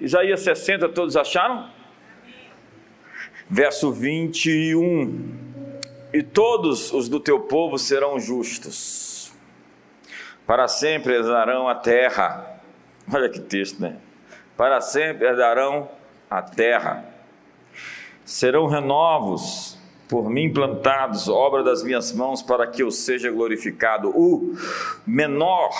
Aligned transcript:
Isaías 0.00 0.40
60, 0.40 0.88
todos 0.90 1.16
acharam? 1.16 1.68
Verso 3.48 3.90
21. 3.92 5.36
E 6.12 6.22
todos 6.22 6.92
os 6.92 7.08
do 7.08 7.20
teu 7.20 7.40
povo 7.40 7.78
serão 7.78 8.18
justos, 8.18 9.32
para 10.46 10.66
sempre 10.66 11.14
herdarão 11.14 11.68
a 11.68 11.74
terra. 11.74 12.60
Olha 13.12 13.28
que 13.28 13.40
texto, 13.40 13.80
né? 13.80 13.96
Para 14.56 14.80
sempre 14.80 15.26
herdarão 15.26 15.90
a 16.30 16.40
terra. 16.40 17.04
Serão 18.24 18.66
renovos 18.66 19.78
por 20.08 20.30
mim 20.30 20.50
plantados, 20.50 21.28
obra 21.28 21.62
das 21.62 21.82
minhas 21.82 22.12
mãos, 22.12 22.42
para 22.42 22.66
que 22.66 22.82
eu 22.82 22.90
seja 22.90 23.30
glorificado. 23.30 24.08
O 24.10 24.56
menor 25.06 25.70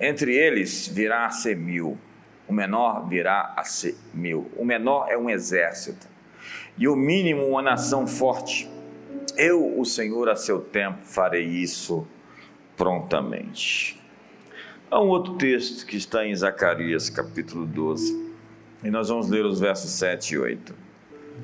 entre 0.00 0.34
eles 0.34 0.88
virá 0.88 1.26
a 1.26 1.30
ser 1.30 1.56
mil, 1.56 1.96
o 2.50 2.52
menor 2.52 3.08
virá 3.08 3.54
a 3.56 3.62
ser 3.62 3.96
mil. 4.12 4.50
O 4.56 4.64
menor 4.64 5.06
é 5.08 5.16
um 5.16 5.30
exército, 5.30 6.08
e 6.76 6.88
o 6.88 6.96
mínimo 6.96 7.46
uma 7.46 7.62
nação 7.62 8.08
forte. 8.08 8.68
Eu, 9.36 9.78
o 9.78 9.84
Senhor, 9.84 10.28
a 10.28 10.34
seu 10.34 10.60
tempo, 10.60 10.98
farei 11.04 11.44
isso 11.44 12.04
prontamente. 12.76 14.02
Há 14.90 15.00
um 15.00 15.06
outro 15.06 15.34
texto 15.34 15.86
que 15.86 15.96
está 15.96 16.26
em 16.26 16.34
Zacarias, 16.34 17.08
capítulo 17.08 17.64
12, 17.64 18.32
e 18.82 18.90
nós 18.90 19.08
vamos 19.08 19.30
ler 19.30 19.44
os 19.44 19.60
versos 19.60 19.92
7 19.92 20.34
e 20.34 20.38
8. 20.38 20.74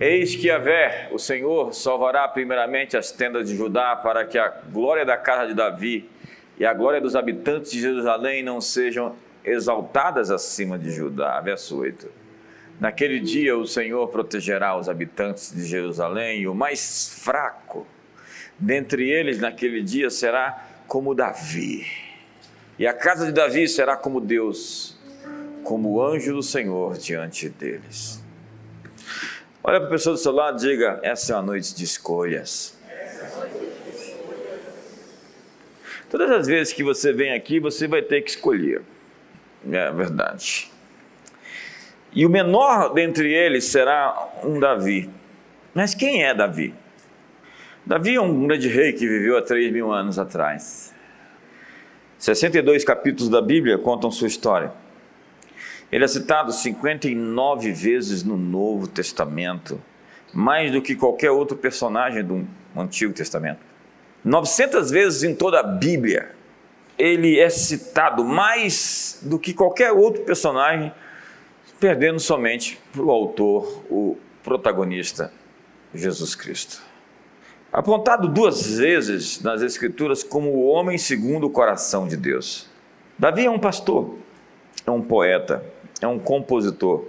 Eis 0.00 0.34
que 0.34 0.48
Yahvé, 0.48 1.08
o 1.12 1.20
Senhor, 1.20 1.72
salvará 1.72 2.26
primeiramente 2.26 2.96
as 2.96 3.12
tendas 3.12 3.48
de 3.48 3.56
Judá, 3.56 3.94
para 3.94 4.24
que 4.24 4.36
a 4.36 4.48
glória 4.48 5.04
da 5.04 5.16
casa 5.16 5.46
de 5.46 5.54
Davi 5.54 6.10
e 6.58 6.66
a 6.66 6.74
glória 6.74 7.00
dos 7.00 7.14
habitantes 7.14 7.70
de 7.70 7.80
Jerusalém 7.80 8.42
não 8.42 8.60
sejam 8.60 9.14
exaltadas 9.46 10.30
acima 10.30 10.78
de 10.78 10.90
Judá. 10.90 11.40
Verso 11.40 11.78
8. 11.78 12.08
Naquele 12.78 13.20
dia 13.20 13.56
o 13.56 13.66
Senhor 13.66 14.08
protegerá 14.08 14.76
os 14.76 14.88
habitantes 14.88 15.54
de 15.54 15.64
Jerusalém, 15.64 16.42
e 16.42 16.48
o 16.48 16.54
mais 16.54 17.20
fraco 17.22 17.86
dentre 18.58 19.08
eles 19.08 19.38
naquele 19.38 19.82
dia 19.82 20.10
será 20.10 20.66
como 20.86 21.14
Davi. 21.14 21.86
E 22.78 22.86
a 22.86 22.92
casa 22.92 23.26
de 23.26 23.32
Davi 23.32 23.66
será 23.66 23.96
como 23.96 24.20
Deus, 24.20 24.98
como 25.64 25.92
o 25.92 26.02
anjo 26.02 26.34
do 26.34 26.42
Senhor 26.42 26.98
diante 26.98 27.48
deles. 27.48 28.22
Olha 29.64 29.80
para 29.80 29.88
a 29.88 29.90
pessoa 29.90 30.14
do 30.14 30.20
seu 30.20 30.32
lado 30.32 30.58
e 30.58 30.68
diga: 30.68 31.00
essa 31.02 31.32
é 31.32 31.36
a 31.36 31.42
noite 31.42 31.74
de 31.74 31.84
escolhas. 31.84 32.76
Todas 36.10 36.30
as 36.30 36.46
vezes 36.46 36.72
que 36.72 36.84
você 36.84 37.12
vem 37.12 37.32
aqui, 37.32 37.58
você 37.58 37.88
vai 37.88 38.02
ter 38.02 38.22
que 38.22 38.30
escolher. 38.30 38.82
É 39.70 39.90
verdade. 39.92 40.70
E 42.12 42.24
o 42.24 42.30
menor 42.30 42.94
dentre 42.94 43.32
eles 43.32 43.64
será 43.64 44.30
um 44.42 44.58
Davi. 44.58 45.10
Mas 45.74 45.94
quem 45.94 46.24
é 46.24 46.34
Davi? 46.34 46.74
Davi 47.84 48.14
é 48.14 48.20
um 48.20 48.46
grande 48.46 48.68
rei 48.68 48.92
que 48.92 49.06
viveu 49.06 49.36
há 49.36 49.42
3 49.42 49.72
mil 49.72 49.92
anos 49.92 50.18
atrás. 50.18 50.94
62 52.18 52.84
capítulos 52.84 53.28
da 53.28 53.42
Bíblia 53.42 53.76
contam 53.76 54.10
sua 54.10 54.26
história. 54.26 54.72
Ele 55.92 56.04
é 56.04 56.08
citado 56.08 56.52
59 56.52 57.72
vezes 57.72 58.24
no 58.24 58.36
Novo 58.36 58.88
Testamento, 58.88 59.80
mais 60.32 60.72
do 60.72 60.82
que 60.82 60.96
qualquer 60.96 61.30
outro 61.30 61.56
personagem 61.56 62.24
do 62.24 62.46
Antigo 62.76 63.12
Testamento. 63.12 63.60
900 64.24 64.90
vezes 64.90 65.22
em 65.22 65.34
toda 65.34 65.60
a 65.60 65.62
Bíblia, 65.62 66.35
ele 66.98 67.38
é 67.38 67.48
citado 67.50 68.24
mais 68.24 69.20
do 69.22 69.38
que 69.38 69.52
qualquer 69.52 69.92
outro 69.92 70.22
personagem, 70.22 70.92
perdendo 71.78 72.18
somente 72.18 72.78
para 72.92 73.02
o 73.02 73.10
autor, 73.10 73.82
o 73.90 74.16
protagonista, 74.42 75.32
Jesus 75.94 76.34
Cristo. 76.34 76.82
Apontado 77.72 78.28
duas 78.28 78.78
vezes 78.78 79.42
nas 79.42 79.60
Escrituras 79.60 80.22
como 80.22 80.50
o 80.50 80.66
homem 80.66 80.96
segundo 80.96 81.46
o 81.46 81.50
coração 81.50 82.08
de 82.08 82.16
Deus. 82.16 82.68
Davi 83.18 83.44
é 83.44 83.50
um 83.50 83.58
pastor, 83.58 84.16
é 84.86 84.90
um 84.90 85.02
poeta, 85.02 85.64
é 86.00 86.06
um 86.06 86.18
compositor. 86.18 87.04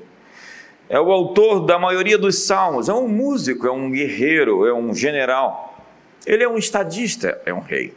É 0.90 1.00
o 1.00 1.12
autor 1.12 1.66
da 1.66 1.78
maioria 1.78 2.18
dos 2.18 2.46
salmos, 2.46 2.88
é 2.88 2.94
um 2.94 3.08
músico, 3.08 3.68
é 3.68 3.72
um 3.72 3.92
guerreiro, 3.92 4.66
é 4.66 4.74
um 4.74 4.94
general. 4.94 5.86
Ele 6.26 6.44
é 6.44 6.50
um 6.50 6.58
estadista, 6.58 7.42
é 7.46 7.54
um 7.54 7.60
rei. 7.60 7.94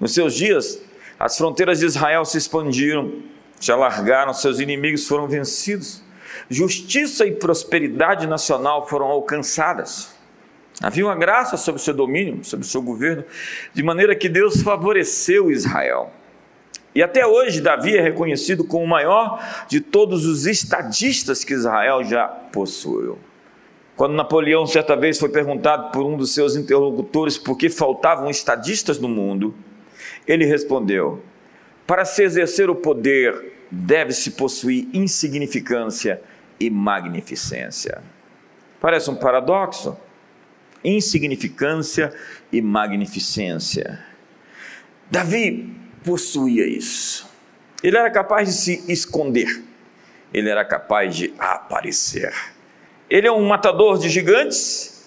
Nos 0.00 0.12
seus 0.12 0.34
dias, 0.34 0.80
as 1.18 1.36
fronteiras 1.36 1.80
de 1.80 1.86
Israel 1.86 2.24
se 2.24 2.36
expandiram, 2.36 3.22
se 3.58 3.72
alargaram, 3.72 4.34
seus 4.34 4.60
inimigos 4.60 5.06
foram 5.06 5.26
vencidos. 5.26 6.02
Justiça 6.50 7.26
e 7.26 7.32
prosperidade 7.32 8.26
nacional 8.26 8.86
foram 8.86 9.06
alcançadas. 9.06 10.14
Havia 10.82 11.06
uma 11.06 11.14
graça 11.14 11.56
sobre 11.56 11.80
o 11.80 11.84
seu 11.84 11.94
domínio, 11.94 12.44
sobre 12.44 12.66
o 12.66 12.68
seu 12.68 12.82
governo, 12.82 13.24
de 13.72 13.82
maneira 13.82 14.14
que 14.14 14.28
Deus 14.28 14.62
favoreceu 14.62 15.50
Israel. 15.50 16.12
E 16.94 17.02
até 17.02 17.26
hoje, 17.26 17.60
Davi 17.60 17.96
é 17.96 18.00
reconhecido 18.00 18.64
como 18.64 18.84
o 18.84 18.88
maior 18.88 19.42
de 19.68 19.80
todos 19.80 20.26
os 20.26 20.46
estadistas 20.46 21.44
que 21.44 21.54
Israel 21.54 22.04
já 22.04 22.26
possuiu. 22.26 23.18
Quando 23.96 24.14
Napoleão, 24.14 24.66
certa 24.66 24.94
vez, 24.94 25.18
foi 25.18 25.30
perguntado 25.30 25.90
por 25.90 26.04
um 26.04 26.16
dos 26.16 26.34
seus 26.34 26.56
interlocutores 26.56 27.38
por 27.38 27.56
que 27.56 27.70
faltavam 27.70 28.28
estadistas 28.28 28.98
no 28.98 29.08
mundo, 29.08 29.54
ele 30.26 30.44
respondeu: 30.44 31.22
Para 31.86 32.04
se 32.04 32.22
exercer 32.22 32.68
o 32.70 32.74
poder, 32.74 33.52
deve-se 33.70 34.32
possuir 34.32 34.88
insignificância 34.92 36.20
e 36.58 36.70
magnificência. 36.70 38.02
Parece 38.80 39.10
um 39.10 39.16
paradoxo. 39.16 39.96
Insignificância 40.84 42.12
e 42.52 42.62
magnificência. 42.62 43.98
Davi 45.10 45.74
possuía 46.04 46.66
isso. 46.66 47.28
Ele 47.82 47.96
era 47.96 48.10
capaz 48.10 48.48
de 48.48 48.54
se 48.54 48.92
esconder, 48.92 49.62
ele 50.32 50.48
era 50.48 50.64
capaz 50.64 51.14
de 51.14 51.34
aparecer. 51.38 52.32
Ele 53.08 53.26
é 53.26 53.32
um 53.32 53.46
matador 53.46 53.98
de 53.98 54.08
gigantes 54.08 55.06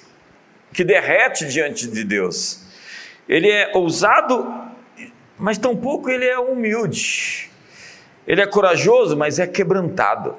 que 0.74 0.84
derrete 0.84 1.48
diante 1.48 1.88
de 1.88 2.04
Deus. 2.04 2.62
Ele 3.28 3.50
é 3.50 3.72
ousado, 3.76 4.69
mas 5.40 5.58
tampouco 5.58 6.10
ele 6.10 6.26
é 6.26 6.38
humilde. 6.38 7.50
Ele 8.28 8.42
é 8.42 8.46
corajoso, 8.46 9.18
mas 9.18 9.40
é 9.40 9.48
quebrantado. 9.48 10.36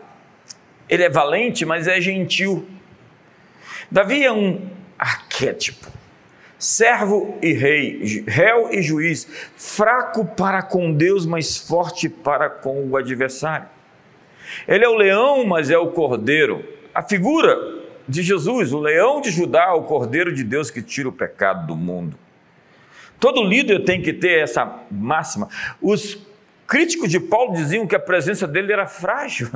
Ele 0.89 1.03
é 1.03 1.11
valente, 1.11 1.65
mas 1.65 1.89
é 1.89 2.01
gentil. 2.01 2.69
Davi 3.91 4.25
é 4.25 4.31
um 4.31 4.69
arquétipo 4.99 5.91
servo 6.61 7.39
e 7.41 7.55
rei, 7.55 8.23
réu 8.29 8.69
e 8.71 8.83
juiz, 8.83 9.27
fraco 9.57 10.27
para 10.27 10.63
com 10.63 10.93
Deus, 10.93 11.25
mas 11.25 11.57
forte 11.57 12.07
para 12.07 12.51
com 12.51 12.87
o 12.87 12.97
adversário. 12.99 13.67
Ele 14.69 14.85
é 14.85 14.89
o 14.89 14.95
leão, 14.95 15.47
mas 15.47 15.71
é 15.71 15.79
o 15.79 15.89
cordeiro. 15.89 16.63
A 16.95 17.03
figura 17.03 17.57
de 18.07 18.23
Jesus, 18.23 18.73
o 18.73 18.79
leão 18.79 19.23
de 19.23 19.31
Judá, 19.31 19.73
o 19.73 19.85
cordeiro 19.85 20.35
de 20.35 20.45
Deus 20.45 20.71
que 20.71 20.83
tira 20.83 21.09
o 21.09 21.13
pecado 21.13 21.67
do 21.67 21.75
mundo. 21.75 22.19
Todo 23.21 23.45
líder 23.45 23.85
tem 23.85 24.01
que 24.01 24.15
ter 24.15 24.41
essa 24.41 24.81
máxima. 24.91 25.49
Os 25.81 26.19
críticos 26.67 27.11
de 27.11 27.21
Paulo 27.21 27.55
diziam 27.55 27.87
que 27.87 27.95
a 27.95 28.01
presença 28.01 28.49
dele 28.49 28.73
era 28.73 28.87
frágil. 28.87 29.51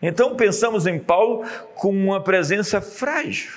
Então 0.00 0.36
pensamos 0.36 0.86
em 0.86 0.98
Paulo 0.98 1.44
com 1.74 1.90
uma 1.90 2.20
presença 2.20 2.80
frágil. 2.80 3.52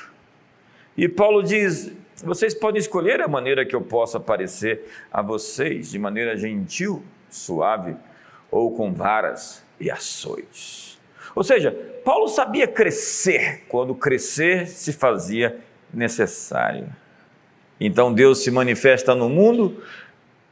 E 0.96 1.10
Paulo 1.10 1.44
diz: 1.44 1.92
vocês 2.24 2.54
podem 2.54 2.80
escolher 2.80 3.22
a 3.22 3.28
maneira 3.28 3.66
que 3.66 3.76
eu 3.76 3.82
possa 3.82 4.18
aparecer 4.18 4.90
a 5.12 5.22
vocês, 5.22 5.92
de 5.92 6.00
maneira 6.00 6.38
gentil, 6.38 7.04
suave, 7.30 7.98
ou 8.50 8.74
com 8.74 8.94
varas 8.94 9.66
e 9.80 9.92
açoites. 9.92 10.98
Ou 11.36 11.44
seja, 11.44 11.72
Paulo 12.06 12.30
sabia 12.30 12.68
crescer 12.68 13.64
quando 13.68 13.94
crescer 13.94 14.68
se 14.68 14.94
fazia 14.94 15.60
necessário. 15.94 16.88
Então 17.80 18.14
Deus 18.14 18.40
se 18.40 18.52
manifesta 18.52 19.14
no 19.14 19.30
mundo 19.30 19.84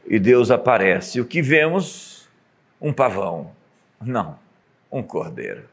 e 0.06 0.18
Deus 0.18 0.50
aparece. 0.50 1.20
O 1.20 1.24
que 1.24 1.40
vemos? 1.40 2.28
Um 2.80 2.92
pavão. 2.92 3.52
Não, 4.00 4.38
um 4.92 5.02
cordeiro. 5.02 5.64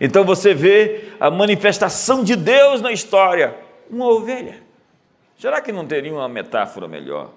Então 0.00 0.24
você 0.24 0.52
vê 0.52 1.12
a 1.18 1.30
manifestação 1.30 2.22
de 2.22 2.36
Deus 2.36 2.80
na 2.80 2.92
história, 2.92 3.56
uma 3.88 4.06
ovelha. 4.06 4.62
Será 5.38 5.60
que 5.60 5.72
não 5.72 5.86
teria 5.86 6.12
uma 6.12 6.28
metáfora 6.28 6.86
melhor? 6.86 7.30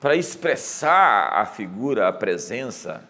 Para 0.00 0.16
expressar 0.16 1.32
a 1.32 1.46
figura, 1.46 2.08
a 2.08 2.12
presença, 2.12 3.02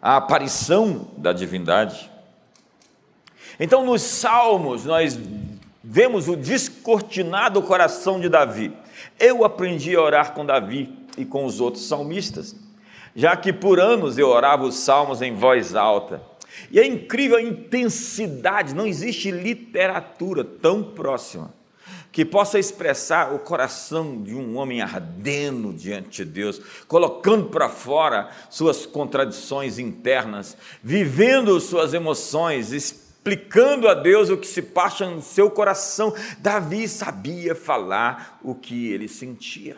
a 0.00 0.16
aparição 0.16 1.10
da 1.16 1.32
divindade. 1.32 2.10
Então, 3.58 3.84
nos 3.84 4.02
Salmos, 4.02 4.84
nós 4.84 5.18
vemos 5.82 6.28
o 6.28 6.36
descortinado 6.80 7.62
coração 7.62 8.18
de 8.18 8.28
Davi. 8.28 8.72
Eu 9.18 9.44
aprendi 9.44 9.94
a 9.94 10.00
orar 10.00 10.32
com 10.32 10.46
Davi 10.46 10.90
e 11.16 11.24
com 11.26 11.44
os 11.44 11.60
outros 11.60 11.86
salmistas, 11.86 12.56
já 13.14 13.36
que 13.36 13.52
por 13.52 13.78
anos 13.78 14.16
eu 14.16 14.28
orava 14.28 14.64
os 14.64 14.76
salmos 14.76 15.20
em 15.20 15.34
voz 15.34 15.74
alta. 15.74 16.22
E 16.70 16.80
é 16.80 16.86
incrível 16.86 17.36
a 17.36 17.42
intensidade, 17.42 18.74
não 18.74 18.86
existe 18.86 19.30
literatura 19.30 20.42
tão 20.42 20.82
próxima 20.82 21.52
que 22.12 22.24
possa 22.24 22.58
expressar 22.58 23.32
o 23.32 23.38
coração 23.38 24.20
de 24.20 24.34
um 24.34 24.56
homem 24.56 24.82
ardendo 24.82 25.72
diante 25.72 26.24
de 26.24 26.30
Deus, 26.30 26.60
colocando 26.88 27.48
para 27.50 27.68
fora 27.68 28.30
suas 28.50 28.84
contradições 28.84 29.78
internas, 29.78 30.56
vivendo 30.82 31.60
suas 31.60 31.94
emoções, 31.94 32.72
explicando 33.20 33.86
a 33.86 33.94
Deus 33.94 34.30
o 34.30 34.36
que 34.38 34.46
se 34.46 34.62
passa 34.62 35.08
no 35.08 35.20
seu 35.20 35.50
coração. 35.50 36.14
Davi 36.38 36.88
sabia 36.88 37.54
falar 37.54 38.40
o 38.42 38.54
que 38.54 38.90
ele 38.92 39.08
sentia. 39.08 39.76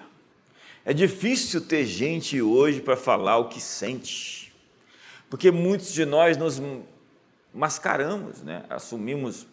É 0.85 0.95
difícil 0.95 1.61
ter 1.61 1.85
gente 1.85 2.41
hoje 2.41 2.81
para 2.81 2.97
falar 2.97 3.39
o 3.39 3.49
que 3.49 3.61
sente, 3.61 4.53
porque 5.29 5.51
muitos 5.51 5.93
de 5.93 6.05
nós 6.05 6.37
nos 6.37 6.61
mascaramos, 7.55 8.43
né? 8.43 8.65
assumimos 8.69 9.47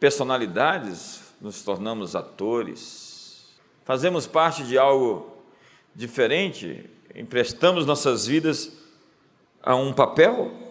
personalidades 0.00 1.24
nos 1.40 1.62
tornamos 1.62 2.16
atores, 2.16 3.54
fazemos 3.84 4.26
parte 4.26 4.64
de 4.64 4.78
algo 4.78 5.36
diferente, 5.94 6.88
emprestamos 7.14 7.84
nossas 7.84 8.26
vidas 8.26 8.72
a 9.62 9.76
um 9.76 9.92
papel. 9.92 10.63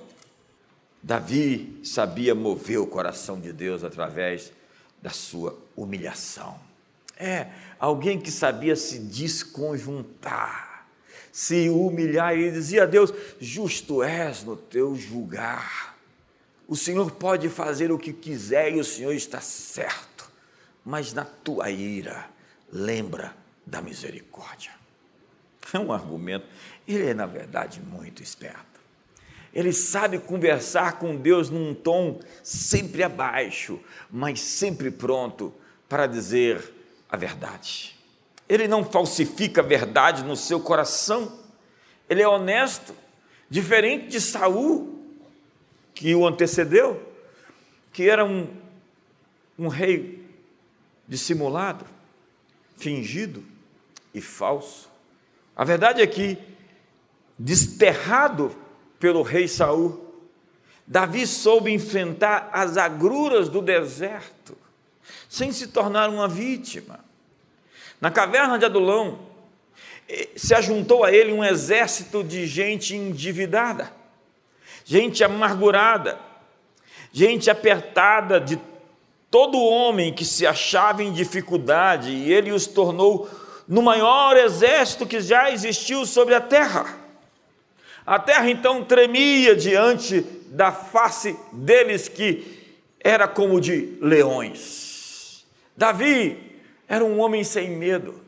Davi 1.04 1.80
sabia 1.84 2.34
mover 2.34 2.80
o 2.80 2.88
coração 2.88 3.40
de 3.40 3.52
Deus 3.54 3.84
através 3.84 4.52
da 5.02 5.10
sua 5.10 5.60
humilhação. 5.76 6.58
É, 7.18 7.50
alguém 7.80 8.20
que 8.20 8.32
sabia 8.32 8.76
se 8.76 8.98
desconjuntar, 8.98 10.88
se 11.32 11.70
humilhar, 11.70 12.36
e 12.36 12.50
dizia 12.50 12.84
a 12.84 12.88
Deus: 12.88 13.14
Justo 13.40 14.02
és 14.02 14.44
no 14.44 14.56
teu 14.56 14.96
julgar. 14.96 15.98
O 16.68 16.76
Senhor 16.76 17.12
pode 17.12 17.50
fazer 17.50 17.92
o 17.92 18.00
que 18.00 18.14
quiser 18.14 18.74
e 18.74 18.80
o 18.80 18.86
Senhor 18.86 19.14
está 19.14 19.42
certo 19.42 20.14
mas 20.86 21.14
na 21.14 21.24
tua 21.24 21.70
ira, 21.70 22.30
lembra 22.72 23.36
da 23.66 23.82
misericórdia. 23.82 24.72
É 25.72 25.80
um 25.80 25.94
argumento, 25.94 26.46
ele 26.88 27.10
é, 27.10 27.14
na 27.14 27.26
verdade, 27.26 27.80
muito 27.80 28.22
esperto. 28.22 28.73
Ele 29.54 29.72
sabe 29.72 30.18
conversar 30.18 30.94
com 30.98 31.16
Deus 31.16 31.50
num 31.50 31.76
tom 31.76 32.20
sempre 32.42 33.04
abaixo, 33.04 33.80
mas 34.10 34.42
sempre 34.42 34.90
pronto 34.90 35.54
para 35.88 36.08
dizer 36.08 36.74
a 37.08 37.16
verdade. 37.16 37.96
Ele 38.50 38.68
não 38.68 38.84
falsifica 38.84 39.62
a 39.62 39.64
verdade 39.64 40.24
no 40.24 40.36
seu 40.36 40.60
coração. 40.60 41.40
Ele 42.10 42.22
é 42.22 42.28
honesto, 42.28 42.96
diferente 43.48 44.08
de 44.08 44.20
Saul, 44.20 45.00
que 45.94 46.16
o 46.16 46.28
antecedeu, 46.28 47.14
que 47.92 48.10
era 48.10 48.26
um, 48.26 48.50
um 49.58 49.68
rei 49.68 50.28
dissimulado, 51.08 51.86
fingido 52.76 53.44
e 54.14 54.20
falso. 54.20 54.90
A 55.56 55.64
verdade 55.64 56.02
é 56.02 56.08
que, 56.08 56.40
desterrado 57.38 58.63
pelo 59.04 59.22
rei 59.22 59.50
Saul, 59.50 60.02
Davi 60.88 61.28
soube 61.28 61.70
enfrentar 61.74 62.50
as 62.54 62.78
agruras 62.78 63.50
do 63.50 63.62
deserto, 63.62 64.58
sem 65.28 65.52
se 65.52 65.68
tornar 65.68 66.10
uma 66.10 66.26
vítima. 66.26 67.02
Na 68.00 68.10
caverna 68.10 68.58
de 68.58 68.64
Adulão, 68.64 69.20
eh, 70.08 70.30
se 70.38 70.56
ajuntou 70.56 71.04
a 71.04 71.12
ele 71.12 71.34
um 71.34 71.44
exército 71.44 72.24
de 72.24 72.48
gente 72.48 72.96
endividada, 72.96 73.92
gente 74.86 75.22
amargurada, 75.22 76.18
gente 77.12 77.50
apertada 77.50 78.40
de 78.40 78.58
todo 79.30 79.60
homem 79.60 80.14
que 80.14 80.24
se 80.24 80.48
achava 80.48 81.04
em 81.04 81.12
dificuldade, 81.12 82.10
e 82.10 82.32
ele 82.32 82.54
os 82.54 82.68
tornou 82.68 83.30
no 83.68 83.82
maior 83.82 84.38
exército 84.38 85.06
que 85.06 85.20
já 85.20 85.52
existiu 85.52 86.06
sobre 86.06 86.36
a 86.36 86.40
terra. 86.40 87.03
A 88.06 88.20
terra 88.20 88.50
então 88.50 88.84
tremia 88.84 89.56
diante 89.56 90.22
da 90.48 90.72
face 90.72 91.38
deles, 91.52 92.08
que 92.08 92.76
era 93.00 93.28
como 93.28 93.60
de 93.60 93.98
leões. 94.02 95.46
Davi 95.76 96.38
era 96.88 97.04
um 97.04 97.20
homem 97.20 97.44
sem 97.44 97.72
medo, 97.72 98.22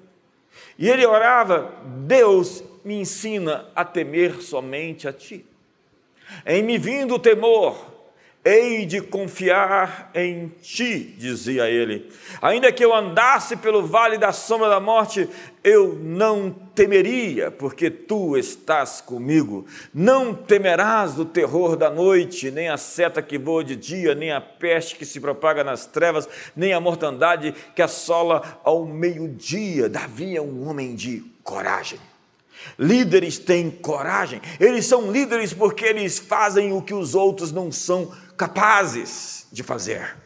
e 0.78 0.90
ele 0.90 1.06
orava: 1.06 1.74
Deus 2.06 2.64
me 2.84 2.96
ensina 2.96 3.66
a 3.76 3.84
temer 3.84 4.42
somente 4.42 5.08
a 5.08 5.14
ti. 5.14 5.46
Em 6.46 6.64
me 6.64 6.78
vindo 6.78 7.16
o 7.16 7.20
temor, 7.20 7.95
Hei 8.48 8.86
de 8.86 9.02
confiar 9.02 10.12
em 10.14 10.50
ti, 10.62 11.16
dizia 11.18 11.68
ele. 11.68 12.12
Ainda 12.40 12.72
que 12.72 12.86
eu 12.86 12.94
andasse 12.94 13.56
pelo 13.56 13.88
vale 13.88 14.20
da 14.20 14.32
sombra 14.32 14.70
da 14.70 14.80
morte, 14.80 15.28
eu 15.64 15.96
não 15.96 16.52
temeria, 16.52 17.50
porque 17.50 17.90
tu 17.90 18.38
estás 18.38 19.02
comigo. 19.02 19.66
Não 19.92 20.32
temerás 20.32 21.16
do 21.16 21.26
terror 21.26 21.76
da 21.76 21.90
noite, 21.90 22.52
nem 22.52 22.70
a 22.70 22.78
seta 22.78 23.20
que 23.20 23.40
voa 23.40 23.64
de 23.64 23.76
dia, 23.76 24.14
nem 24.14 24.32
a 24.32 24.40
peste 24.40 24.96
que 24.96 25.08
se 25.08 25.20
propaga 25.20 25.64
nas 25.64 25.88
trevas, 25.88 26.30
nem 26.56 26.72
a 26.72 26.80
mortandade 26.80 27.52
que 27.76 27.82
assola 27.82 28.60
ao 28.64 28.86
meio-dia. 28.86 29.90
Davi 29.90 30.38
é 30.38 30.42
um 30.42 30.70
homem 30.70 30.94
de 30.94 31.24
coragem. 31.44 31.98
Líderes 32.78 33.38
têm 33.38 33.70
coragem, 33.70 34.42
eles 34.60 34.86
são 34.86 35.12
líderes 35.12 35.54
porque 35.54 35.86
eles 35.86 36.20
fazem 36.20 36.74
o 36.74 36.82
que 36.82 36.94
os 36.94 37.16
outros 37.16 37.52
não 37.52 37.72
são 37.72 38.12
capazes 38.38 39.48
de 39.52 39.64
fazer. 39.64 40.18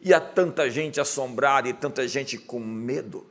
E 0.00 0.12
há 0.12 0.20
tanta 0.20 0.68
gente 0.68 1.00
assombrada 1.00 1.68
e 1.68 1.72
tanta 1.72 2.06
gente 2.06 2.36
com 2.36 2.60
medo. 2.60 3.26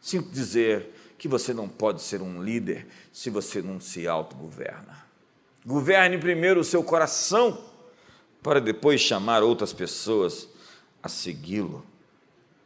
Sinto 0.00 0.30
dizer 0.30 1.14
que 1.18 1.28
você 1.28 1.52
não 1.52 1.68
pode 1.68 2.02
ser 2.02 2.22
um 2.22 2.42
líder 2.42 2.86
se 3.12 3.30
você 3.30 3.60
não 3.60 3.80
se 3.80 4.06
autogoverna. 4.06 5.04
Governe 5.64 6.16
primeiro 6.16 6.60
o 6.60 6.64
seu 6.64 6.82
coração, 6.82 7.62
para 8.42 8.60
depois 8.60 9.00
chamar 9.00 9.42
outras 9.42 9.72
pessoas 9.72 10.48
a 11.02 11.08
segui-lo. 11.08 11.84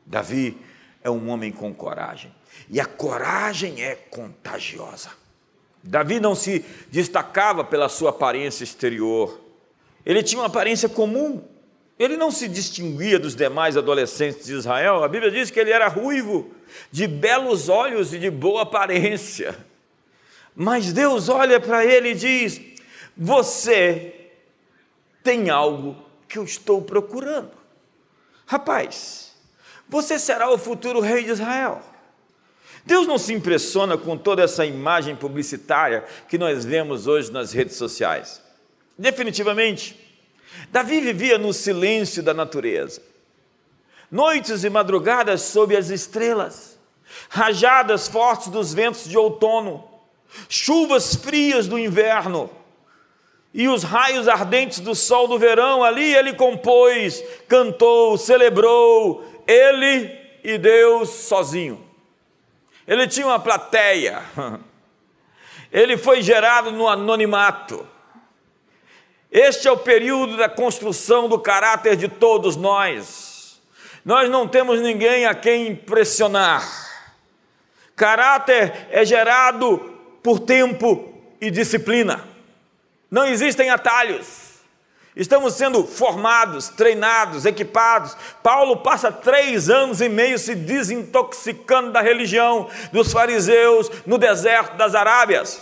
Davi 0.07 0.57
é 1.03 1.11
um 1.11 1.29
homem 1.29 1.51
com 1.51 1.75
coragem, 1.75 2.33
e 2.71 2.81
a 2.81 2.87
coragem 2.87 3.83
é 3.83 3.95
contagiosa. 3.95 5.11
Davi 5.85 6.19
não 6.19 6.35
se 6.35 6.65
destacava 6.91 7.63
pela 7.63 7.89
sua 7.89 8.11
aparência 8.11 8.65
exterior, 8.65 9.45
ele 10.05 10.23
tinha 10.23 10.41
uma 10.41 10.47
aparência 10.47 10.89
comum. 10.89 11.43
Ele 11.99 12.17
não 12.17 12.31
se 12.31 12.49
distinguia 12.49 13.19
dos 13.19 13.37
demais 13.37 13.77
adolescentes 13.77 14.47
de 14.47 14.53
Israel. 14.53 15.05
A 15.05 15.09
Bíblia 15.09 15.31
diz 15.31 15.51
que 15.51 15.61
ele 15.61 15.71
era 15.71 15.87
ruivo, 15.87 16.51
de 16.91 17.07
belos 17.07 17.69
olhos 17.69 18.13
e 18.13 18.19
de 18.19 18.31
boa 18.31 18.63
aparência. 18.63 19.57
Mas 20.57 20.93
Deus 20.93 21.29
olha 21.29 21.61
para 21.61 21.85
ele 21.85 22.11
e 22.11 22.15
diz: 22.15 22.61
Você 23.17 24.13
tem 25.23 25.51
algo 25.51 25.97
que 26.29 26.39
eu 26.39 26.45
estou 26.45 26.83
procurando. 26.83 27.53
Rapaz, 28.45 29.33
você 29.89 30.19
será 30.19 30.51
o 30.51 30.59
futuro 30.59 31.01
rei 31.01 31.25
de 31.25 31.31
Israel. 31.31 31.81
Deus 32.87 33.07
não 33.07 33.17
se 33.17 33.33
impressiona 33.33 33.97
com 33.97 34.17
toda 34.17 34.43
essa 34.43 34.65
imagem 34.67 35.17
publicitária 35.17 36.05
que 36.29 36.37
nós 36.37 36.65
vemos 36.65 37.07
hoje 37.07 37.33
nas 37.33 37.53
redes 37.53 37.77
sociais. 37.77 38.43
Definitivamente, 38.99 39.99
Davi 40.71 41.01
vivia 41.01 41.39
no 41.39 41.53
silêncio 41.53 42.23
da 42.23 42.35
natureza. 42.35 43.03
Noites 44.11 44.65
e 44.65 44.71
madrugadas 44.71 45.43
sob 45.43 45.77
as 45.77 45.89
estrelas, 45.89 46.79
rajadas 47.29 48.07
fortes 48.07 48.49
dos 48.49 48.75
ventos 48.75 49.09
de 49.09 49.17
outono, 49.17 49.83
chuvas 50.49 51.15
frias 51.15 51.67
do 51.67 51.79
inverno 51.79 52.51
e 53.53 53.69
os 53.69 53.83
raios 53.83 54.29
ardentes 54.29 54.81
do 54.81 54.95
sol 54.95 55.29
do 55.29 55.39
verão, 55.39 55.83
ali 55.83 56.15
ele 56.15 56.35
compôs, 56.35 57.25
cantou, 57.49 58.19
celebrou, 58.19 59.25
ele 59.47 60.11
e 60.43 60.59
Deus 60.59 61.09
sozinho. 61.09 61.84
Ele 62.87 63.07
tinha 63.07 63.27
uma 63.27 63.41
plateia, 63.41 64.23
ele 65.73 65.97
foi 65.97 66.23
gerado 66.23 66.71
no 66.71 66.87
anonimato. 66.87 67.87
Este 69.31 69.67
é 69.67 69.73
o 69.73 69.77
período 69.77 70.37
da 70.37 70.49
construção 70.49 71.29
do 71.29 71.39
caráter 71.39 71.97
de 71.97 72.09
todos 72.09 72.55
nós. 72.55 73.61
Nós 74.05 74.31
não 74.31 74.47
temos 74.47 74.81
ninguém 74.81 75.27
a 75.27 75.35
quem 75.35 75.69
impressionar. 75.69 76.63
Caráter 77.97 78.89
é 78.91 79.05
gerado 79.05 79.79
por 80.23 80.41
tempo 80.41 81.13
e 81.41 81.51
disciplina. 81.51 82.25
Não 83.11 83.25
existem 83.25 83.71
atalhos. 83.71 84.44
Estamos 85.17 85.55
sendo 85.55 85.85
formados, 85.87 86.69
treinados, 86.69 87.47
equipados. 87.47 88.17
Paulo 88.43 88.79
passa 88.79 89.13
três 89.13 89.71
anos 89.71 90.01
e 90.01 90.09
meio 90.09 90.37
se 90.39 90.57
desintoxicando 90.57 91.93
da 91.93 92.01
religião 92.01 92.69
dos 92.93 93.13
fariseus 93.13 93.91
no 94.05 94.19
deserto 94.19 94.77
das 94.77 94.93
Arábias. 94.93 95.61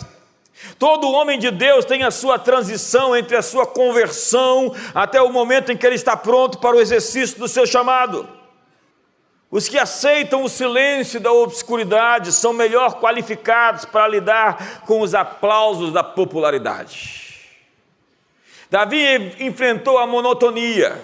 Todo 0.79 1.11
homem 1.11 1.37
de 1.37 1.51
Deus 1.51 1.85
tem 1.85 2.03
a 2.03 2.09
sua 2.09 2.39
transição 2.39 3.15
entre 3.15 3.35
a 3.35 3.43
sua 3.43 3.67
conversão 3.67 4.73
até 4.93 5.21
o 5.21 5.31
momento 5.31 5.71
em 5.71 5.77
que 5.77 5.85
ele 5.85 5.95
está 5.95 6.17
pronto 6.17 6.57
para 6.57 6.75
o 6.75 6.81
exercício 6.81 7.37
do 7.37 7.47
seu 7.47 7.67
chamado. 7.67 8.27
Os 9.51 9.69
que 9.69 9.77
aceitam 9.77 10.43
o 10.43 10.49
silêncio 10.49 11.19
da 11.19 11.31
obscuridade 11.31 12.31
são 12.31 12.53
melhor 12.53 12.99
qualificados 12.99 13.85
para 13.85 14.07
lidar 14.07 14.81
com 14.87 14.99
os 15.01 15.13
aplausos 15.13 15.93
da 15.93 16.03
popularidade. 16.03 17.22
Davi 18.73 19.35
enfrentou 19.39 19.99
a 19.99 20.07
monotonia, 20.07 20.99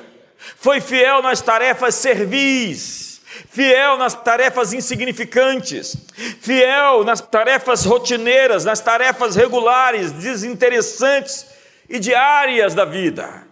foi 0.57 0.81
fiel 0.81 1.21
nas 1.21 1.39
tarefas 1.39 1.93
servis, 1.93 3.21
fiel 3.47 3.95
nas 3.95 4.15
tarefas 4.15 4.73
insignificantes, 4.73 5.95
fiel 6.41 7.03
nas 7.03 7.21
tarefas 7.21 7.85
rotineiras, 7.85 8.65
nas 8.65 8.79
tarefas 8.79 9.35
regulares, 9.35 10.11
desinteressantes 10.13 11.45
e 11.87 11.99
diárias 11.99 12.73
da 12.73 12.85
vida. 12.85 13.45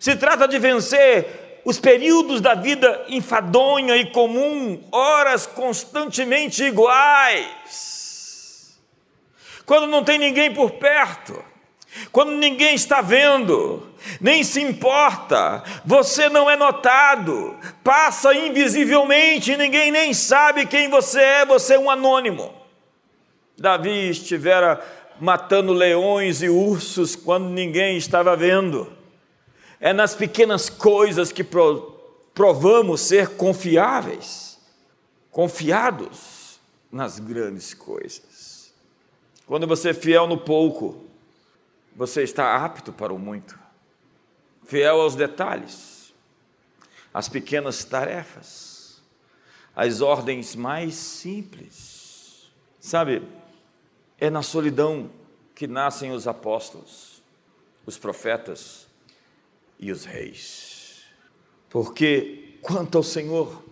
Se 0.00 0.16
trata 0.16 0.48
de 0.48 0.58
vencer 0.58 1.60
os 1.64 1.78
períodos 1.78 2.40
da 2.40 2.54
vida 2.56 3.04
enfadonha 3.08 3.96
e 3.96 4.10
comum, 4.10 4.82
horas 4.90 5.46
constantemente 5.46 6.64
iguais. 6.64 7.86
Quando 9.64 9.86
não 9.86 10.02
tem 10.02 10.18
ninguém 10.18 10.52
por 10.52 10.72
perto, 10.72 11.44
quando 12.12 12.32
ninguém 12.32 12.74
está 12.74 13.00
vendo, 13.00 13.86
nem 14.20 14.42
se 14.44 14.60
importa, 14.60 15.62
você 15.84 16.28
não 16.28 16.48
é 16.48 16.56
notado, 16.56 17.56
passa 17.82 18.34
invisivelmente, 18.34 19.56
ninguém 19.56 19.90
nem 19.90 20.12
sabe 20.12 20.66
quem 20.66 20.88
você 20.88 21.20
é, 21.20 21.46
você 21.46 21.74
é 21.74 21.78
um 21.78 21.90
anônimo. 21.90 22.54
Davi 23.58 24.10
estivera 24.10 24.84
matando 25.20 25.72
leões 25.72 26.42
e 26.42 26.48
ursos 26.48 27.16
quando 27.16 27.48
ninguém 27.48 27.96
estava 27.96 28.36
vendo. 28.36 28.92
É 29.80 29.92
nas 29.92 30.14
pequenas 30.14 30.68
coisas 30.68 31.32
que 31.32 31.44
provamos 32.34 33.00
ser 33.00 33.30
confiáveis, 33.36 34.58
confiados 35.30 36.60
nas 36.90 37.18
grandes 37.18 37.72
coisas. 37.74 38.72
Quando 39.46 39.66
você 39.66 39.90
é 39.90 39.94
fiel 39.94 40.26
no 40.26 40.38
pouco, 40.38 41.05
você 41.96 42.22
está 42.22 42.62
apto 42.62 42.92
para 42.92 43.12
o 43.12 43.18
muito, 43.18 43.58
fiel 44.66 45.00
aos 45.00 45.16
detalhes, 45.16 46.14
às 47.12 47.26
pequenas 47.26 47.84
tarefas, 47.84 49.02
às 49.74 50.02
ordens 50.02 50.54
mais 50.54 50.94
simples. 50.94 52.52
Sabe, 52.78 53.26
é 54.18 54.28
na 54.28 54.42
solidão 54.42 55.10
que 55.54 55.66
nascem 55.66 56.12
os 56.12 56.28
apóstolos, 56.28 57.22
os 57.86 57.96
profetas 57.96 58.86
e 59.78 59.90
os 59.90 60.04
reis. 60.04 61.02
Porque, 61.70 62.58
quanto 62.60 62.98
ao 62.98 63.02
Senhor, 63.02 63.64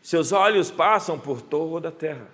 seus 0.00 0.30
olhos 0.30 0.70
passam 0.70 1.18
por 1.18 1.42
toda 1.42 1.88
a 1.88 1.92
terra 1.92 2.28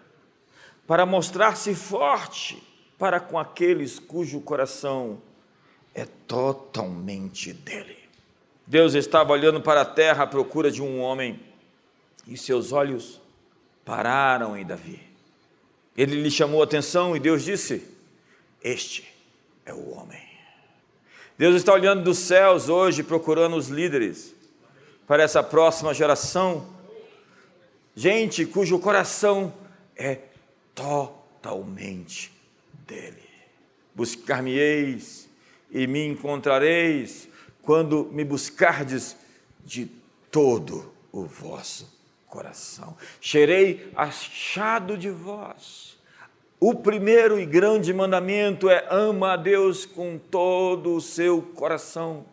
para 0.86 1.06
mostrar-se 1.06 1.74
forte 1.74 2.62
para 2.98 3.20
com 3.20 3.38
aqueles 3.38 3.98
cujo 3.98 4.40
coração 4.40 5.20
é 5.94 6.06
totalmente 6.26 7.52
dele. 7.52 7.96
Deus 8.66 8.94
estava 8.94 9.32
olhando 9.32 9.60
para 9.60 9.82
a 9.82 9.84
terra 9.84 10.24
à 10.24 10.26
procura 10.26 10.70
de 10.70 10.82
um 10.82 11.00
homem 11.00 11.40
e 12.26 12.36
seus 12.36 12.72
olhos 12.72 13.20
pararam 13.84 14.56
em 14.56 14.66
Davi. 14.66 15.00
Ele 15.96 16.20
lhe 16.20 16.30
chamou 16.30 16.60
a 16.60 16.64
atenção 16.64 17.16
e 17.16 17.20
Deus 17.20 17.44
disse: 17.44 17.86
Este 18.62 19.06
é 19.64 19.72
o 19.72 19.90
homem. 19.90 20.20
Deus 21.38 21.54
está 21.54 21.72
olhando 21.72 22.02
dos 22.02 22.18
céus 22.18 22.68
hoje, 22.68 23.02
procurando 23.02 23.56
os 23.56 23.68
líderes 23.68 24.34
para 25.06 25.22
essa 25.22 25.42
próxima 25.42 25.94
geração. 25.94 26.66
Gente 27.94 28.44
cujo 28.44 28.78
coração 28.78 29.54
é 29.96 30.18
totalmente 30.74 32.35
dele. 32.86 33.22
Buscar-me-eis 33.94 35.28
e 35.70 35.86
me 35.86 36.06
encontrareis 36.06 37.28
quando 37.62 38.08
me 38.12 38.24
buscardes 38.24 39.16
de 39.64 39.90
todo 40.30 40.92
o 41.10 41.24
vosso 41.24 41.96
coração. 42.28 42.96
Serei 43.20 43.90
achado 43.96 44.96
de 44.96 45.10
vós. 45.10 45.96
O 46.60 46.74
primeiro 46.74 47.38
e 47.38 47.44
grande 47.44 47.92
mandamento 47.92 48.70
é 48.70 48.86
ama 48.90 49.32
a 49.32 49.36
Deus 49.36 49.84
com 49.84 50.18
todo 50.18 50.94
o 50.94 51.00
seu 51.00 51.42
coração, 51.42 52.24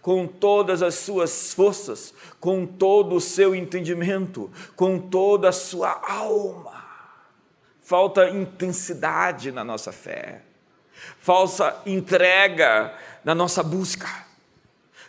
com 0.00 0.26
todas 0.26 0.82
as 0.82 0.94
suas 0.96 1.54
forças, 1.54 2.12
com 2.40 2.66
todo 2.66 3.14
o 3.16 3.20
seu 3.20 3.54
entendimento, 3.54 4.50
com 4.74 4.98
toda 4.98 5.50
a 5.50 5.52
sua 5.52 6.00
alma 6.08 6.89
falta 7.90 8.28
intensidade 8.28 9.50
na 9.50 9.64
nossa 9.64 9.90
fé, 9.90 10.42
falsa 11.18 11.82
entrega 11.84 12.94
na 13.24 13.34
nossa 13.34 13.64
busca, 13.64 14.06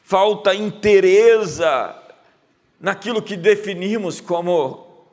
falta 0.03 0.55
interesa 0.55 1.95
naquilo 2.79 3.21
que 3.21 3.37
definimos 3.37 4.19
como 4.19 5.05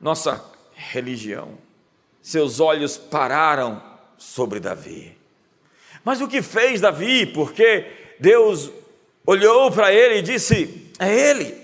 nossa 0.00 0.44
religião. 0.74 1.56
Seus 2.20 2.58
olhos 2.58 2.96
pararam 2.96 3.80
sobre 4.18 4.58
Davi. 4.58 5.16
Mas 6.04 6.20
o 6.20 6.26
que 6.26 6.42
fez 6.42 6.80
Davi? 6.80 7.24
Porque 7.24 7.86
Deus 8.18 8.68
olhou 9.24 9.70
para 9.70 9.92
ele 9.92 10.16
e 10.18 10.22
disse: 10.22 10.90
É 10.98 11.08
ele, 11.08 11.56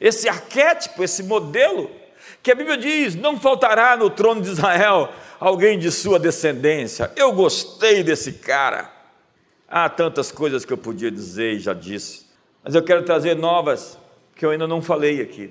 esse 0.00 0.28
arquétipo, 0.28 1.04
esse 1.04 1.22
modelo 1.22 1.99
que 2.42 2.50
a 2.50 2.54
Bíblia 2.54 2.76
diz: 2.76 3.14
não 3.14 3.38
faltará 3.38 3.96
no 3.96 4.10
trono 4.10 4.40
de 4.40 4.48
Israel 4.48 5.12
alguém 5.38 5.78
de 5.78 5.90
sua 5.90 6.18
descendência. 6.18 7.10
Eu 7.16 7.32
gostei 7.32 8.02
desse 8.02 8.34
cara. 8.34 8.90
Há 9.68 9.88
tantas 9.88 10.32
coisas 10.32 10.64
que 10.64 10.72
eu 10.72 10.78
podia 10.78 11.10
dizer 11.10 11.54
e 11.54 11.60
já 11.60 11.72
disse, 11.72 12.26
mas 12.62 12.74
eu 12.74 12.82
quero 12.82 13.04
trazer 13.04 13.36
novas 13.36 13.96
que 14.34 14.44
eu 14.44 14.50
ainda 14.50 14.66
não 14.66 14.82
falei 14.82 15.20
aqui. 15.20 15.50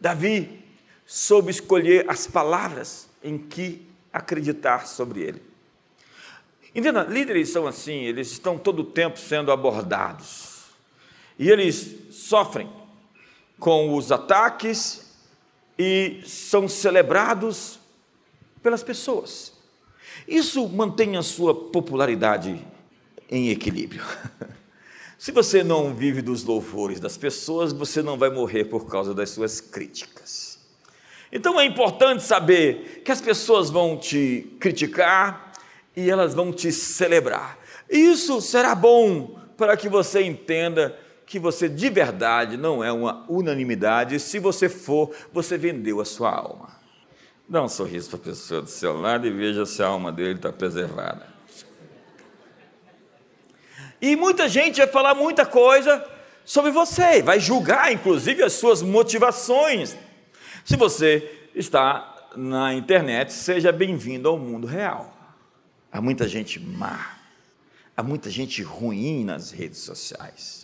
Davi 0.00 0.64
soube 1.04 1.50
escolher 1.50 2.08
as 2.08 2.26
palavras 2.26 3.08
em 3.22 3.36
que 3.36 3.86
acreditar 4.12 4.86
sobre 4.86 5.20
ele. 5.20 5.42
Entenda, 6.74 7.02
líderes 7.02 7.50
são 7.50 7.66
assim, 7.66 8.04
eles 8.04 8.32
estão 8.32 8.56
todo 8.58 8.80
o 8.80 8.84
tempo 8.84 9.18
sendo 9.18 9.52
abordados. 9.52 10.64
E 11.38 11.50
eles 11.50 11.94
sofrem 12.10 12.68
com 13.58 13.94
os 13.94 14.10
ataques 14.10 15.03
e 15.78 16.20
são 16.24 16.68
celebrados 16.68 17.78
pelas 18.62 18.82
pessoas. 18.82 19.52
Isso 20.26 20.68
mantém 20.68 21.16
a 21.16 21.22
sua 21.22 21.54
popularidade 21.54 22.64
em 23.30 23.50
equilíbrio. 23.50 24.04
Se 25.18 25.32
você 25.32 25.64
não 25.64 25.94
vive 25.94 26.20
dos 26.20 26.44
louvores 26.44 27.00
das 27.00 27.16
pessoas, 27.16 27.72
você 27.72 28.02
não 28.02 28.18
vai 28.18 28.30
morrer 28.30 28.64
por 28.64 28.86
causa 28.86 29.14
das 29.14 29.30
suas 29.30 29.60
críticas. 29.60 30.58
Então 31.32 31.58
é 31.58 31.64
importante 31.64 32.22
saber 32.22 33.02
que 33.04 33.10
as 33.10 33.20
pessoas 33.20 33.70
vão 33.70 33.96
te 33.96 34.56
criticar 34.60 35.52
e 35.96 36.10
elas 36.10 36.34
vão 36.34 36.52
te 36.52 36.70
celebrar. 36.70 37.58
Isso 37.88 38.40
será 38.40 38.74
bom 38.74 39.38
para 39.56 39.76
que 39.76 39.88
você 39.88 40.22
entenda 40.22 40.96
que 41.26 41.38
você 41.38 41.68
de 41.68 41.88
verdade 41.88 42.56
não 42.56 42.82
é 42.82 42.92
uma 42.92 43.24
unanimidade. 43.28 44.20
Se 44.20 44.38
você 44.38 44.68
for, 44.68 45.14
você 45.32 45.56
vendeu 45.56 46.00
a 46.00 46.04
sua 46.04 46.30
alma. 46.30 46.68
Dá 47.48 47.62
um 47.62 47.68
sorriso 47.68 48.10
para 48.10 48.18
a 48.18 48.22
pessoa 48.22 48.62
do 48.62 48.68
seu 48.68 48.98
lado 48.98 49.26
e 49.26 49.30
veja 49.30 49.66
se 49.66 49.82
a 49.82 49.86
alma 49.86 50.10
dele 50.10 50.36
está 50.36 50.52
preservada. 50.52 51.26
E 54.00 54.16
muita 54.16 54.48
gente 54.48 54.78
vai 54.78 54.86
falar 54.86 55.14
muita 55.14 55.46
coisa 55.46 56.04
sobre 56.44 56.70
você, 56.70 57.22
vai 57.22 57.40
julgar 57.40 57.92
inclusive 57.92 58.42
as 58.42 58.52
suas 58.54 58.82
motivações. 58.82 59.96
Se 60.64 60.76
você 60.76 61.48
está 61.54 62.28
na 62.36 62.74
internet, 62.74 63.32
seja 63.32 63.72
bem-vindo 63.72 64.28
ao 64.28 64.38
mundo 64.38 64.66
real. 64.66 65.14
Há 65.90 66.00
muita 66.00 66.28
gente 66.28 66.58
má, 66.58 67.16
há 67.96 68.02
muita 68.02 68.28
gente 68.28 68.62
ruim 68.62 69.24
nas 69.24 69.50
redes 69.50 69.78
sociais. 69.78 70.63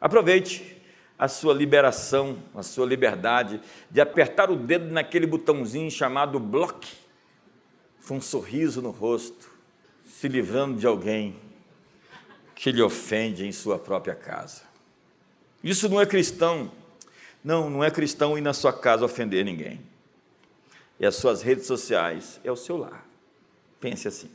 Aproveite 0.00 0.76
a 1.18 1.26
sua 1.26 1.52
liberação, 1.52 2.38
a 2.54 2.62
sua 2.62 2.86
liberdade 2.86 3.60
de 3.90 4.00
apertar 4.00 4.50
o 4.50 4.56
dedo 4.56 4.92
naquele 4.92 5.26
botãozinho 5.26 5.90
chamado 5.90 6.38
bloque, 6.38 6.96
com 8.06 8.16
um 8.16 8.20
sorriso 8.20 8.80
no 8.80 8.90
rosto, 8.90 9.50
se 10.06 10.28
livrando 10.28 10.78
de 10.78 10.86
alguém 10.86 11.36
que 12.54 12.72
lhe 12.72 12.80
ofende 12.80 13.46
em 13.46 13.52
sua 13.52 13.78
própria 13.78 14.14
casa. 14.14 14.62
Isso 15.62 15.88
não 15.88 16.00
é 16.00 16.06
cristão. 16.06 16.72
Não, 17.44 17.68
não 17.68 17.84
é 17.84 17.90
cristão 17.90 18.36
ir 18.36 18.40
na 18.40 18.52
sua 18.52 18.72
casa 18.72 19.04
ofender 19.04 19.44
ninguém. 19.44 19.80
E 20.98 21.06
as 21.06 21.16
suas 21.16 21.42
redes 21.42 21.66
sociais 21.66 22.40
é 22.42 22.50
o 22.50 22.56
seu 22.56 22.76
lar. 22.76 23.06
Pense 23.80 24.08
assim. 24.08 24.30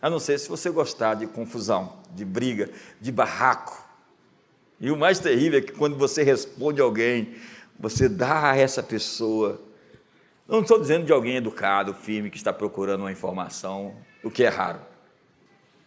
A 0.00 0.10
não 0.10 0.18
ser 0.18 0.38
se 0.38 0.48
você 0.48 0.68
gostar 0.68 1.14
de 1.14 1.26
confusão, 1.26 1.96
de 2.14 2.24
briga, 2.24 2.70
de 3.00 3.10
barraco. 3.10 3.85
E 4.80 4.90
o 4.90 4.96
mais 4.96 5.18
terrível 5.18 5.58
é 5.58 5.62
que 5.62 5.72
quando 5.72 5.96
você 5.96 6.22
responde 6.22 6.80
alguém, 6.80 7.34
você 7.78 8.08
dá 8.08 8.50
a 8.50 8.56
essa 8.56 8.82
pessoa. 8.82 9.60
Não 10.46 10.60
estou 10.60 10.78
dizendo 10.78 11.06
de 11.06 11.12
alguém 11.12 11.36
educado, 11.36 11.94
firme, 11.94 12.30
que 12.30 12.36
está 12.36 12.52
procurando 12.52 13.00
uma 13.00 13.12
informação, 13.12 13.94
o 14.22 14.30
que 14.30 14.44
é 14.44 14.48
raro. 14.48 14.80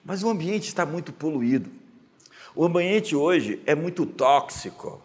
Mas 0.04 0.24
o 0.24 0.30
ambiente 0.30 0.68
está 0.68 0.86
muito 0.86 1.14
poluído. 1.14 1.70
O 2.56 2.66
ambiente 2.66 3.16
hoje 3.16 3.62
é 3.66 3.76
muito 3.76 4.06
tóxico. 4.06 5.02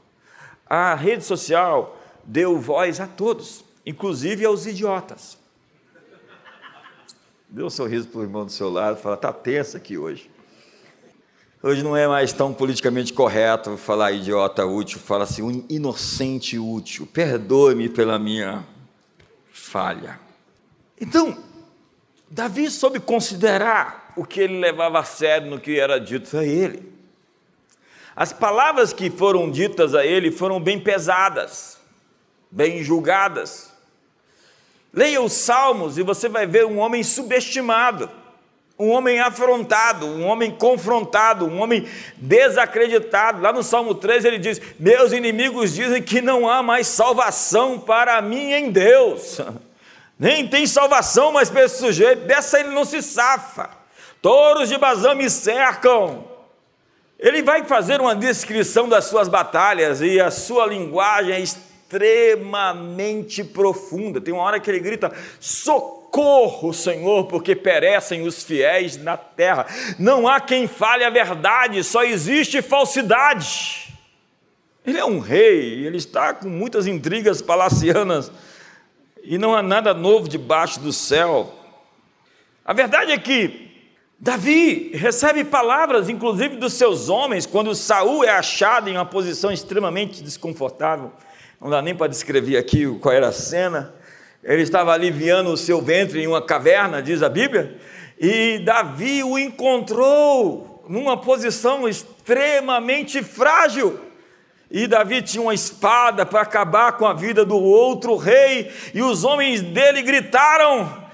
A 0.66 0.94
rede 0.94 1.24
social 1.24 2.00
deu 2.24 2.58
voz 2.58 3.00
a 3.00 3.06
todos, 3.06 3.64
inclusive 3.84 4.44
aos 4.44 4.64
idiotas. 4.66 5.38
Dê 7.48 7.62
um 7.62 7.70
sorriso 7.70 8.08
para 8.08 8.20
o 8.20 8.22
irmão 8.22 8.44
do 8.44 8.50
seu 8.50 8.70
lado, 8.70 8.96
fala, 8.96 9.14
está 9.14 9.32
tenso 9.32 9.76
aqui 9.76 9.96
hoje. 9.96 10.30
Hoje 11.66 11.82
não 11.82 11.96
é 11.96 12.06
mais 12.06 12.30
tão 12.30 12.52
politicamente 12.52 13.10
correto 13.14 13.78
falar 13.78 14.12
idiota 14.12 14.66
útil, 14.66 14.98
fala 14.98 15.24
assim, 15.24 15.40
um 15.40 15.64
inocente 15.70 16.58
útil. 16.58 17.08
Perdoe-me 17.10 17.88
pela 17.88 18.18
minha 18.18 18.62
falha. 19.50 20.20
Então, 21.00 21.42
Davi 22.28 22.70
soube 22.70 23.00
considerar 23.00 24.12
o 24.14 24.26
que 24.26 24.40
ele 24.40 24.58
levava 24.58 24.98
a 24.98 25.04
sério 25.04 25.48
no 25.48 25.58
que 25.58 25.80
era 25.80 25.98
dito 25.98 26.36
a 26.36 26.44
ele. 26.44 26.92
As 28.14 28.30
palavras 28.30 28.92
que 28.92 29.08
foram 29.08 29.50
ditas 29.50 29.94
a 29.94 30.04
ele 30.04 30.30
foram 30.30 30.60
bem 30.60 30.78
pesadas, 30.78 31.78
bem 32.50 32.82
julgadas. 32.82 33.72
Leia 34.92 35.22
os 35.22 35.32
Salmos 35.32 35.96
e 35.96 36.02
você 36.02 36.28
vai 36.28 36.46
ver 36.46 36.66
um 36.66 36.78
homem 36.78 37.02
subestimado, 37.02 38.10
um 38.78 38.90
homem 38.90 39.20
afrontado, 39.20 40.06
um 40.06 40.26
homem 40.26 40.50
confrontado, 40.50 41.46
um 41.46 41.60
homem 41.60 41.88
desacreditado. 42.16 43.40
Lá 43.40 43.52
no 43.52 43.62
Salmo 43.62 43.94
3 43.94 44.24
ele 44.24 44.38
diz: 44.38 44.60
Meus 44.78 45.12
inimigos 45.12 45.74
dizem 45.74 46.02
que 46.02 46.20
não 46.20 46.48
há 46.48 46.62
mais 46.62 46.86
salvação 46.88 47.78
para 47.78 48.20
mim 48.20 48.52
em 48.52 48.70
Deus. 48.70 49.40
Nem 50.18 50.46
tem 50.46 50.66
salvação 50.66 51.32
mais 51.32 51.50
para 51.50 51.64
esse 51.64 51.78
sujeito, 51.78 52.24
dessa 52.24 52.60
ele 52.60 52.70
não 52.70 52.84
se 52.84 53.02
safa. 53.02 53.70
Touros 54.22 54.68
de 54.68 54.78
Bazã 54.78 55.12
me 55.14 55.28
cercam. 55.28 56.24
Ele 57.18 57.42
vai 57.42 57.64
fazer 57.64 58.00
uma 58.00 58.14
descrição 58.14 58.88
das 58.88 59.06
suas 59.06 59.28
batalhas 59.28 60.00
e 60.00 60.20
a 60.20 60.30
sua 60.30 60.66
linguagem 60.66 61.34
é 61.34 61.40
extremamente 61.94 63.44
profunda. 63.44 64.20
Tem 64.20 64.34
uma 64.34 64.42
hora 64.42 64.58
que 64.58 64.70
ele 64.70 64.80
grita: 64.80 65.12
Socorro, 65.38 66.72
Senhor, 66.72 67.26
porque 67.26 67.54
perecem 67.54 68.22
os 68.22 68.42
fiéis 68.42 68.96
na 68.96 69.16
terra. 69.16 69.66
Não 69.98 70.26
há 70.26 70.40
quem 70.40 70.66
fale 70.66 71.04
a 71.04 71.10
verdade, 71.10 71.84
só 71.84 72.02
existe 72.02 72.60
falsidade. 72.60 73.94
Ele 74.84 74.98
é 74.98 75.04
um 75.04 75.18
rei, 75.18 75.86
ele 75.86 75.96
está 75.96 76.34
com 76.34 76.48
muitas 76.48 76.86
intrigas 76.86 77.40
palacianas 77.40 78.30
e 79.22 79.38
não 79.38 79.54
há 79.54 79.62
nada 79.62 79.94
novo 79.94 80.28
debaixo 80.28 80.78
do 80.80 80.92
céu. 80.92 81.54
A 82.62 82.74
verdade 82.74 83.10
é 83.10 83.18
que 83.18 83.64
Davi 84.20 84.90
recebe 84.94 85.42
palavras, 85.42 86.08
inclusive 86.08 86.56
dos 86.56 86.74
seus 86.74 87.08
homens, 87.08 87.46
quando 87.46 87.74
Saul 87.74 88.24
é 88.24 88.30
achado 88.30 88.88
em 88.88 88.96
uma 88.96 89.06
posição 89.06 89.50
extremamente 89.50 90.22
desconfortável 90.22 91.10
não 91.64 91.70
dá 91.70 91.80
nem 91.80 91.94
para 91.94 92.08
descrever 92.08 92.58
aqui 92.58 92.86
qual 93.00 93.14
era 93.14 93.28
a 93.28 93.32
cena. 93.32 93.94
Ele 94.42 94.60
estava 94.60 94.92
aliviando 94.92 95.50
o 95.50 95.56
seu 95.56 95.80
ventre 95.80 96.22
em 96.22 96.26
uma 96.26 96.42
caverna, 96.42 97.00
diz 97.00 97.22
a 97.22 97.28
Bíblia, 97.30 97.78
e 98.20 98.58
Davi 98.58 99.24
o 99.24 99.38
encontrou 99.38 100.84
numa 100.86 101.16
posição 101.16 101.88
extremamente 101.88 103.22
frágil. 103.22 103.98
E 104.70 104.86
Davi 104.86 105.22
tinha 105.22 105.42
uma 105.42 105.54
espada 105.54 106.26
para 106.26 106.42
acabar 106.42 106.98
com 106.98 107.06
a 107.06 107.14
vida 107.14 107.46
do 107.46 107.56
outro 107.56 108.14
rei, 108.16 108.70
e 108.92 109.00
os 109.00 109.24
homens 109.24 109.62
dele 109.62 110.02
gritaram: 110.02 111.06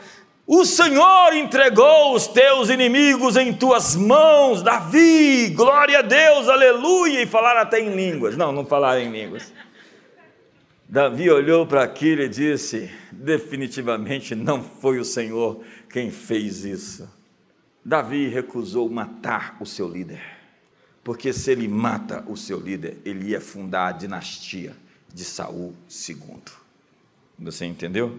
O 0.49 0.65
Senhor 0.65 1.33
entregou 1.33 2.13
os 2.13 2.27
teus 2.27 2.71
inimigos 2.71 3.37
em 3.37 3.53
tuas 3.53 3.95
mãos, 3.95 4.65
Davi, 4.65 5.51
glória 5.51 6.01
a 6.01 6.03
Deus, 6.03 6.49
aleluia, 6.49 7.23
e 7.23 7.27
falaram 7.27 7.61
até 7.61 7.79
em 7.79 7.95
línguas. 7.95 8.37
Não, 8.37 8.51
não 8.51 8.67
falaram 8.67 9.01
em 9.01 9.13
línguas. 9.13 9.53
Davi 10.90 11.31
olhou 11.31 11.64
para 11.68 11.85
aquilo 11.85 12.22
e 12.22 12.29
disse: 12.29 12.90
definitivamente 13.12 14.35
não 14.35 14.61
foi 14.61 14.98
o 14.98 15.05
Senhor 15.05 15.62
quem 15.88 16.11
fez 16.11 16.64
isso. 16.64 17.09
Davi 17.85 18.26
recusou 18.26 18.90
matar 18.90 19.57
o 19.61 19.64
seu 19.64 19.87
líder, 19.87 20.20
porque 21.05 21.33
se 21.33 21.53
ele 21.53 21.68
mata 21.68 22.24
o 22.26 22.37
seu 22.37 22.59
líder, 22.59 22.96
ele 23.05 23.29
ia 23.29 23.40
fundar 23.40 23.87
a 23.87 23.92
dinastia 23.92 24.74
de 25.14 25.24
Saul 25.24 25.76
II. 26.09 26.42
Você 27.38 27.66
entendeu? 27.66 28.18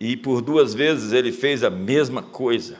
E 0.00 0.16
por 0.16 0.40
duas 0.40 0.72
vezes 0.72 1.12
ele 1.12 1.30
fez 1.30 1.62
a 1.62 1.68
mesma 1.68 2.22
coisa. 2.22 2.78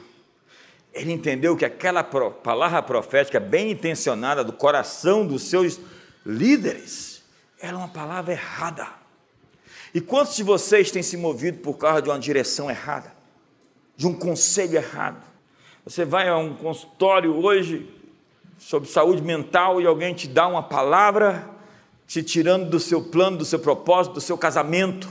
Ele 0.95 1.13
entendeu 1.13 1.55
que 1.55 1.67
aquela 1.67 2.03
palavra 2.03 2.83
profética 2.83 3.39
bem 3.39 3.73
intencionada 3.73 4.43
do 4.43 4.55
coração 4.55 5.27
dos 5.27 5.43
seus 5.43 5.79
líderes 6.25 7.10
era 7.61 7.77
uma 7.77 7.89
palavra 7.89 8.33
errada. 8.33 8.87
E 9.95 10.01
quantos 10.01 10.37
de 10.37 10.43
vocês 10.43 10.91
têm 10.91 11.03
se 11.03 11.17
movido 11.17 11.59
por 11.59 11.75
causa 11.75 12.01
de 12.01 12.09
uma 12.09 12.19
direção 12.19 12.71
errada, 12.71 13.13
de 13.97 14.07
um 14.07 14.15
conselho 14.15 14.77
errado? 14.77 15.23
Você 15.85 16.05
vai 16.05 16.29
a 16.29 16.37
um 16.37 16.55
consultório 16.55 17.35
hoje 17.35 17.89
sobre 18.59 18.89
saúde 18.89 19.23
mental 19.23 19.81
e 19.81 19.87
alguém 19.87 20.15
te 20.15 20.29
dá 20.29 20.47
uma 20.47 20.63
palavra 20.63 21.49
te 22.11 22.25
tirando 22.25 22.69
do 22.69 22.81
seu 22.81 23.05
plano, 23.05 23.37
do 23.37 23.45
seu 23.45 23.61
propósito, 23.61 24.15
do 24.15 24.21
seu 24.21 24.37
casamento, 24.37 25.09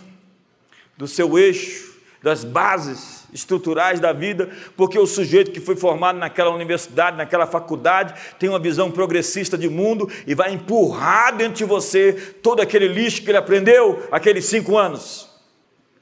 do 0.98 1.08
seu 1.08 1.40
eixo, 1.40 1.89
das 2.22 2.44
bases 2.44 3.24
estruturais 3.34 4.00
da 4.00 4.12
vida, 4.12 4.50
porque 4.76 5.00
o 5.00 5.06
sujeito 5.06 5.52
que 5.52 5.60
foi 5.60 5.76
formado 5.76 6.18
naquela 6.18 6.50
universidade, 6.50 7.18
naquela 7.18 7.48
faculdade, 7.48 8.14
tem 8.38 8.50
uma 8.50 8.60
visão 8.60 8.92
progressista 8.92 9.58
de 9.58 9.70
mundo 9.70 10.10
e 10.28 10.36
vai 10.36 10.52
empurrar 10.54 11.36
dentro 11.36 11.56
de 11.56 11.66
você 11.66 12.14
todo 12.42 12.62
aquele 12.62 12.88
lixo 12.88 13.22
que 13.22 13.30
ele 13.30 13.38
aprendeu 13.38 14.08
aqueles 14.12 14.46
cinco 14.46 14.78
anos. 14.78 15.30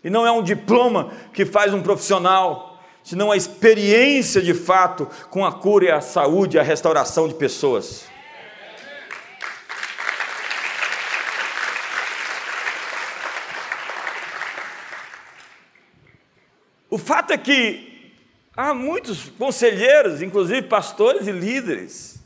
E 0.03 0.09
não 0.09 0.25
é 0.25 0.31
um 0.31 0.43
diploma 0.43 1.11
que 1.33 1.45
faz 1.45 1.73
um 1.73 1.81
profissional, 1.81 2.81
senão 3.03 3.31
a 3.31 3.37
experiência 3.37 4.41
de 4.41 4.53
fato 4.53 5.07
com 5.29 5.45
a 5.45 5.51
cura 5.51 5.85
e 5.85 5.91
a 5.91 6.01
saúde 6.01 6.57
e 6.57 6.59
a 6.59 6.63
restauração 6.63 7.27
de 7.27 7.35
pessoas. 7.35 8.05
O 16.97 16.99
fato 16.99 17.31
é 17.31 17.37
que 17.37 18.11
há 18.55 18.73
muitos 18.73 19.29
conselheiros, 19.37 20.19
inclusive 20.19 20.63
pastores 20.63 21.27
e 21.27 21.31
líderes, 21.31 22.17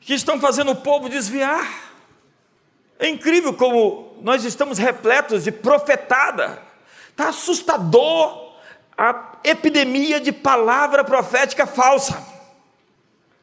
que 0.00 0.14
estão 0.14 0.40
fazendo 0.40 0.70
o 0.70 0.76
povo 0.76 1.10
desviar. 1.10 1.92
É 2.98 3.06
incrível 3.06 3.52
como 3.52 4.16
nós 4.22 4.46
estamos 4.46 4.78
repletos 4.78 5.44
de 5.44 5.52
profetada. 5.52 6.62
Está 7.10 7.28
assustador 7.28 8.54
a 8.96 9.32
epidemia 9.44 10.18
de 10.18 10.32
palavra 10.32 11.04
profética 11.04 11.66
falsa. 11.66 12.26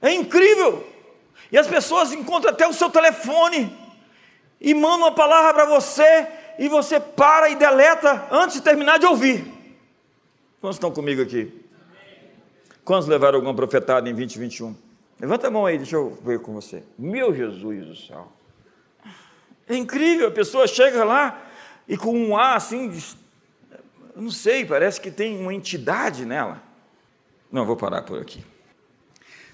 É 0.02 0.12
incrível. 0.12 0.84
E 1.52 1.60
as 1.60 1.68
pessoas 1.68 2.12
encontram 2.12 2.52
até 2.52 2.68
o 2.68 2.74
seu 2.74 2.90
telefone 2.90 3.72
e 4.60 4.74
mandam 4.74 5.10
uma 5.10 5.12
palavra 5.12 5.54
para 5.54 5.66
você 5.66 6.28
e 6.58 6.68
você 6.68 7.00
para 7.00 7.50
e 7.50 7.56
deleta 7.56 8.28
antes 8.32 8.56
de 8.56 8.64
terminar 8.64 8.98
de 8.98 9.06
ouvir. 9.06 9.59
Quantos 10.62 10.76
estão 10.76 10.92
comigo 10.92 11.22
aqui? 11.22 11.54
Quantos 12.84 13.08
levaram 13.08 13.36
alguma 13.38 13.54
profetada 13.54 14.10
em 14.10 14.14
2021? 14.14 14.76
Levanta 15.20 15.48
a 15.48 15.52
mão 15.52 15.66
aí, 15.66 15.78
deixa 15.78 15.96
eu 15.96 16.18
ver 16.24 16.40
com 16.40 16.54
você. 16.54 16.84
Meu 16.98 17.34
Jesus 17.34 17.86
do 17.86 17.96
céu. 17.96 18.32
É 19.68 19.76
incrível, 19.76 20.28
a 20.28 20.32
pessoa 20.32 20.68
chega 20.68 21.04
lá 21.04 21.46
e 21.88 21.96
com 21.96 22.12
um 22.12 22.36
ar 22.36 22.58
assim, 22.58 22.92
eu 24.16 24.22
não 24.22 24.32
sei, 24.32 24.66
parece 24.66 25.00
que 25.00 25.12
tem 25.12 25.40
uma 25.40 25.54
entidade 25.54 26.26
nela. 26.26 26.62
Não, 27.52 27.66
vou 27.66 27.78
parar 27.78 28.02
por 28.02 28.20
aqui. 28.20 28.44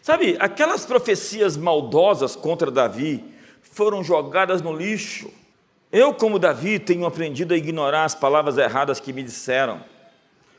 Sabe, 0.02 0.38
aquelas 0.40 0.86
profecias 0.86 1.56
maldosas 1.56 2.36
contra 2.36 2.72
Davi 2.72 3.24
foram 3.62 4.04
jogadas 4.04 4.62
no 4.62 4.76
lixo. 4.76 5.32
Eu, 5.92 6.14
como 6.14 6.40
Davi, 6.40 6.80
tenho 6.80 7.06
aprendido 7.06 7.54
a 7.54 7.58
ignorar 7.58 8.06
as 8.06 8.16
palavras 8.16 8.58
erradas 8.58 9.00
que 9.00 9.14
me 9.14 9.22
disseram. 9.22 9.82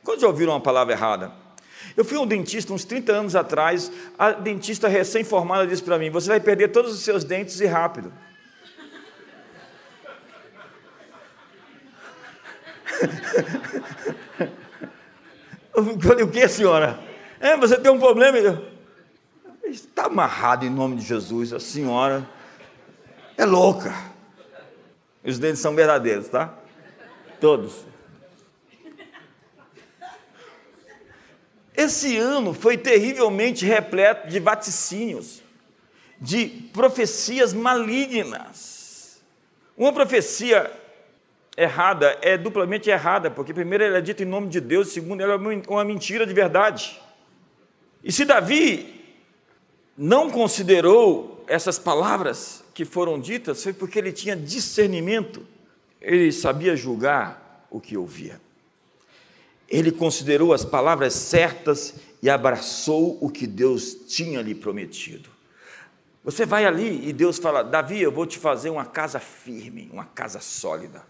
Quando 0.06 0.20
já 0.20 0.28
ouviram 0.28 0.52
uma 0.52 0.60
palavra 0.60 0.94
errada? 0.94 1.32
Eu 1.96 2.04
fui 2.04 2.16
um 2.16 2.24
dentista 2.24 2.72
uns 2.72 2.84
30 2.84 3.10
anos 3.10 3.34
atrás, 3.34 3.90
a 4.16 4.30
dentista 4.30 4.86
recém-formada 4.86 5.66
disse 5.66 5.82
para 5.82 5.98
mim: 5.98 6.10
Você 6.10 6.28
vai 6.28 6.38
perder 6.38 6.68
todos 6.68 6.92
os 6.94 7.00
seus 7.00 7.24
dentes 7.24 7.58
e 7.60 7.66
rápido. 7.66 8.12
Eu 15.74 16.00
falei, 16.00 16.24
o 16.24 16.30
que, 16.30 16.48
senhora? 16.48 17.00
É, 17.40 17.56
você 17.56 17.76
tem 17.76 17.90
um 17.90 17.98
problema? 17.98 18.62
Está 19.64 20.04
amarrado 20.06 20.64
em 20.64 20.70
nome 20.70 20.96
de 20.96 21.02
Jesus, 21.02 21.52
a 21.52 21.58
senhora 21.60 22.26
é 23.36 23.44
louca. 23.44 23.92
Os 25.24 25.38
dentes 25.38 25.58
são 25.58 25.74
verdadeiros, 25.74 26.28
tá? 26.28 26.54
Todos. 27.40 27.95
Esse 31.76 32.16
ano 32.16 32.54
foi 32.54 32.78
terrivelmente 32.78 33.66
repleto 33.66 34.28
de 34.28 34.40
vaticínios, 34.40 35.42
de 36.18 36.46
profecias 36.72 37.52
malignas. 37.52 39.20
Uma 39.76 39.92
profecia 39.92 40.72
errada 41.54 42.16
é 42.22 42.38
duplamente 42.38 42.88
errada, 42.88 43.30
porque 43.30 43.52
primeiro 43.52 43.84
ela 43.84 43.98
é 43.98 44.00
dita 44.00 44.22
em 44.22 44.26
nome 44.26 44.48
de 44.48 44.58
Deus, 44.58 44.88
segundo 44.88 45.20
ela 45.20 45.34
é 45.34 45.62
uma 45.68 45.84
mentira 45.84 46.26
de 46.26 46.32
verdade. 46.32 46.98
E 48.02 48.10
se 48.10 48.24
Davi 48.24 49.04
não 49.98 50.30
considerou 50.30 51.44
essas 51.46 51.78
palavras 51.78 52.64
que 52.72 52.86
foram 52.86 53.20
ditas, 53.20 53.62
foi 53.62 53.74
porque 53.74 53.98
ele 53.98 54.12
tinha 54.12 54.34
discernimento, 54.34 55.46
ele 56.00 56.32
sabia 56.32 56.74
julgar 56.74 57.66
o 57.70 57.80
que 57.80 57.98
ouvia 57.98 58.45
ele 59.68 59.90
considerou 59.90 60.52
as 60.52 60.64
palavras 60.64 61.14
certas 61.14 61.94
e 62.22 62.30
abraçou 62.30 63.18
o 63.20 63.28
que 63.28 63.46
Deus 63.46 63.94
tinha 64.08 64.40
lhe 64.40 64.54
prometido. 64.54 65.28
Você 66.24 66.44
vai 66.44 66.64
ali 66.64 67.08
e 67.08 67.12
Deus 67.12 67.38
fala: 67.38 67.62
Davi, 67.62 68.00
eu 68.00 68.10
vou 68.10 68.26
te 68.26 68.38
fazer 68.38 68.70
uma 68.70 68.84
casa 68.84 69.20
firme, 69.20 69.88
uma 69.92 70.04
casa 70.04 70.40
sólida. 70.40 71.02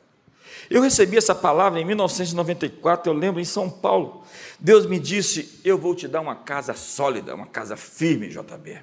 Eu 0.69 0.83
recebi 0.83 1.17
essa 1.17 1.35
palavra 1.35 1.81
em 1.81 1.85
1994, 1.85 3.11
eu 3.11 3.17
lembro, 3.17 3.41
em 3.41 3.45
São 3.45 3.71
Paulo. 3.71 4.25
Deus 4.59 4.87
me 4.87 4.99
disse: 4.99 5.61
Eu 5.65 5.79
vou 5.79 5.95
te 5.95 6.07
dar 6.07 6.21
uma 6.21 6.37
casa 6.37 6.75
sólida, 6.75 7.35
uma 7.35 7.47
casa 7.47 7.77
firme, 7.77 8.29
JB. 8.29 8.79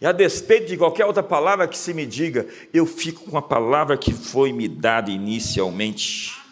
E 0.00 0.06
a 0.06 0.12
despeito 0.12 0.66
de 0.66 0.76
qualquer 0.76 1.06
outra 1.06 1.22
palavra 1.22 1.66
que 1.66 1.78
se 1.78 1.94
me 1.94 2.04
diga, 2.04 2.46
eu 2.72 2.84
fico 2.84 3.30
com 3.30 3.38
a 3.38 3.42
palavra 3.42 3.96
que 3.96 4.12
foi 4.12 4.52
me 4.52 4.68
dada 4.68 5.10
inicialmente. 5.10 6.45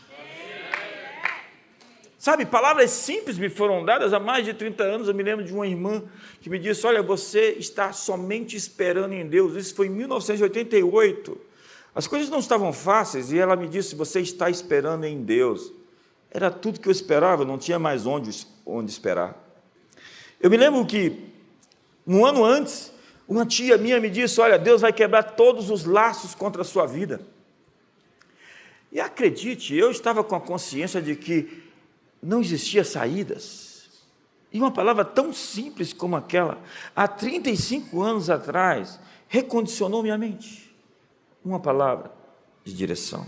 Sabe, 2.24 2.46
palavras 2.46 2.90
simples 2.90 3.36
me 3.36 3.50
foram 3.50 3.84
dadas 3.84 4.14
há 4.14 4.18
mais 4.18 4.46
de 4.46 4.54
30 4.54 4.82
anos. 4.82 5.08
Eu 5.08 5.14
me 5.14 5.22
lembro 5.22 5.44
de 5.44 5.52
uma 5.52 5.66
irmã 5.66 6.02
que 6.40 6.48
me 6.48 6.58
disse: 6.58 6.86
Olha, 6.86 7.02
você 7.02 7.50
está 7.58 7.92
somente 7.92 8.56
esperando 8.56 9.12
em 9.12 9.28
Deus. 9.28 9.54
Isso 9.56 9.74
foi 9.74 9.88
em 9.88 9.90
1988. 9.90 11.38
As 11.94 12.06
coisas 12.06 12.30
não 12.30 12.38
estavam 12.38 12.72
fáceis 12.72 13.30
e 13.30 13.38
ela 13.38 13.54
me 13.54 13.68
disse: 13.68 13.94
Você 13.94 14.22
está 14.22 14.48
esperando 14.48 15.04
em 15.04 15.22
Deus. 15.22 15.70
Era 16.30 16.50
tudo 16.50 16.80
que 16.80 16.88
eu 16.88 16.92
esperava, 16.92 17.44
não 17.44 17.58
tinha 17.58 17.78
mais 17.78 18.06
onde, 18.06 18.30
onde 18.64 18.90
esperar. 18.90 19.36
Eu 20.40 20.48
me 20.48 20.56
lembro 20.56 20.86
que, 20.86 21.26
um 22.06 22.24
ano 22.24 22.42
antes, 22.42 22.90
uma 23.28 23.44
tia 23.44 23.76
minha 23.76 24.00
me 24.00 24.08
disse: 24.08 24.40
Olha, 24.40 24.58
Deus 24.58 24.80
vai 24.80 24.94
quebrar 24.94 25.24
todos 25.24 25.68
os 25.68 25.84
laços 25.84 26.34
contra 26.34 26.62
a 26.62 26.64
sua 26.64 26.86
vida. 26.86 27.20
E 28.90 28.98
acredite, 28.98 29.76
eu 29.76 29.90
estava 29.90 30.24
com 30.24 30.34
a 30.34 30.40
consciência 30.40 31.02
de 31.02 31.14
que 31.14 31.63
não 32.24 32.40
existia 32.40 32.82
saídas. 32.84 33.88
E 34.52 34.58
uma 34.58 34.70
palavra 34.70 35.04
tão 35.04 35.32
simples 35.32 35.92
como 35.92 36.16
aquela, 36.16 36.58
há 36.94 37.06
35 37.06 38.00
anos 38.02 38.30
atrás, 38.30 39.00
recondicionou 39.28 40.02
minha 40.02 40.16
mente. 40.16 40.74
Uma 41.44 41.60
palavra 41.60 42.12
de 42.64 42.72
direção. 42.72 43.26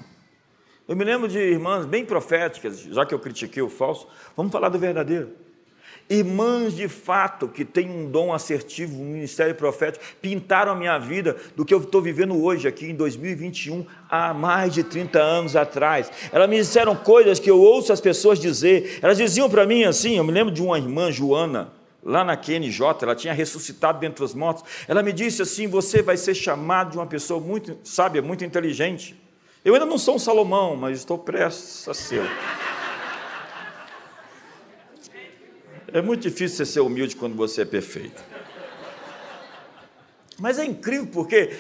Eu 0.88 0.94
me 0.94 1.04
lembro 1.04 1.28
de 1.28 1.38
irmãs 1.38 1.84
bem 1.84 2.04
proféticas, 2.04 2.80
já 2.80 3.04
que 3.04 3.12
eu 3.12 3.18
critiquei 3.18 3.62
o 3.62 3.68
falso, 3.68 4.06
vamos 4.36 4.52
falar 4.52 4.68
do 4.68 4.78
verdadeiro. 4.78 5.32
Irmãs 6.08 6.76
de 6.76 6.86
fato 6.86 7.48
que 7.48 7.64
têm 7.64 7.90
um 7.90 8.08
dom 8.08 8.32
assertivo, 8.32 9.02
um 9.02 9.06
ministério 9.06 9.54
profético, 9.56 10.04
pintaram 10.22 10.70
a 10.70 10.74
minha 10.76 10.98
vida 10.98 11.36
do 11.56 11.64
que 11.64 11.74
eu 11.74 11.80
estou 11.80 12.00
vivendo 12.00 12.40
hoje, 12.40 12.68
aqui 12.68 12.86
em 12.86 12.94
2021, 12.94 13.84
há 14.08 14.32
mais 14.32 14.72
de 14.72 14.84
30 14.84 15.18
anos 15.18 15.56
atrás. 15.56 16.10
Elas 16.30 16.48
me 16.48 16.56
disseram 16.56 16.94
coisas 16.94 17.40
que 17.40 17.50
eu 17.50 17.60
ouço 17.60 17.92
as 17.92 18.00
pessoas 18.00 18.38
dizer. 18.38 19.00
Elas 19.02 19.18
diziam 19.18 19.50
para 19.50 19.66
mim 19.66 19.82
assim: 19.82 20.16
eu 20.16 20.22
me 20.22 20.30
lembro 20.30 20.54
de 20.54 20.62
uma 20.62 20.78
irmã, 20.78 21.10
Joana, 21.10 21.72
lá 22.04 22.24
na 22.24 22.36
QNJ, 22.36 23.02
ela 23.02 23.16
tinha 23.16 23.34
ressuscitado 23.34 23.98
dentre 23.98 24.24
os 24.24 24.32
mortos. 24.32 24.62
Ela 24.86 25.02
me 25.02 25.12
disse 25.12 25.42
assim: 25.42 25.66
Você 25.66 26.02
vai 26.02 26.16
ser 26.16 26.34
chamado 26.34 26.92
de 26.92 26.98
uma 26.98 27.06
pessoa 27.06 27.40
muito 27.40 27.76
sábia, 27.82 28.22
muito 28.22 28.44
inteligente. 28.44 29.20
Eu 29.64 29.74
ainda 29.74 29.86
não 29.86 29.98
sou 29.98 30.14
um 30.14 30.18
Salomão, 30.20 30.76
mas 30.76 30.98
estou 30.98 31.18
prestes 31.18 31.88
a 31.88 31.94
ser. 31.94 32.22
É 35.96 36.02
muito 36.02 36.20
difícil 36.20 36.58
você 36.58 36.66
ser 36.66 36.80
humilde 36.80 37.16
quando 37.16 37.34
você 37.34 37.62
é 37.62 37.64
perfeito. 37.64 38.22
Mas 40.38 40.58
é 40.58 40.64
incrível 40.66 41.08
porque 41.10 41.56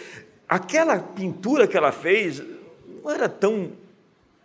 aquela 0.46 0.98
pintura 0.98 1.66
que 1.66 1.74
ela 1.74 1.90
fez 1.90 2.42
não 3.02 3.10
era 3.10 3.30
tão 3.30 3.72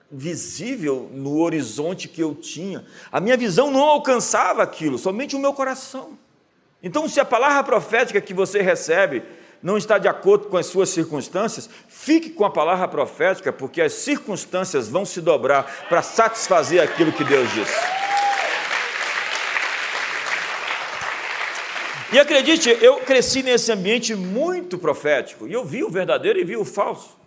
visível 0.09 1.09
no 1.11 1.41
horizonte 1.41 2.07
que 2.07 2.23
eu 2.23 2.33
tinha. 2.33 2.85
A 3.11 3.19
minha 3.19 3.35
visão 3.35 3.69
não 3.69 3.81
alcançava 3.81 4.63
aquilo, 4.63 4.97
somente 4.97 5.35
o 5.35 5.39
meu 5.39 5.51
coração. 5.51 6.17
Então, 6.81 7.09
se 7.09 7.19
a 7.19 7.25
palavra 7.25 7.61
profética 7.61 8.21
que 8.21 8.33
você 8.33 8.61
recebe 8.61 9.21
não 9.61 9.77
está 9.77 9.97
de 9.97 10.07
acordo 10.07 10.47
com 10.47 10.55
as 10.55 10.67
suas 10.67 10.87
circunstâncias, 10.87 11.69
fique 11.89 12.29
com 12.29 12.45
a 12.45 12.49
palavra 12.49 12.87
profética, 12.87 13.51
porque 13.51 13.81
as 13.81 13.91
circunstâncias 13.91 14.87
vão 14.87 15.03
se 15.03 15.19
dobrar 15.19 15.87
para 15.89 16.01
satisfazer 16.01 16.81
aquilo 16.81 17.11
que 17.11 17.25
Deus 17.25 17.51
disse. 17.51 18.00
E 22.11 22.19
acredite, 22.19 22.69
eu 22.81 22.99
cresci 22.99 23.41
nesse 23.41 23.71
ambiente 23.71 24.13
muito 24.13 24.77
profético, 24.77 25.47
e 25.47 25.53
eu 25.53 25.63
vi 25.63 25.81
o 25.81 25.89
verdadeiro 25.89 26.37
e 26.37 26.43
vi 26.43 26.57
o 26.57 26.65
falso. 26.65 27.17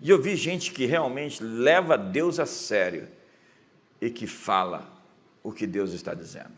E 0.00 0.10
eu 0.10 0.20
vi 0.20 0.34
gente 0.34 0.72
que 0.72 0.84
realmente 0.84 1.40
leva 1.42 1.96
Deus 1.96 2.40
a 2.40 2.46
sério 2.46 3.06
e 4.00 4.10
que 4.10 4.26
fala 4.26 4.90
o 5.44 5.52
que 5.52 5.64
Deus 5.64 5.92
está 5.92 6.12
dizendo. 6.12 6.50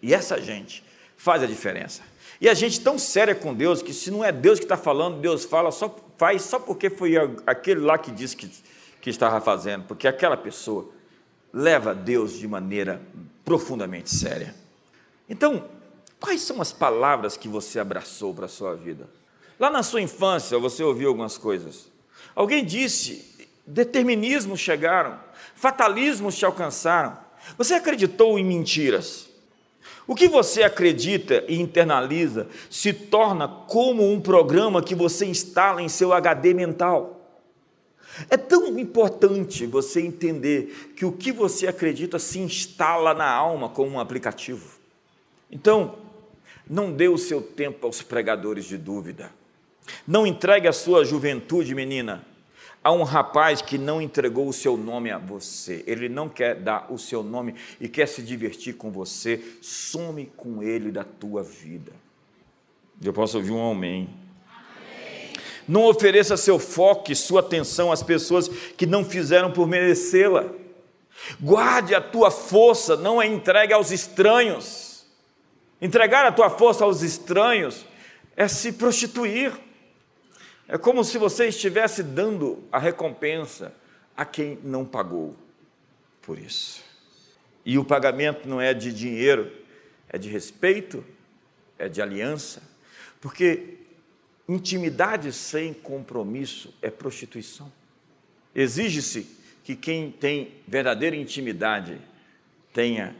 E 0.00 0.14
essa 0.14 0.40
gente 0.40 0.82
faz 1.18 1.42
a 1.42 1.46
diferença. 1.46 2.00
E 2.40 2.48
a 2.48 2.54
gente 2.54 2.80
tão 2.80 2.98
séria 2.98 3.34
com 3.34 3.52
Deus 3.52 3.82
que 3.82 3.92
se 3.92 4.10
não 4.10 4.24
é 4.24 4.32
Deus 4.32 4.58
que 4.58 4.64
está 4.64 4.76
falando, 4.76 5.20
Deus 5.20 5.44
fala 5.44 5.70
só 5.70 5.94
faz 6.16 6.42
só 6.42 6.58
porque 6.58 6.88
foi 6.88 7.14
aquele 7.46 7.80
lá 7.80 7.98
que 7.98 8.10
disse 8.10 8.36
que, 8.36 8.50
que 9.00 9.10
estava 9.10 9.40
fazendo, 9.40 9.84
porque 9.84 10.08
aquela 10.08 10.36
pessoa 10.36 10.90
leva 11.52 11.94
Deus 11.94 12.38
de 12.38 12.48
maneira 12.48 13.02
profundamente 13.44 14.10
séria. 14.10 14.54
Então, 15.28 15.68
Quais 16.20 16.40
são 16.42 16.60
as 16.60 16.72
palavras 16.72 17.36
que 17.36 17.48
você 17.48 17.78
abraçou 17.78 18.34
para 18.34 18.46
a 18.46 18.48
sua 18.48 18.74
vida? 18.74 19.08
Lá 19.58 19.70
na 19.70 19.82
sua 19.82 20.00
infância 20.00 20.58
você 20.58 20.82
ouviu 20.82 21.08
algumas 21.08 21.38
coisas. 21.38 21.88
Alguém 22.34 22.64
disse: 22.64 23.48
determinismos 23.66 24.60
chegaram, 24.60 25.18
fatalismos 25.54 26.36
te 26.36 26.44
alcançaram. 26.44 27.16
Você 27.56 27.74
acreditou 27.74 28.38
em 28.38 28.44
mentiras. 28.44 29.28
O 30.06 30.14
que 30.14 30.26
você 30.26 30.62
acredita 30.62 31.44
e 31.48 31.60
internaliza 31.60 32.48
se 32.70 32.92
torna 32.92 33.46
como 33.46 34.10
um 34.10 34.20
programa 34.20 34.82
que 34.82 34.94
você 34.94 35.26
instala 35.26 35.82
em 35.82 35.88
seu 35.88 36.12
HD 36.12 36.54
mental. 36.54 37.14
É 38.30 38.36
tão 38.36 38.78
importante 38.78 39.66
você 39.66 40.00
entender 40.00 40.92
que 40.96 41.04
o 41.04 41.12
que 41.12 41.30
você 41.30 41.68
acredita 41.68 42.18
se 42.18 42.38
instala 42.38 43.14
na 43.14 43.30
alma 43.30 43.68
como 43.68 43.92
um 43.92 44.00
aplicativo. 44.00 44.78
Então, 45.50 45.96
não 46.68 46.92
dê 46.92 47.08
o 47.08 47.18
seu 47.18 47.40
tempo 47.40 47.86
aos 47.86 48.02
pregadores 48.02 48.64
de 48.64 48.76
dúvida. 48.76 49.30
Não 50.06 50.26
entregue 50.26 50.68
a 50.68 50.72
sua 50.72 51.04
juventude, 51.04 51.74
menina, 51.74 52.24
a 52.82 52.92
um 52.92 53.02
rapaz 53.02 53.60
que 53.62 53.78
não 53.78 54.00
entregou 54.00 54.48
o 54.48 54.52
seu 54.52 54.76
nome 54.76 55.10
a 55.10 55.18
você. 55.18 55.82
Ele 55.86 56.08
não 56.08 56.28
quer 56.28 56.54
dar 56.54 56.92
o 56.92 56.98
seu 56.98 57.22
nome 57.22 57.54
e 57.80 57.88
quer 57.88 58.06
se 58.06 58.22
divertir 58.22 58.74
com 58.74 58.90
você. 58.90 59.42
Some 59.62 60.30
com 60.36 60.62
ele 60.62 60.90
da 60.90 61.04
tua 61.04 61.42
vida. 61.42 61.92
Eu 63.02 63.12
posso 63.12 63.38
ouvir 63.38 63.52
um 63.52 63.70
amém. 63.70 64.08
Não 65.66 65.84
ofereça 65.84 66.36
seu 66.36 66.58
foco 66.58 67.12
e 67.12 67.16
sua 67.16 67.40
atenção 67.40 67.92
às 67.92 68.02
pessoas 68.02 68.48
que 68.48 68.86
não 68.86 69.04
fizeram 69.04 69.52
por 69.52 69.66
merecê-la. 69.66 70.46
Guarde 71.40 71.94
a 71.94 72.00
tua 72.00 72.30
força, 72.30 72.96
não 72.96 73.20
a 73.20 73.26
entregue 73.26 73.72
aos 73.72 73.90
estranhos. 73.90 74.87
Entregar 75.80 76.26
a 76.26 76.32
tua 76.32 76.50
força 76.50 76.84
aos 76.84 77.02
estranhos 77.02 77.86
é 78.36 78.48
se 78.48 78.72
prostituir. 78.72 79.52
É 80.66 80.76
como 80.76 81.02
se 81.02 81.18
você 81.18 81.48
estivesse 81.48 82.02
dando 82.02 82.62
a 82.70 82.78
recompensa 82.78 83.72
a 84.16 84.24
quem 84.24 84.58
não 84.62 84.84
pagou 84.84 85.34
por 86.20 86.38
isso. 86.38 86.82
E 87.64 87.78
o 87.78 87.84
pagamento 87.84 88.48
não 88.48 88.60
é 88.60 88.74
de 88.74 88.92
dinheiro, 88.92 89.50
é 90.08 90.18
de 90.18 90.28
respeito, 90.28 91.04
é 91.78 91.88
de 91.88 92.02
aliança, 92.02 92.62
porque 93.20 93.78
intimidade 94.48 95.32
sem 95.32 95.72
compromisso 95.72 96.74
é 96.82 96.90
prostituição. 96.90 97.72
Exige-se 98.54 99.26
que 99.64 99.76
quem 99.76 100.10
tem 100.10 100.54
verdadeira 100.66 101.14
intimidade 101.14 102.00
tenha 102.72 103.14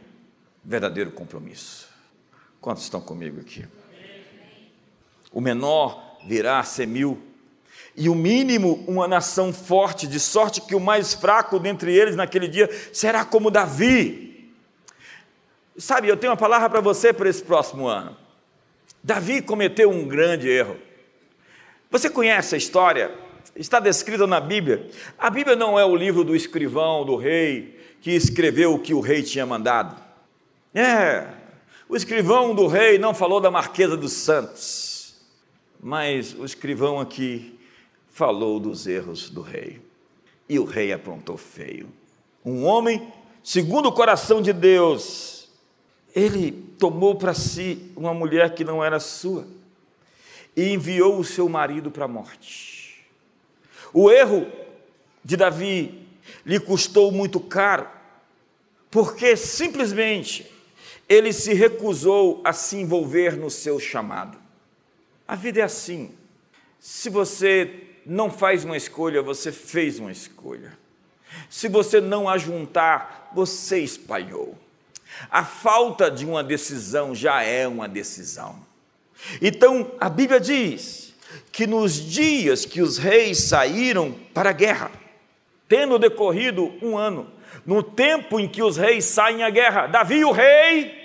verdadeiro 0.63 1.11
compromisso. 1.11 1.88
Quantos 2.61 2.83
estão 2.83 2.99
comigo 2.99 3.39
aqui? 3.39 3.65
O 5.31 5.39
menor 5.39 6.17
virá 6.25 6.59
a 6.59 6.63
ser 6.63 6.87
mil, 6.87 7.21
e 7.95 8.09
o 8.09 8.15
mínimo 8.15 8.83
uma 8.87 9.07
nação 9.07 9.51
forte, 9.53 10.07
de 10.07 10.19
sorte 10.19 10.61
que 10.61 10.75
o 10.75 10.79
mais 10.79 11.13
fraco 11.13 11.59
dentre 11.59 11.93
eles 11.93 12.15
naquele 12.15 12.47
dia 12.47 12.69
será 12.93 13.25
como 13.25 13.51
Davi. 13.51 14.53
Sabe, 15.77 16.07
eu 16.07 16.17
tenho 16.17 16.31
uma 16.31 16.37
palavra 16.37 16.69
para 16.69 16.81
você 16.81 17.13
para 17.13 17.29
esse 17.29 17.43
próximo 17.43 17.87
ano. 17.87 18.15
Davi 19.03 19.41
cometeu 19.41 19.89
um 19.89 20.07
grande 20.07 20.49
erro. 20.49 20.77
Você 21.89 22.09
conhece 22.09 22.55
a 22.55 22.57
história? 22.57 23.11
Está 23.55 23.79
descrita 23.79 24.27
na 24.27 24.39
Bíblia. 24.39 24.89
A 25.17 25.29
Bíblia 25.29 25.55
não 25.55 25.79
é 25.79 25.85
o 25.85 25.95
livro 25.95 26.23
do 26.23 26.35
escrivão, 26.35 27.05
do 27.05 27.15
rei, 27.15 27.79
que 28.01 28.11
escreveu 28.11 28.73
o 28.73 28.79
que 28.79 28.93
o 28.93 28.99
rei 28.99 29.23
tinha 29.23 29.45
mandado. 29.45 29.95
É, 30.73 31.27
o 31.89 31.95
escrivão 31.95 32.53
do 32.53 32.67
rei 32.67 32.99
não 32.99 33.15
falou 33.15 33.41
da 33.41 33.49
Marquesa 33.49 33.97
dos 33.97 34.13
Santos, 34.13 35.15
mas 35.81 36.35
o 36.35 36.45
escrivão 36.45 36.99
aqui 36.99 37.59
falou 38.11 38.59
dos 38.59 38.85
erros 38.85 39.27
do 39.31 39.41
rei. 39.41 39.81
E 40.47 40.59
o 40.59 40.65
rei 40.65 40.93
aprontou 40.93 41.35
feio. 41.35 41.89
Um 42.45 42.63
homem, 42.63 43.11
segundo 43.43 43.89
o 43.89 43.91
coração 43.91 44.39
de 44.39 44.53
Deus, 44.53 45.49
ele 46.15 46.51
tomou 46.77 47.15
para 47.15 47.33
si 47.33 47.91
uma 47.95 48.13
mulher 48.13 48.53
que 48.53 48.63
não 48.63 48.83
era 48.83 48.99
sua 48.99 49.47
e 50.55 50.69
enviou 50.69 51.17
o 51.17 51.23
seu 51.23 51.49
marido 51.49 51.89
para 51.89 52.05
a 52.05 52.07
morte. 52.07 53.03
O 53.91 54.11
erro 54.11 54.45
de 55.25 55.35
Davi 55.35 56.07
lhe 56.45 56.59
custou 56.59 57.11
muito 57.11 57.39
caro, 57.39 57.87
porque 58.91 59.35
simplesmente 59.35 60.58
ele 61.09 61.33
se 61.33 61.55
recusou 61.55 62.39
a 62.43 62.53
se 62.53 62.77
envolver 62.77 63.35
no 63.35 63.49
seu 63.49 63.79
chamado. 63.79 64.37
A 65.27 65.35
vida 65.35 65.59
é 65.59 65.63
assim. 65.63 66.11
Se 66.79 67.09
você 67.09 67.83
não 68.05 68.29
faz 68.31 68.63
uma 68.63 68.77
escolha, 68.77 69.21
você 69.21 69.51
fez 69.51 69.97
uma 69.97 70.11
escolha. 70.11 70.77
Se 71.49 71.67
você 71.67 71.99
não 71.99 72.29
ajuntar, 72.29 73.31
você 73.33 73.79
espalhou. 73.79 74.55
A 75.31 75.43
falta 75.43 76.11
de 76.11 76.25
uma 76.25 76.43
decisão 76.43 77.15
já 77.15 77.41
é 77.41 77.67
uma 77.67 77.87
decisão. 77.87 78.55
Então, 79.41 79.91
a 79.99 80.09
Bíblia 80.09 80.39
diz 80.39 81.13
que 81.51 81.65
nos 81.67 81.93
dias 81.95 82.65
que 82.65 82.81
os 82.81 82.97
reis 82.97 83.39
saíram 83.39 84.15
para 84.33 84.51
a 84.51 84.53
guerra, 84.53 84.91
tendo 85.67 85.99
decorrido 85.99 86.71
um 86.81 86.97
ano, 86.97 87.27
no 87.65 87.83
tempo 87.83 88.39
em 88.39 88.47
que 88.47 88.63
os 88.63 88.77
reis 88.77 89.05
saem 89.05 89.43
à 89.43 89.49
guerra, 89.49 89.87
Davi, 89.87 90.23
o 90.23 90.31
rei, 90.31 90.98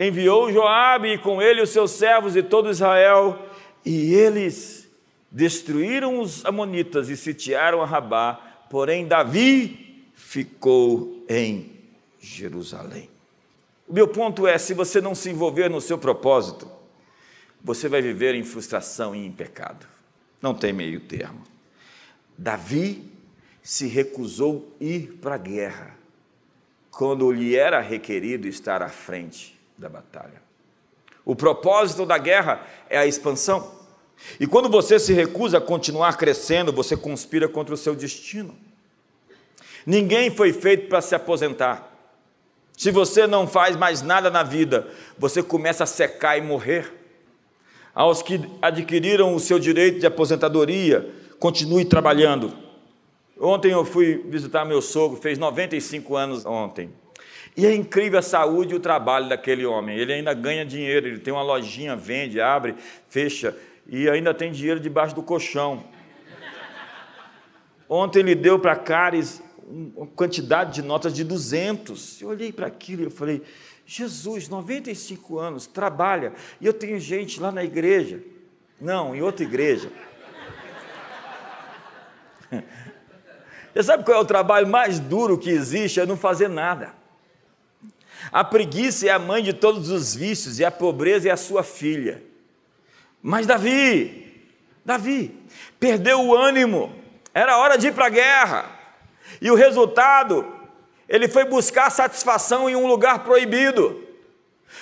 enviou 0.00 0.50
Joabe 0.50 1.12
e 1.12 1.18
com 1.18 1.42
ele 1.42 1.60
os 1.60 1.68
seus 1.68 1.90
servos 1.90 2.34
e 2.34 2.42
todo 2.42 2.70
Israel, 2.70 3.38
e 3.84 4.14
eles 4.14 4.88
destruíram 5.30 6.18
os 6.20 6.44
amonitas 6.46 7.10
e 7.10 7.16
sitiaram 7.16 7.82
a 7.82 7.86
Rabá, 7.86 8.66
porém 8.70 9.06
Davi 9.06 10.06
ficou 10.14 11.22
em 11.28 11.70
Jerusalém. 12.18 13.10
O 13.86 13.92
meu 13.92 14.08
ponto 14.08 14.46
é: 14.46 14.56
se 14.56 14.72
você 14.72 15.00
não 15.00 15.14
se 15.14 15.28
envolver 15.28 15.68
no 15.68 15.80
seu 15.80 15.98
propósito, 15.98 16.70
você 17.62 17.88
vai 17.88 18.00
viver 18.00 18.34
em 18.34 18.42
frustração 18.42 19.14
e 19.14 19.26
em 19.26 19.30
pecado. 19.30 19.86
Não 20.40 20.54
tem 20.54 20.72
meio 20.72 21.00
termo. 21.00 21.42
Davi 22.38 23.04
se 23.62 23.86
recusou 23.86 24.74
ir 24.80 25.18
para 25.20 25.34
a 25.34 25.38
guerra 25.38 25.94
quando 26.90 27.30
lhe 27.30 27.54
era 27.54 27.80
requerido 27.80 28.48
estar 28.48 28.82
à 28.82 28.88
frente 28.88 29.59
da 29.80 29.88
batalha. 29.88 30.40
O 31.24 31.34
propósito 31.34 32.04
da 32.06 32.18
guerra 32.18 32.64
é 32.88 32.98
a 32.98 33.06
expansão. 33.06 33.80
E 34.38 34.46
quando 34.46 34.68
você 34.68 34.98
se 34.98 35.12
recusa 35.12 35.58
a 35.58 35.60
continuar 35.60 36.16
crescendo, 36.16 36.72
você 36.72 36.96
conspira 36.96 37.48
contra 37.48 37.74
o 37.74 37.78
seu 37.78 37.94
destino. 37.94 38.54
Ninguém 39.86 40.30
foi 40.30 40.52
feito 40.52 40.88
para 40.88 41.00
se 41.00 41.14
aposentar. 41.14 41.88
Se 42.76 42.90
você 42.90 43.26
não 43.26 43.46
faz 43.46 43.76
mais 43.76 44.02
nada 44.02 44.30
na 44.30 44.42
vida, 44.42 44.88
você 45.18 45.42
começa 45.42 45.84
a 45.84 45.86
secar 45.86 46.36
e 46.36 46.42
morrer. 46.42 46.92
Aos 47.94 48.22
que 48.22 48.40
adquiriram 48.60 49.34
o 49.34 49.40
seu 49.40 49.58
direito 49.58 49.98
de 49.98 50.06
aposentadoria, 50.06 51.10
continue 51.38 51.84
trabalhando. 51.84 52.56
Ontem 53.38 53.72
eu 53.72 53.84
fui 53.84 54.22
visitar 54.28 54.64
meu 54.64 54.82
sogro, 54.82 55.20
fez 55.20 55.38
95 55.38 56.14
anos 56.14 56.44
ontem. 56.44 56.90
E 57.56 57.66
é 57.66 57.74
incrível 57.74 58.18
a 58.18 58.22
saúde 58.22 58.72
e 58.72 58.76
o 58.76 58.80
trabalho 58.80 59.28
daquele 59.28 59.66
homem. 59.66 59.98
Ele 59.98 60.12
ainda 60.12 60.32
ganha 60.32 60.64
dinheiro, 60.64 61.08
ele 61.08 61.18
tem 61.18 61.32
uma 61.32 61.42
lojinha, 61.42 61.96
vende, 61.96 62.40
abre, 62.40 62.74
fecha 63.08 63.56
e 63.86 64.08
ainda 64.08 64.32
tem 64.32 64.52
dinheiro 64.52 64.78
debaixo 64.78 65.14
do 65.14 65.22
colchão. 65.22 65.84
Ontem 67.88 68.20
ele 68.20 68.36
deu 68.36 68.58
para 68.58 68.76
Cares 68.76 69.42
uma 69.96 70.06
quantidade 70.06 70.74
de 70.74 70.82
notas 70.82 71.12
de 71.12 71.24
200. 71.24 72.22
Eu 72.22 72.28
olhei 72.28 72.52
para 72.52 72.68
aquilo 72.68 73.08
e 73.08 73.10
falei: 73.10 73.42
Jesus, 73.84 74.48
95 74.48 75.38
anos, 75.38 75.66
trabalha, 75.66 76.32
e 76.60 76.66
eu 76.66 76.72
tenho 76.72 77.00
gente 77.00 77.40
lá 77.40 77.50
na 77.50 77.64
igreja. 77.64 78.22
Não, 78.80 79.14
em 79.14 79.22
outra 79.22 79.44
igreja. 79.44 79.90
Você 83.72 83.82
sabe 83.82 84.04
qual 84.04 84.18
é 84.18 84.20
o 84.20 84.24
trabalho 84.24 84.66
mais 84.66 84.98
duro 84.98 85.38
que 85.38 85.50
existe? 85.50 86.00
É 86.00 86.06
não 86.06 86.16
fazer 86.16 86.48
nada. 86.48 86.99
A 88.32 88.44
preguiça 88.44 89.06
é 89.06 89.10
a 89.10 89.18
mãe 89.18 89.42
de 89.42 89.52
todos 89.52 89.90
os 89.90 90.14
vícios, 90.14 90.58
e 90.58 90.64
a 90.64 90.70
pobreza 90.70 91.28
é 91.28 91.32
a 91.32 91.36
sua 91.36 91.62
filha. 91.62 92.22
Mas 93.22 93.46
Davi, 93.46 94.48
Davi, 94.84 95.36
perdeu 95.78 96.20
o 96.20 96.34
ânimo, 96.34 96.94
era 97.34 97.58
hora 97.58 97.76
de 97.76 97.88
ir 97.88 97.94
para 97.94 98.06
a 98.06 98.10
guerra, 98.10 98.70
e 99.40 99.50
o 99.50 99.54
resultado, 99.54 100.46
ele 101.08 101.28
foi 101.28 101.44
buscar 101.44 101.90
satisfação 101.90 102.70
em 102.70 102.76
um 102.76 102.86
lugar 102.86 103.24
proibido, 103.24 104.06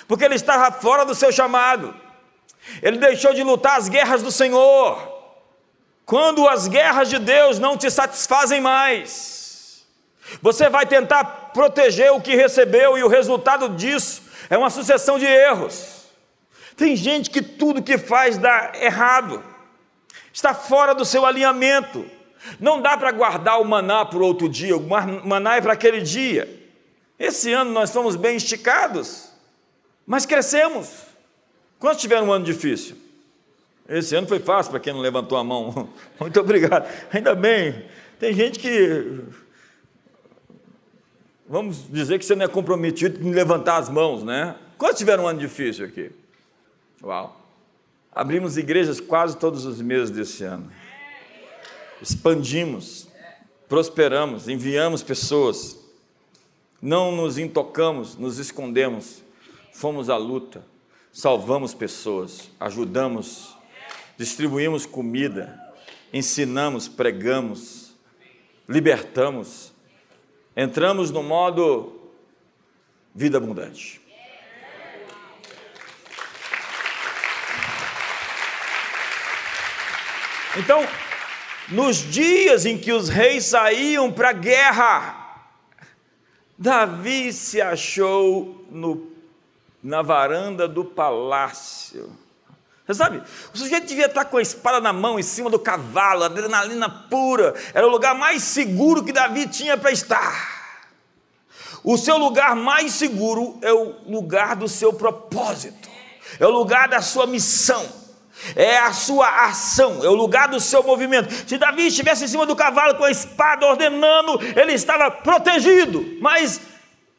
porque 0.07 0.23
ele 0.23 0.35
estava 0.35 0.71
fora 0.71 1.03
do 1.03 1.15
seu 1.15 1.31
chamado, 1.31 1.93
ele 2.81 2.97
deixou 2.97 3.33
de 3.33 3.43
lutar 3.43 3.77
as 3.77 3.89
guerras 3.89 4.21
do 4.21 4.31
Senhor, 4.31 5.17
quando 6.05 6.47
as 6.47 6.67
guerras 6.67 7.09
de 7.09 7.19
Deus 7.19 7.59
não 7.59 7.77
te 7.77 7.89
satisfazem 7.89 8.61
mais, 8.61 9.38
você 10.41 10.69
vai 10.69 10.85
tentar 10.85 11.23
proteger 11.53 12.11
o 12.11 12.21
que 12.21 12.35
recebeu, 12.35 12.97
e 12.97 13.03
o 13.03 13.07
resultado 13.07 13.69
disso 13.69 14.23
é 14.49 14.57
uma 14.57 14.69
sucessão 14.69 15.17
de 15.17 15.25
erros. 15.25 16.05
Tem 16.75 16.95
gente 16.95 17.29
que 17.29 17.41
tudo 17.41 17.83
que 17.83 17.97
faz 17.97 18.37
dá 18.37 18.71
errado, 18.75 19.43
está 20.31 20.53
fora 20.53 20.93
do 20.95 21.03
seu 21.03 21.25
alinhamento. 21.25 22.05
Não 22.59 22.81
dá 22.81 22.97
para 22.97 23.11
guardar 23.11 23.59
o 23.59 23.65
maná 23.65 24.05
para 24.05 24.19
outro 24.19 24.47
dia, 24.47 24.77
o 24.77 24.87
maná 25.27 25.57
é 25.57 25.61
para 25.61 25.73
aquele 25.73 26.01
dia. 26.01 26.47
Esse 27.19 27.51
ano 27.51 27.71
nós 27.71 27.91
fomos 27.91 28.15
bem 28.15 28.37
esticados, 28.37 29.29
mas 30.07 30.25
crescemos. 30.25 30.89
Quantos 31.77 32.01
tiveram 32.01 32.27
um 32.27 32.31
ano 32.31 32.45
difícil? 32.45 32.95
Esse 33.87 34.15
ano 34.15 34.27
foi 34.27 34.39
fácil 34.39 34.71
para 34.71 34.79
quem 34.79 34.93
não 34.93 35.01
levantou 35.01 35.37
a 35.37 35.43
mão. 35.43 35.89
Muito 36.19 36.39
obrigado. 36.39 36.87
Ainda 37.11 37.33
bem. 37.33 37.85
Tem 38.19 38.33
gente 38.33 38.59
que. 38.59 39.21
Vamos 41.51 41.89
dizer 41.89 42.19
que 42.19 42.25
você 42.25 42.35
não 42.35 42.45
é 42.45 42.47
comprometido 42.47 43.27
em 43.27 43.31
levantar 43.31 43.77
as 43.77 43.89
mãos, 43.89 44.23
né? 44.23 44.55
Quantos 44.77 44.99
tiveram 44.99 45.23
um 45.23 45.27
ano 45.27 45.39
difícil 45.39 45.83
aqui? 45.83 46.11
Uau! 47.01 47.41
Abrimos 48.11 48.55
igrejas 48.55 48.99
quase 48.99 49.35
todos 49.35 49.65
os 49.65 49.81
meses 49.81 50.11
desse 50.11 50.43
ano. 50.43 50.71
Expandimos, 51.99 53.07
prosperamos, 53.67 54.47
enviamos 54.47 55.01
pessoas. 55.01 55.79
Não 56.79 57.11
nos 57.11 57.39
intocamos, 57.39 58.15
nos 58.15 58.37
escondemos. 58.37 59.23
Fomos 59.73 60.07
à 60.07 60.17
luta, 60.17 60.63
salvamos 61.11 61.73
pessoas, 61.73 62.51
ajudamos, 62.59 63.57
distribuímos 64.19 64.85
comida, 64.85 65.59
ensinamos, 66.13 66.87
pregamos, 66.87 67.95
libertamos. 68.67 69.78
Entramos 70.61 71.09
no 71.09 71.23
modo 71.23 72.11
vida 73.15 73.37
abundante. 73.37 74.01
Então, 80.57 80.85
nos 81.69 81.99
dias 81.99 82.65
em 82.65 82.77
que 82.77 82.91
os 82.91 83.07
reis 83.07 83.45
saíam 83.45 84.11
para 84.11 84.31
a 84.31 84.33
guerra, 84.33 85.45
Davi 86.57 87.31
se 87.31 87.61
achou 87.61 88.67
no, 88.69 89.13
na 89.81 90.01
varanda 90.01 90.67
do 90.67 90.83
palácio. 90.83 92.11
Você 92.89 92.95
sabe, 92.95 93.21
o 93.53 93.57
sujeito 93.57 93.85
devia 93.85 94.07
estar 94.07 94.25
com 94.25 94.37
a 94.37 94.41
espada 94.41 94.81
na 94.81 94.91
mão, 94.91 95.19
em 95.19 95.21
cima 95.21 95.47
do 95.47 95.59
cavalo, 95.59 96.23
adrenalina 96.23 96.89
pura, 96.89 97.53
era 97.71 97.85
o 97.85 97.89
lugar 97.91 98.15
mais 98.15 98.41
seguro 98.41 99.03
que 99.03 99.13
Davi 99.13 99.47
tinha 99.47 99.77
para 99.77 99.91
estar. 99.91 100.81
O 101.83 101.99
seu 101.99 102.17
lugar 102.17 102.55
mais 102.55 102.93
seguro 102.93 103.59
é 103.61 103.71
o 103.71 103.95
lugar 104.07 104.55
do 104.55 104.67
seu 104.67 104.91
propósito, 104.91 105.87
é 106.39 106.47
o 106.47 106.49
lugar 106.49 106.87
da 106.87 106.99
sua 106.99 107.27
missão, 107.27 107.87
é 108.55 108.79
a 108.79 108.91
sua 108.91 109.45
ação, 109.45 110.03
é 110.03 110.09
o 110.09 110.15
lugar 110.15 110.47
do 110.47 110.59
seu 110.59 110.81
movimento. 110.81 111.31
Se 111.47 111.59
Davi 111.59 111.85
estivesse 111.85 112.25
em 112.25 112.27
cima 112.27 112.47
do 112.47 112.55
cavalo 112.55 112.95
com 112.95 113.03
a 113.03 113.11
espada 113.11 113.67
ordenando, 113.67 114.39
ele 114.59 114.73
estava 114.73 115.11
protegido, 115.11 116.17
mas 116.19 116.59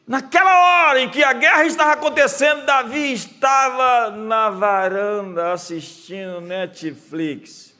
naquela 0.07 0.89
hora 0.89 1.01
em 1.01 1.09
que 1.09 1.23
a 1.23 1.33
guerra 1.33 1.65
estava 1.65 1.93
acontecendo, 1.93 2.65
Davi 2.65 3.13
estava 3.13 4.11
na 4.11 4.49
varanda 4.49 5.53
assistindo 5.53 6.41
Netflix. 6.41 7.71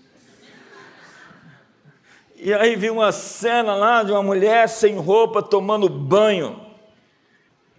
E 2.35 2.51
aí 2.53 2.75
vi 2.75 2.89
uma 2.89 3.11
cena 3.11 3.75
lá 3.75 4.01
de 4.01 4.11
uma 4.11 4.23
mulher 4.23 4.67
sem 4.67 4.95
roupa 4.97 5.43
tomando 5.43 5.87
banho. 5.87 6.59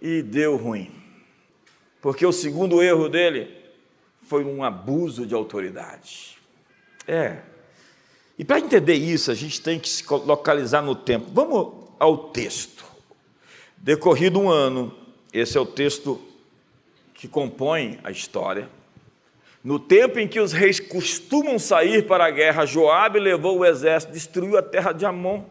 E 0.01 0.21
deu 0.21 0.55
ruim. 0.55 0.89
Porque 2.01 2.25
o 2.25 2.31
segundo 2.31 2.81
erro 2.81 3.09
dele 3.09 3.63
foi 4.21 4.45
um 4.45 4.63
abuso 4.63 5.25
de 5.25 5.35
autoridade. 5.35 6.37
É. 7.07 7.39
E 8.37 8.45
para 8.45 8.59
entender 8.59 8.95
isso, 8.95 9.31
a 9.31 9.35
gente 9.35 9.61
tem 9.61 9.79
que 9.79 9.89
se 9.89 10.03
localizar 10.09 10.81
no 10.81 10.95
tempo. 10.95 11.27
Vamos 11.31 11.89
ao 11.99 12.29
texto. 12.29 12.92
Decorrido 13.83 14.39
um 14.39 14.49
ano, 14.49 14.95
esse 15.33 15.57
é 15.57 15.59
o 15.59 15.65
texto 15.65 16.17
que 17.13 17.27
compõe 17.27 17.99
a 18.01 18.11
história. 18.11 18.69
No 19.61 19.77
tempo 19.77 20.17
em 20.19 20.25
que 20.25 20.39
os 20.39 20.53
reis 20.53 20.79
costumam 20.79 21.59
sair 21.59 22.07
para 22.07 22.25
a 22.25 22.31
guerra, 22.31 22.65
Joabe 22.65 23.19
levou 23.19 23.57
o 23.57 23.65
exército, 23.65 24.13
destruiu 24.13 24.57
a 24.57 24.61
terra 24.61 24.93
de 24.93 25.05
Amon. 25.05 25.43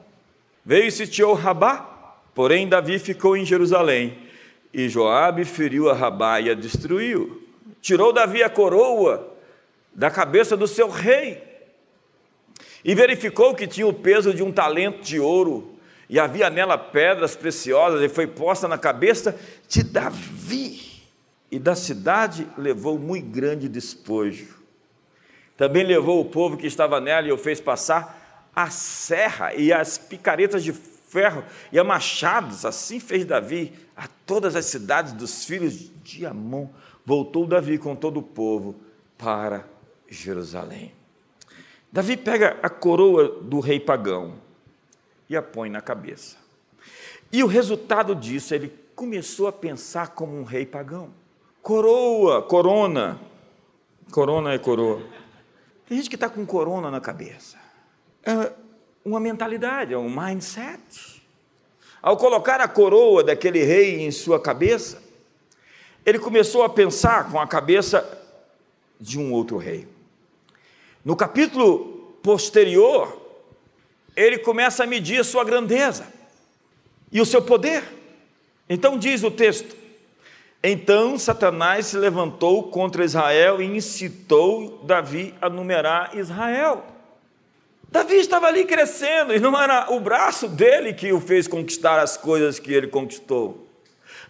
Veio 0.65 0.87
e 0.87 0.91
sitiou 0.91 1.35
Rabá, 1.35 2.17
porém 2.35 2.67
Davi 2.67 2.99
ficou 2.99 3.37
em 3.37 3.45
Jerusalém. 3.45 4.17
E 4.73 4.89
Joabe 4.89 5.45
feriu 5.45 5.91
a 5.91 5.93
Rabá 5.93 6.41
e 6.41 6.49
a 6.49 6.55
destruiu. 6.55 7.47
Tirou 7.83 8.15
Davi 8.15 8.43
a 8.43 8.49
coroa 8.49 9.31
da 9.93 10.11
cabeça 10.11 10.57
do 10.57 10.67
seu 10.67 10.89
rei. 10.89 11.43
E 12.83 12.95
verificou 12.95 13.55
que 13.55 13.67
tinha 13.67 13.87
o 13.87 13.93
peso 13.93 14.33
de 14.33 14.43
um 14.43 14.51
talento 14.51 15.03
de 15.03 15.21
ouro, 15.21 15.72
e 16.13 16.21
havia 16.21 16.51
nela 16.51 16.77
pedras 16.77 17.35
preciosas, 17.35 18.03
e 18.03 18.09
foi 18.09 18.27
posta 18.27 18.69
na 18.69 18.77
cabeça 18.77 19.35
de 19.67 19.83
Davi 19.83 21.09
e 21.51 21.59
da 21.59 21.75
cidade 21.75 22.47
levou 22.59 22.99
muito 22.99 23.31
grande 23.31 23.67
despojo. 23.67 24.59
Também 25.57 25.83
levou 25.83 26.21
o 26.21 26.27
povo 26.27 26.59
que 26.59 26.67
estava 26.67 27.01
nela 27.01 27.29
e 27.29 27.33
o 27.33 27.39
fez 27.39 27.63
passar 27.63 28.51
a 28.55 28.69
serra 28.69 29.55
e 29.55 29.73
as 29.73 29.97
picaretas 29.97 30.63
de 30.63 30.75
ferro 30.75 31.43
e 31.73 31.79
a 31.79 31.85
machados. 31.85 32.67
Assim 32.67 33.01
fez 33.01 33.25
Davi 33.25 33.73
a 33.97 34.07
todas 34.27 34.55
as 34.55 34.67
cidades 34.67 35.15
dos 35.15 35.47
filhos 35.47 35.91
de 36.05 36.27
Amon. 36.27 36.69
Voltou 37.07 37.47
Davi 37.47 37.79
com 37.79 37.97
todo 37.97 38.19
o 38.19 38.23
povo 38.23 38.77
para 39.17 39.65
Jerusalém. 40.11 40.93
Davi 41.91 42.19
pega 42.19 42.59
a 42.63 42.69
coroa 42.69 43.41
do 43.41 43.61
rei 43.61 43.81
pagão 43.81 44.42
e 45.29 45.37
a 45.37 45.43
põe 45.43 45.69
na 45.69 45.81
cabeça. 45.81 46.37
E 47.33 47.43
o 47.43 47.47
resultado 47.47 48.15
disso, 48.15 48.55
ele 48.55 48.73
começou 48.95 49.49
a 49.49 49.53
pensar 49.53 50.09
como 50.09 50.39
um 50.39 50.45
rei 50.45 50.67
pagão. 50.67 51.11
Coroa, 51.63 52.43
corona. 52.43 53.21
Corona 54.11 54.53
é 54.53 54.59
coroa. 54.59 55.03
Tem 55.87 55.97
gente 55.97 56.11
que 56.11 56.17
está 56.17 56.29
com 56.29 56.45
corona 56.45 56.91
na 56.91 57.01
cabeça. 57.01 57.57
É 58.23 58.53
uma 59.05 59.19
mentalidade, 59.19 59.95
é 59.95 59.99
um 59.99 60.11
mindset. 60.11 61.23
Ao 62.03 62.17
colocar 62.17 62.61
a 62.61 62.69
coroa 62.69 63.23
daquele 63.23 63.63
rei 63.63 64.01
em 64.01 64.11
sua 64.11 64.41
cabeça, 64.41 65.03
ele 66.05 66.19
começou 66.19 66.65
a 66.65 66.69
pensar 66.69 67.31
com 67.31 67.41
a 67.41 67.47
cabeça 67.47 68.19
de 69.01 69.19
um 69.19 69.33
outro 69.33 69.57
rei. 69.57 69.87
No 71.05 71.17
capítulo 71.17 72.17
posterior, 72.23 73.22
ele 74.17 74.39
começa 74.39 74.85
a 74.85 74.87
medir 74.87 75.21
a 75.21 75.25
sua 75.25 75.45
grandeza 75.45 76.07
e 77.11 77.21
o 77.21 77.27
seu 77.27 77.43
poder. 77.43 77.83
Então 78.69 78.99
diz 78.99 79.23
o 79.23 79.31
texto: 79.31 79.77
então 80.63 81.19
Satanás 81.19 81.87
se 81.87 81.97
levantou 81.97 82.65
contra 82.65 83.05
Israel 83.05 83.61
e 83.61 83.65
incitou 83.65 84.81
Davi 84.85 85.35
a 85.41 85.49
numerar 85.49 86.17
Israel. 86.17 86.85
Davi 87.91 88.17
estava 88.17 88.47
ali 88.47 88.65
crescendo 88.65 89.35
e 89.35 89.41
não 89.41 89.61
era 89.61 89.93
o 89.93 90.01
braço 90.01 90.49
dele 90.49 90.95
que 90.95 91.13
o 91.13 91.21
fez 91.21 91.49
conquistar 91.49 91.99
as 91.99 92.17
coisas 92.17 92.59
que 92.59 92.73
ele 92.73 92.87
conquistou. 92.87 93.67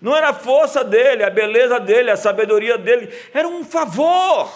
Não 0.00 0.16
era 0.16 0.30
a 0.30 0.34
força 0.34 0.82
dele, 0.82 1.22
a 1.22 1.30
beleza 1.30 1.78
dele, 1.78 2.10
a 2.10 2.16
sabedoria 2.16 2.76
dele, 2.76 3.08
era 3.32 3.46
um 3.46 3.62
favor. 3.62 4.50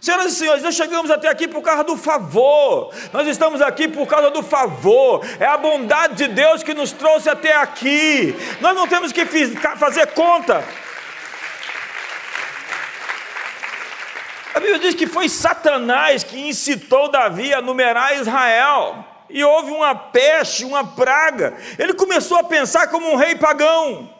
Senhoras 0.00 0.32
e 0.32 0.36
senhores, 0.36 0.62
nós 0.62 0.74
chegamos 0.74 1.10
até 1.10 1.28
aqui 1.28 1.48
por 1.48 1.62
causa 1.62 1.82
do 1.82 1.96
favor. 1.96 2.92
Nós 3.12 3.26
estamos 3.26 3.60
aqui 3.60 3.88
por 3.88 4.06
causa 4.06 4.30
do 4.30 4.42
favor. 4.42 5.26
É 5.40 5.46
a 5.46 5.56
bondade 5.56 6.14
de 6.14 6.28
Deus 6.28 6.62
que 6.62 6.74
nos 6.74 6.92
trouxe 6.92 7.28
até 7.28 7.56
aqui. 7.56 8.34
Nós 8.60 8.74
não 8.74 8.86
temos 8.86 9.10
que 9.10 9.24
fazer 9.76 10.06
conta. 10.08 10.62
A 14.54 14.60
Bíblia 14.60 14.78
diz 14.78 14.94
que 14.94 15.06
foi 15.06 15.28
Satanás 15.28 16.24
que 16.24 16.48
incitou 16.48 17.10
Davi 17.10 17.52
a 17.52 17.60
numerar 17.60 18.16
Israel. 18.16 19.04
E 19.28 19.42
houve 19.42 19.70
uma 19.70 19.94
peste, 19.94 20.64
uma 20.64 20.84
praga. 20.84 21.56
Ele 21.78 21.92
começou 21.94 22.38
a 22.38 22.44
pensar 22.44 22.86
como 22.88 23.10
um 23.10 23.16
rei 23.16 23.34
pagão. 23.34 24.15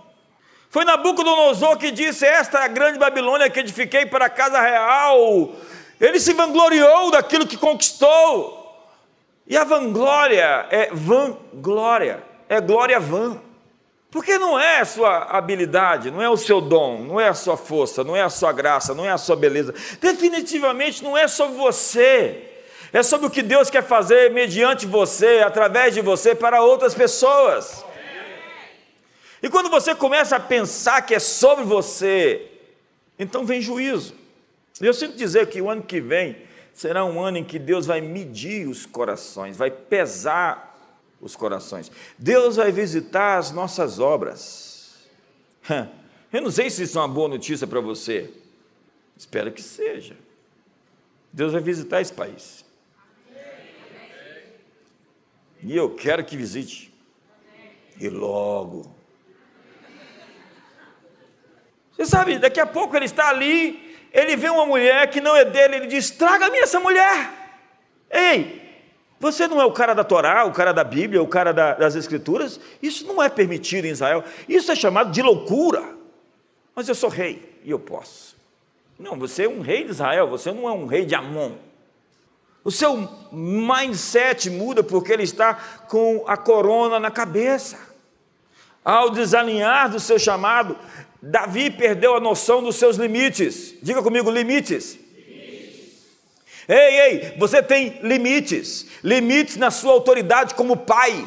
Foi 0.70 0.84
Nabucodonosor 0.84 1.76
que 1.78 1.90
disse: 1.90 2.26
Esta 2.26 2.58
é 2.58 2.64
a 2.64 2.68
grande 2.68 2.98
Babilônia 2.98 3.50
que 3.50 3.60
edifiquei 3.60 4.06
para 4.06 4.26
a 4.26 4.30
casa 4.30 4.60
real. 4.60 5.52
Ele 6.00 6.20
se 6.20 6.32
vangloriou 6.32 7.10
daquilo 7.10 7.46
que 7.46 7.56
conquistou. 7.56 8.64
E 9.46 9.56
a 9.56 9.64
vanglória 9.64 10.66
é 10.70 10.90
vanglória, 10.92 12.22
é 12.48 12.60
glória 12.60 12.98
vã. 12.98 13.40
Porque 14.10 14.38
não 14.38 14.58
é 14.58 14.80
a 14.80 14.84
sua 14.84 15.24
habilidade, 15.24 16.10
não 16.10 16.22
é 16.22 16.28
o 16.28 16.36
seu 16.36 16.60
dom, 16.60 17.00
não 17.00 17.20
é 17.20 17.28
a 17.28 17.34
sua 17.34 17.56
força, 17.56 18.02
não 18.02 18.16
é 18.16 18.22
a 18.22 18.30
sua 18.30 18.52
graça, 18.52 18.94
não 18.94 19.04
é 19.04 19.10
a 19.10 19.18
sua 19.18 19.36
beleza. 19.36 19.74
Definitivamente 20.00 21.04
não 21.04 21.16
é 21.16 21.28
sobre 21.28 21.56
você. 21.56 22.50
É 22.92 23.02
sobre 23.02 23.26
o 23.26 23.30
que 23.30 23.42
Deus 23.42 23.68
quer 23.68 23.82
fazer 23.82 24.30
mediante 24.30 24.86
você, 24.86 25.42
através 25.44 25.92
de 25.92 26.00
você, 26.00 26.34
para 26.34 26.62
outras 26.62 26.94
pessoas. 26.94 27.84
E 29.42 29.48
quando 29.48 29.68
você 29.68 29.94
começa 29.94 30.36
a 30.36 30.40
pensar 30.40 31.02
que 31.02 31.14
é 31.14 31.18
sobre 31.18 31.64
você, 31.64 32.50
então 33.18 33.44
vem 33.44 33.60
juízo. 33.60 34.14
E 34.80 34.86
eu 34.86 34.94
sinto 34.94 35.16
dizer 35.16 35.48
que 35.48 35.60
o 35.60 35.70
ano 35.70 35.82
que 35.82 36.00
vem 36.00 36.36
será 36.72 37.04
um 37.04 37.20
ano 37.20 37.38
em 37.38 37.44
que 37.44 37.58
Deus 37.58 37.86
vai 37.86 38.00
medir 38.00 38.68
os 38.68 38.84
corações, 38.84 39.56
vai 39.56 39.70
pesar 39.70 40.74
os 41.20 41.34
corações. 41.34 41.90
Deus 42.18 42.56
vai 42.56 42.70
visitar 42.70 43.38
as 43.38 43.50
nossas 43.50 43.98
obras. 43.98 45.06
Eu 46.32 46.42
não 46.42 46.50
sei 46.50 46.68
se 46.70 46.82
isso 46.82 46.98
é 46.98 47.00
uma 47.00 47.08
boa 47.08 47.28
notícia 47.28 47.66
para 47.66 47.80
você. 47.80 48.30
Espero 49.16 49.52
que 49.52 49.62
seja. 49.62 50.16
Deus 51.32 51.52
vai 51.52 51.62
visitar 51.62 52.00
esse 52.00 52.12
país. 52.12 52.64
E 55.62 55.74
eu 55.74 55.94
quero 55.94 56.24
que 56.24 56.36
visite. 56.36 56.92
E 57.98 58.08
logo. 58.08 58.95
Você 61.96 62.06
sabe, 62.06 62.38
daqui 62.38 62.60
a 62.60 62.66
pouco 62.66 62.94
ele 62.94 63.06
está 63.06 63.28
ali 63.28 63.86
ele 64.16 64.34
vê 64.34 64.48
uma 64.48 64.64
mulher 64.64 65.10
que 65.10 65.20
não 65.20 65.36
é 65.36 65.44
dele, 65.44 65.76
ele 65.76 65.86
diz: 65.88 66.10
traga-me 66.10 66.58
essa 66.58 66.80
mulher. 66.80 67.30
Ei, 68.10 68.62
você 69.20 69.46
não 69.46 69.60
é 69.60 69.64
o 69.66 69.72
cara 69.72 69.94
da 69.94 70.02
Torá, 70.02 70.46
o 70.46 70.52
cara 70.52 70.72
da 70.72 70.82
Bíblia, 70.82 71.22
o 71.22 71.28
cara 71.28 71.52
da, 71.52 71.74
das 71.74 71.94
Escrituras? 71.94 72.58
Isso 72.82 73.06
não 73.06 73.22
é 73.22 73.28
permitido 73.28 73.84
em 73.84 73.90
Israel. 73.90 74.24
Isso 74.48 74.72
é 74.72 74.74
chamado 74.74 75.10
de 75.10 75.20
loucura. 75.20 75.84
Mas 76.74 76.88
eu 76.88 76.94
sou 76.94 77.10
rei 77.10 77.60
e 77.62 77.70
eu 77.70 77.78
posso. 77.78 78.34
Não, 78.98 79.18
você 79.18 79.44
é 79.44 79.48
um 79.48 79.60
rei 79.60 79.84
de 79.84 79.90
Israel, 79.90 80.28
você 80.28 80.50
não 80.50 80.66
é 80.66 80.72
um 80.72 80.86
rei 80.86 81.04
de 81.04 81.14
Amon. 81.14 81.52
O 82.64 82.70
seu 82.70 83.08
mindset 83.30 84.48
muda 84.48 84.82
porque 84.82 85.12
ele 85.12 85.24
está 85.24 85.54
com 85.88 86.24
a 86.26 86.38
corona 86.38 86.98
na 86.98 87.10
cabeça. 87.10 87.78
Ao 88.82 89.10
desalinhar 89.10 89.90
do 89.90 90.00
seu 90.00 90.18
chamado, 90.18 90.76
Davi 91.22 91.70
perdeu 91.70 92.14
a 92.14 92.20
noção 92.20 92.62
dos 92.62 92.76
seus 92.76 92.96
limites. 92.96 93.74
Diga 93.82 94.02
comigo, 94.02 94.30
limites. 94.30 94.98
Ei, 96.68 97.00
ei, 97.00 97.34
você 97.38 97.62
tem 97.62 98.00
limites. 98.02 98.86
Limites 99.02 99.56
na 99.56 99.70
sua 99.70 99.92
autoridade 99.92 100.54
como 100.54 100.76
pai. 100.76 101.26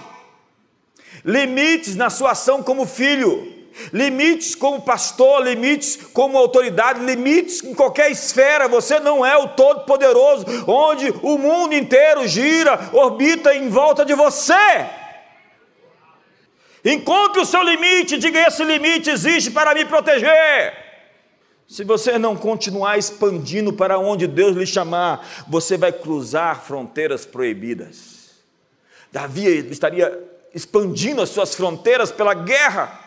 Limites 1.23 1.95
na 1.95 2.09
sua 2.09 2.31
ação 2.31 2.61
como 2.61 2.85
filho. 2.85 3.59
Limites 3.93 4.55
como 4.55 4.81
pastor, 4.81 5.41
limites 5.43 5.97
como 6.13 6.37
autoridade, 6.37 6.99
limites 6.99 7.63
em 7.63 7.73
qualquer 7.73 8.11
esfera. 8.11 8.67
Você 8.67 8.99
não 8.99 9.25
é 9.25 9.37
o 9.37 9.47
Todo-Poderoso, 9.49 10.45
onde 10.67 11.13
o 11.21 11.37
mundo 11.37 11.73
inteiro 11.73 12.27
gira, 12.27 12.89
orbita 12.91 13.55
em 13.55 13.69
volta 13.69 14.03
de 14.03 14.13
você. 14.13 14.53
Encontre 16.91 17.41
o 17.41 17.45
seu 17.45 17.61
limite, 17.61 18.17
diga: 18.17 18.47
esse 18.47 18.63
limite 18.63 19.09
existe 19.09 19.51
para 19.51 19.73
me 19.73 19.85
proteger. 19.85 20.73
Se 21.67 21.83
você 21.83 22.17
não 22.17 22.35
continuar 22.35 22.97
expandindo 22.97 23.71
para 23.71 23.99
onde 23.99 24.25
Deus 24.25 24.57
lhe 24.57 24.65
chamar, 24.65 25.45
você 25.47 25.77
vai 25.77 25.91
cruzar 25.91 26.63
fronteiras 26.63 27.27
proibidas. 27.27 28.31
Davi 29.11 29.69
estaria 29.69 30.27
expandindo 30.53 31.21
as 31.21 31.29
suas 31.29 31.53
fronteiras 31.53 32.11
pela 32.11 32.33
guerra, 32.33 32.99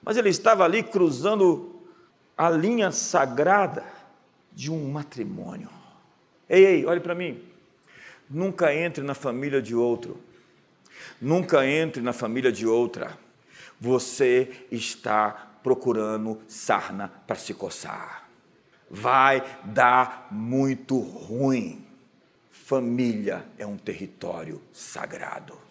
mas 0.00 0.16
ele 0.16 0.28
estava 0.28 0.64
ali 0.64 0.84
cruzando 0.84 1.82
a 2.38 2.48
linha 2.48 2.92
sagrada 2.92 3.84
de 4.52 4.70
um 4.70 4.92
matrimônio. 4.92 5.68
Ei, 6.48 6.64
ei, 6.64 6.86
olhe 6.86 7.00
para 7.00 7.16
mim. 7.16 7.42
Nunca 8.30 8.72
entre 8.72 9.02
na 9.02 9.14
família 9.14 9.60
de 9.60 9.74
outro. 9.74 10.20
Nunca 11.20 11.66
entre 11.66 12.00
na 12.00 12.12
família 12.12 12.52
de 12.52 12.64
outra. 12.64 13.23
Você 13.80 14.66
está 14.70 15.58
procurando 15.62 16.40
sarna 16.46 17.08
para 17.26 17.36
se 17.36 17.54
coçar. 17.54 18.28
Vai 18.90 19.42
dar 19.64 20.28
muito 20.30 20.98
ruim. 20.98 21.86
Família 22.50 23.46
é 23.58 23.66
um 23.66 23.76
território 23.76 24.62
sagrado. 24.72 25.64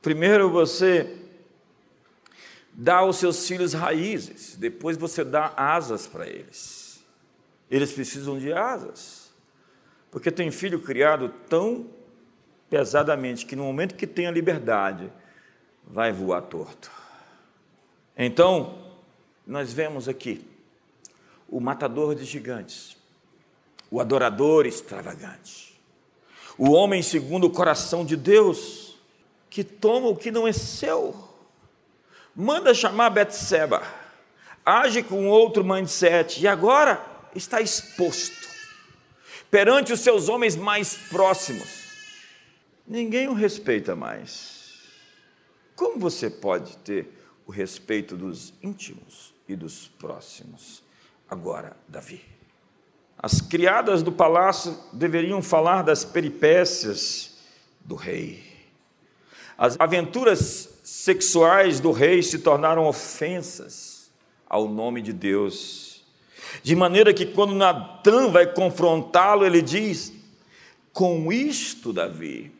Primeiro 0.00 0.48
você 0.48 1.18
dá 2.72 2.96
aos 2.96 3.18
seus 3.18 3.46
filhos 3.46 3.74
raízes, 3.74 4.56
depois 4.56 4.96
você 4.96 5.22
dá 5.22 5.52
asas 5.56 6.06
para 6.06 6.26
eles. 6.26 6.79
Eles 7.70 7.92
precisam 7.92 8.38
de 8.38 8.52
asas, 8.52 9.32
porque 10.10 10.30
tem 10.30 10.50
filho 10.50 10.80
criado 10.80 11.32
tão 11.48 11.86
pesadamente 12.68 13.46
que 13.46 13.56
no 13.56 13.64
momento 13.64 13.94
que 13.94 14.06
tem 14.06 14.26
a 14.26 14.30
liberdade, 14.30 15.12
vai 15.84 16.12
voar 16.12 16.42
torto. 16.42 16.90
Então, 18.16 18.78
nós 19.46 19.72
vemos 19.72 20.08
aqui 20.08 20.46
o 21.48 21.60
matador 21.60 22.14
de 22.14 22.24
gigantes, 22.24 22.96
o 23.90 24.00
adorador 24.00 24.66
extravagante, 24.66 25.80
o 26.56 26.70
homem 26.70 27.02
segundo 27.02 27.48
o 27.48 27.50
coração 27.50 28.04
de 28.04 28.16
Deus, 28.16 28.96
que 29.48 29.64
toma 29.64 30.08
o 30.08 30.16
que 30.16 30.30
não 30.30 30.46
é 30.46 30.52
seu. 30.52 31.28
Manda 32.36 32.72
chamar 32.72 33.10
Betseba. 33.10 33.82
Age 34.64 35.02
com 35.02 35.26
outro 35.26 35.64
mindset 35.64 36.40
e 36.40 36.46
agora 36.46 37.09
está 37.34 37.60
exposto 37.60 38.48
perante 39.50 39.92
os 39.92 40.00
seus 40.00 40.28
homens 40.28 40.56
mais 40.56 40.94
próximos. 40.94 41.90
Ninguém 42.86 43.28
o 43.28 43.32
respeita 43.32 43.96
mais. 43.96 44.80
Como 45.74 45.98
você 45.98 46.28
pode 46.28 46.76
ter 46.78 47.08
o 47.46 47.50
respeito 47.50 48.16
dos 48.16 48.52
íntimos 48.62 49.34
e 49.48 49.56
dos 49.56 49.88
próximos? 49.88 50.82
Agora, 51.28 51.76
Davi. 51.88 52.22
As 53.18 53.40
criadas 53.40 54.02
do 54.02 54.12
palácio 54.12 54.78
deveriam 54.92 55.42
falar 55.42 55.82
das 55.82 56.04
peripécias 56.04 57.38
do 57.84 57.94
rei 57.94 58.50
as 59.60 59.78
aventuras 59.78 60.70
sexuais 60.82 61.80
do 61.80 61.92
rei 61.92 62.22
se 62.22 62.38
tornaram 62.38 62.86
ofensas 62.86 64.10
ao 64.48 64.66
nome 64.66 65.02
de 65.02 65.12
Deus. 65.12 65.89
De 66.62 66.74
maneira 66.74 67.12
que 67.14 67.26
quando 67.26 67.54
Natan 67.54 68.30
vai 68.30 68.46
confrontá-lo, 68.46 69.44
ele 69.44 69.62
diz: 69.62 70.12
Com 70.92 71.32
isto, 71.32 71.92
Davi, 71.92 72.52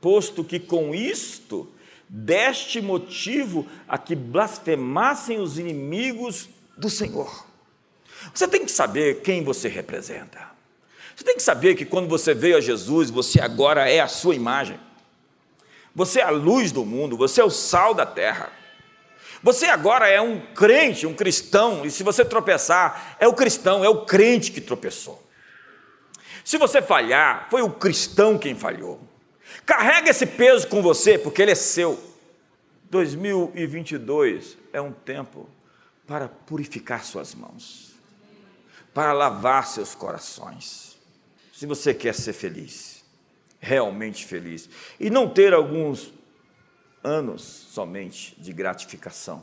posto 0.00 0.44
que 0.44 0.58
com 0.58 0.94
isto 0.94 1.68
deste 2.08 2.80
motivo 2.80 3.66
a 3.88 3.98
que 3.98 4.14
blasfemassem 4.14 5.40
os 5.40 5.58
inimigos 5.58 6.48
do 6.76 6.88
Senhor. 6.90 7.46
Você 8.32 8.46
tem 8.46 8.64
que 8.64 8.70
saber 8.70 9.20
quem 9.22 9.42
você 9.42 9.68
representa. 9.68 10.54
Você 11.14 11.24
tem 11.24 11.36
que 11.36 11.42
saber 11.42 11.74
que 11.74 11.84
quando 11.84 12.08
você 12.08 12.34
veio 12.34 12.56
a 12.56 12.60
Jesus, 12.60 13.10
você 13.10 13.40
agora 13.40 13.88
é 13.88 14.00
a 14.00 14.08
sua 14.08 14.34
imagem. 14.34 14.78
Você 15.94 16.20
é 16.20 16.24
a 16.24 16.30
luz 16.30 16.72
do 16.72 16.84
mundo, 16.84 17.16
você 17.16 17.40
é 17.40 17.44
o 17.44 17.50
sal 17.50 17.94
da 17.94 18.04
terra. 18.04 18.52
Você 19.44 19.66
agora 19.66 20.08
é 20.08 20.22
um 20.22 20.40
crente, 20.40 21.06
um 21.06 21.12
cristão, 21.12 21.84
e 21.84 21.90
se 21.90 22.02
você 22.02 22.24
tropeçar, 22.24 23.14
é 23.20 23.28
o 23.28 23.34
cristão, 23.34 23.84
é 23.84 23.88
o 23.90 24.06
crente 24.06 24.50
que 24.50 24.58
tropeçou. 24.58 25.22
Se 26.42 26.56
você 26.56 26.80
falhar, 26.80 27.46
foi 27.50 27.60
o 27.60 27.68
cristão 27.68 28.38
quem 28.38 28.54
falhou. 28.54 28.98
Carrega 29.66 30.08
esse 30.08 30.24
peso 30.24 30.66
com 30.68 30.80
você, 30.80 31.18
porque 31.18 31.42
ele 31.42 31.50
é 31.50 31.54
seu. 31.54 32.02
2022 32.88 34.56
é 34.72 34.80
um 34.80 34.92
tempo 34.92 35.46
para 36.06 36.26
purificar 36.26 37.04
suas 37.04 37.34
mãos, 37.34 37.92
para 38.94 39.12
lavar 39.12 39.66
seus 39.66 39.94
corações. 39.94 40.96
Se 41.52 41.66
você 41.66 41.92
quer 41.92 42.14
ser 42.14 42.32
feliz, 42.32 43.04
realmente 43.60 44.24
feliz. 44.24 44.70
E 44.98 45.10
não 45.10 45.28
ter 45.28 45.52
alguns 45.52 46.13
anos 47.04 47.42
somente 47.42 48.34
de 48.38 48.52
gratificação, 48.52 49.42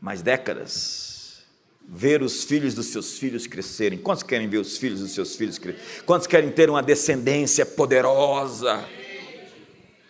mas 0.00 0.22
décadas. 0.22 1.44
Ver 1.86 2.22
os 2.22 2.44
filhos 2.44 2.74
dos 2.74 2.86
seus 2.86 3.18
filhos 3.18 3.46
crescerem. 3.46 3.98
Quantos 3.98 4.22
querem 4.22 4.48
ver 4.48 4.58
os 4.58 4.78
filhos 4.78 5.00
dos 5.00 5.12
seus 5.12 5.36
filhos 5.36 5.58
crescerem? 5.58 6.04
Quantos 6.06 6.26
querem 6.26 6.50
ter 6.50 6.70
uma 6.70 6.82
descendência 6.82 7.66
poderosa? 7.66 8.88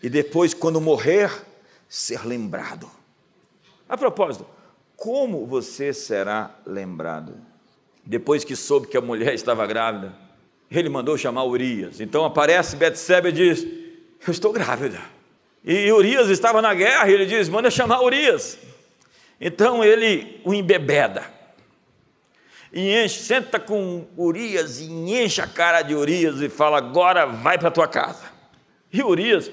E 0.03 0.09
depois, 0.09 0.53
quando 0.53 0.81
morrer, 0.81 1.31
ser 1.89 2.27
lembrado. 2.27 2.91
A 3.89 3.97
propósito, 3.97 4.47
como 4.97 5.47
você 5.47 5.93
será 5.93 6.59
lembrado? 6.67 7.35
Depois 8.05 8.45
que 8.45 8.57
soube 8.57 8.87
que 8.87 8.97
a 8.97 9.01
mulher 9.01 9.35
estava 9.35 9.67
grávida, 9.67 10.15
ele 10.71 10.89
mandou 10.89 11.17
chamar 11.17 11.45
Urias. 11.45 12.01
Então 12.01 12.25
aparece 12.25 12.77
Betseba 12.77 13.29
e 13.29 13.33
diz: 13.33 13.63
Eu 13.63 14.31
estou 14.31 14.53
grávida. 14.53 15.01
E 15.65 15.93
Urias 15.93 16.29
estava 16.29 16.61
na 16.61 16.75
guerra 16.75 17.09
e 17.09 17.13
ele 17.13 17.27
diz: 17.27 17.49
Manda 17.49 17.71
chamar 17.71 18.03
Urias. 18.03 18.59
Então 19.41 19.83
ele 19.83 20.41
o 20.45 20.53
embebeda. 20.53 21.25
E 22.73 23.05
enche, 23.05 23.21
senta 23.21 23.61
com 23.61 24.07
Urias 24.17 24.81
e 24.81 24.85
enche 24.87 25.41
a 25.41 25.47
cara 25.47 25.83
de 25.83 25.95
Urias 25.95 26.41
e 26.41 26.49
fala: 26.49 26.79
Agora 26.79 27.27
vai 27.27 27.59
para 27.59 27.71
tua 27.71 27.87
casa. 27.87 28.25
E 28.93 29.03
Urias 29.03 29.51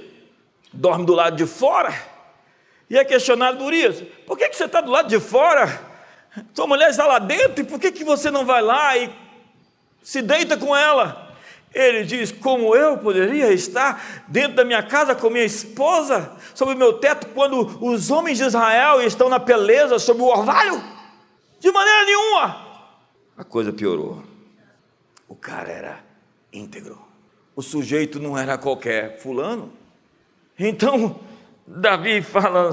dorme 0.74 1.06
do 1.06 1.14
lado 1.14 1.36
de 1.36 1.46
fora. 1.46 1.94
E 2.90 2.98
é 2.98 3.06
questionado 3.06 3.64
Urias: 3.64 4.02
Por 4.26 4.38
que, 4.38 4.50
que 4.50 4.56
você 4.56 4.66
está 4.66 4.82
do 4.82 4.92
lado 4.92 5.10
de 5.10 5.20
fora? 5.20 5.88
Sua 6.54 6.68
mulher 6.68 6.90
está 6.90 7.06
lá 7.06 7.20
dentro, 7.20 7.62
e 7.62 7.66
por 7.66 7.80
que, 7.80 7.92
que 7.92 8.04
você 8.04 8.32
não 8.32 8.46
vai 8.46 8.62
lá 8.62 8.96
e 8.98 9.10
se 10.02 10.22
deita 10.22 10.58
com 10.58 10.76
ela. 10.76 11.29
Ele 11.74 12.04
diz: 12.04 12.32
Como 12.32 12.76
eu 12.76 12.98
poderia 12.98 13.52
estar 13.52 14.24
dentro 14.28 14.56
da 14.56 14.66
minha 14.66 14.82
casa 14.82 15.16
com 15.16 15.30
minha 15.30 15.44
esposa, 15.44 16.36
sob 16.54 16.74
o 16.74 16.78
meu 16.78 16.94
teto, 16.94 17.28
quando 17.28 17.84
os 17.84 18.10
homens 18.10 18.38
de 18.38 18.46
Israel 18.46 19.02
estão 19.02 19.30
na 19.30 19.40
peleza 19.40 20.00
sob 20.00 20.22
o 20.22 20.26
orvalho? 20.26 20.82
De 21.60 21.72
maneira 21.72 22.06
nenhuma. 22.06 22.68
A 23.38 23.44
coisa 23.44 23.72
piorou. 23.72 24.24
O 25.28 25.36
cara 25.36 25.70
era 25.70 26.04
íntegro. 26.52 27.00
O 27.56 27.62
sujeito 27.62 28.20
não 28.20 28.38
era 28.38 28.58
qualquer 28.58 29.20
fulano. 29.20 29.72
Então, 30.58 31.20
Davi 31.68 32.22
fala: 32.22 32.72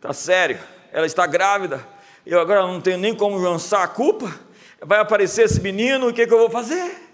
Tá 0.00 0.12
sério, 0.12 0.58
ela 0.92 1.06
está 1.06 1.26
grávida. 1.26 1.86
Eu 2.24 2.40
agora 2.40 2.62
não 2.62 2.80
tenho 2.80 2.98
nem 2.98 3.14
como 3.14 3.36
lançar 3.36 3.84
a 3.84 3.88
culpa 3.88 4.46
vai 4.84 5.00
aparecer 5.00 5.44
esse 5.44 5.60
menino, 5.60 6.08
o 6.08 6.12
que, 6.12 6.26
que 6.26 6.32
eu 6.32 6.38
vou 6.38 6.50
fazer? 6.50 7.05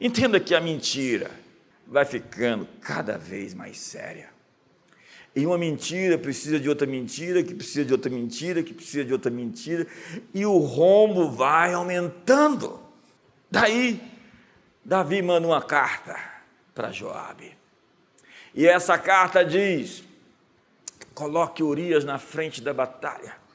Entenda 0.00 0.38
que 0.38 0.54
a 0.54 0.60
mentira 0.60 1.30
vai 1.86 2.04
ficando 2.04 2.68
cada 2.80 3.16
vez 3.16 3.54
mais 3.54 3.78
séria. 3.78 4.28
E 5.34 5.44
uma 5.46 5.58
mentira 5.58 6.18
precisa 6.18 6.58
de 6.58 6.68
outra 6.68 6.86
mentira, 6.86 7.42
que 7.42 7.54
precisa 7.54 7.84
de 7.84 7.92
outra 7.92 8.10
mentira, 8.10 8.62
que 8.62 8.72
precisa 8.72 9.04
de 9.04 9.12
outra 9.12 9.30
mentira, 9.30 9.86
e 10.32 10.44
o 10.46 10.58
rombo 10.58 11.30
vai 11.30 11.74
aumentando. 11.74 12.80
Daí, 13.50 14.00
Davi 14.84 15.20
manda 15.20 15.46
uma 15.46 15.62
carta 15.62 16.18
para 16.74 16.90
Joabe. 16.90 17.56
E 18.54 18.66
essa 18.66 18.96
carta 18.98 19.44
diz: 19.44 20.02
coloque 21.14 21.62
Urias 21.62 22.04
na 22.04 22.18
frente 22.18 22.62
da 22.62 22.72
batalha 22.72 23.45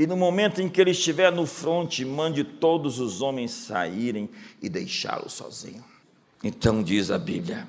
e 0.00 0.06
no 0.06 0.16
momento 0.16 0.62
em 0.62 0.68
que 0.70 0.80
ele 0.80 0.92
estiver 0.92 1.30
no 1.30 1.44
fronte, 1.44 2.06
mande 2.06 2.42
todos 2.42 2.98
os 2.98 3.20
homens 3.20 3.50
saírem 3.50 4.30
e 4.62 4.66
deixá-lo 4.66 5.28
sozinho. 5.28 5.84
Então 6.42 6.82
diz 6.82 7.10
a 7.10 7.18
Bíblia 7.18 7.68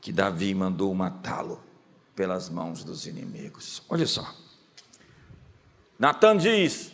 que 0.00 0.10
Davi 0.10 0.54
mandou 0.54 0.94
matá-lo 0.94 1.60
pelas 2.16 2.48
mãos 2.48 2.82
dos 2.82 3.06
inimigos. 3.06 3.82
Olha 3.90 4.06
só. 4.06 4.34
Natan 5.98 6.38
diz: 6.38 6.90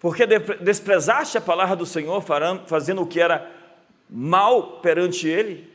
Porque 0.00 0.26
desprezaste 0.26 1.38
a 1.38 1.40
palavra 1.40 1.76
do 1.76 1.86
Senhor, 1.86 2.24
fazendo 2.66 3.02
o 3.02 3.06
que 3.06 3.20
era 3.20 3.48
mal 4.10 4.80
perante 4.80 5.28
ele. 5.28 5.72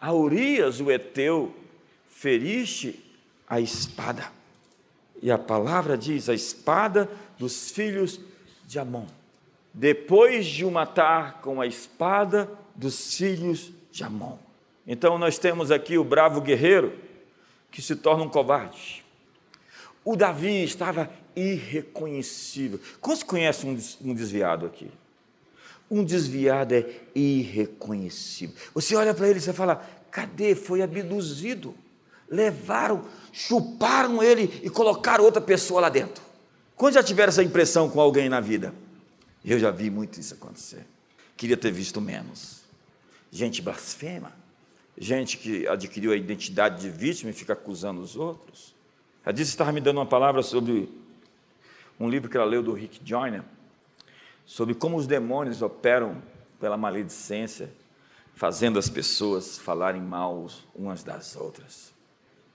A 0.00 0.14
Urias, 0.14 0.80
o 0.80 0.90
Eteu, 0.90 1.54
feriste 2.08 3.04
a 3.46 3.60
espada. 3.60 4.37
E 5.22 5.30
a 5.30 5.38
palavra 5.38 5.96
diz: 5.96 6.28
a 6.28 6.34
espada 6.34 7.10
dos 7.38 7.70
filhos 7.70 8.20
de 8.66 8.78
Amon. 8.78 9.06
Depois 9.72 10.46
de 10.46 10.64
o 10.64 10.70
matar 10.70 11.40
com 11.40 11.60
a 11.60 11.66
espada 11.66 12.50
dos 12.74 13.14
filhos 13.14 13.72
de 13.92 14.04
Amon. 14.04 14.38
Então 14.86 15.18
nós 15.18 15.38
temos 15.38 15.70
aqui 15.70 15.98
o 15.98 16.04
bravo 16.04 16.40
guerreiro 16.40 16.92
que 17.70 17.82
se 17.82 17.94
torna 17.94 18.24
um 18.24 18.28
covarde. 18.28 19.04
O 20.04 20.16
Davi 20.16 20.64
estava 20.64 21.10
irreconhecível. 21.36 22.80
Quantos 23.00 23.22
conhecem 23.22 23.78
um 24.00 24.14
desviado 24.14 24.64
aqui? 24.64 24.90
Um 25.90 26.04
desviado 26.04 26.74
é 26.74 26.86
irreconhecível. 27.14 28.54
Você 28.74 28.94
olha 28.96 29.12
para 29.12 29.28
ele 29.28 29.38
e 29.38 29.52
fala: 29.52 29.86
cadê? 30.10 30.54
Foi 30.54 30.82
abduzido. 30.82 31.74
Levaram, 32.30 33.04
chuparam 33.32 34.22
ele 34.22 34.60
e 34.62 34.68
colocaram 34.68 35.24
outra 35.24 35.40
pessoa 35.40 35.80
lá 35.80 35.88
dentro. 35.88 36.22
Quando 36.76 36.94
já 36.94 37.02
tiveram 37.02 37.30
essa 37.30 37.42
impressão 37.42 37.90
com 37.90 38.00
alguém 38.00 38.28
na 38.28 38.40
vida? 38.40 38.72
Eu 39.44 39.58
já 39.58 39.70
vi 39.70 39.90
muito 39.90 40.20
isso 40.20 40.34
acontecer. 40.34 40.86
Queria 41.36 41.56
ter 41.56 41.70
visto 41.70 42.00
menos. 42.00 42.62
Gente 43.30 43.62
blasfema, 43.62 44.32
gente 44.96 45.36
que 45.36 45.66
adquiriu 45.66 46.12
a 46.12 46.16
identidade 46.16 46.80
de 46.80 46.90
vítima 46.90 47.30
e 47.30 47.34
fica 47.34 47.52
acusando 47.52 48.00
os 48.00 48.16
outros. 48.16 48.74
A 49.24 49.32
Diz 49.32 49.48
estava 49.48 49.72
me 49.72 49.80
dando 49.80 49.98
uma 49.98 50.06
palavra 50.06 50.42
sobre 50.42 50.88
um 52.00 52.08
livro 52.08 52.30
que 52.30 52.36
ela 52.36 52.46
leu 52.46 52.62
do 52.62 52.72
Rick 52.72 53.00
Joyner, 53.04 53.42
sobre 54.46 54.74
como 54.74 54.96
os 54.96 55.06
demônios 55.06 55.62
operam 55.62 56.22
pela 56.58 56.76
maledicência, 56.76 57.70
fazendo 58.34 58.78
as 58.78 58.88
pessoas 58.88 59.58
falarem 59.58 60.00
mal 60.00 60.48
umas 60.74 61.02
das 61.02 61.36
outras. 61.36 61.92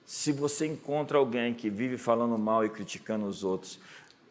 Se 0.04 0.32
você 0.32 0.66
encontra 0.66 1.18
alguém 1.18 1.54
que 1.54 1.70
vive 1.70 1.96
falando 1.96 2.36
mal 2.38 2.64
e 2.64 2.68
criticando 2.68 3.26
os 3.26 3.42
outros, 3.42 3.78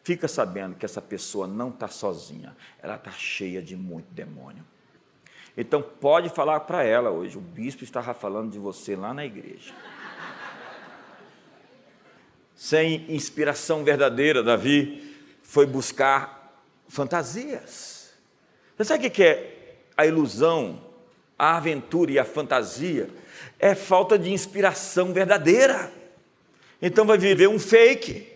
fica 0.02 0.28
sabendo 0.28 0.76
que 0.76 0.84
essa 0.84 1.02
pessoa 1.02 1.46
não 1.46 1.70
está 1.70 1.88
sozinha, 1.88 2.56
ela 2.80 2.96
está 2.96 3.10
cheia 3.10 3.60
de 3.60 3.76
muito 3.76 4.06
demônio. 4.12 4.64
Então 5.56 5.82
pode 5.82 6.28
falar 6.28 6.60
para 6.60 6.82
ela 6.84 7.10
hoje, 7.10 7.38
o 7.38 7.40
bispo 7.40 7.84
estava 7.84 8.14
falando 8.14 8.52
de 8.52 8.58
você 8.58 8.94
lá 8.96 9.12
na 9.12 9.24
igreja 9.24 9.72
sem 12.54 13.04
inspiração 13.08 13.84
verdadeira, 13.84 14.42
Davi 14.42 15.14
foi 15.42 15.66
buscar 15.66 16.62
fantasias. 16.88 18.14
Você 18.76 18.84
sabe 18.84 19.06
o 19.06 19.10
que 19.10 19.22
é 19.22 19.76
a 19.96 20.06
ilusão, 20.06 20.80
a 21.38 21.56
aventura 21.56 22.12
e 22.12 22.18
a 22.18 22.24
fantasia? 22.24 23.10
É 23.64 23.74
falta 23.74 24.18
de 24.18 24.30
inspiração 24.30 25.10
verdadeira. 25.14 25.90
Então 26.82 27.06
vai 27.06 27.16
viver 27.16 27.48
um 27.48 27.58
fake. 27.58 28.30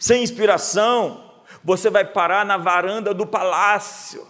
Sem 0.00 0.20
inspiração, 0.20 1.32
você 1.62 1.88
vai 1.88 2.04
parar 2.04 2.44
na 2.44 2.56
varanda 2.56 3.14
do 3.14 3.24
palácio. 3.24 4.26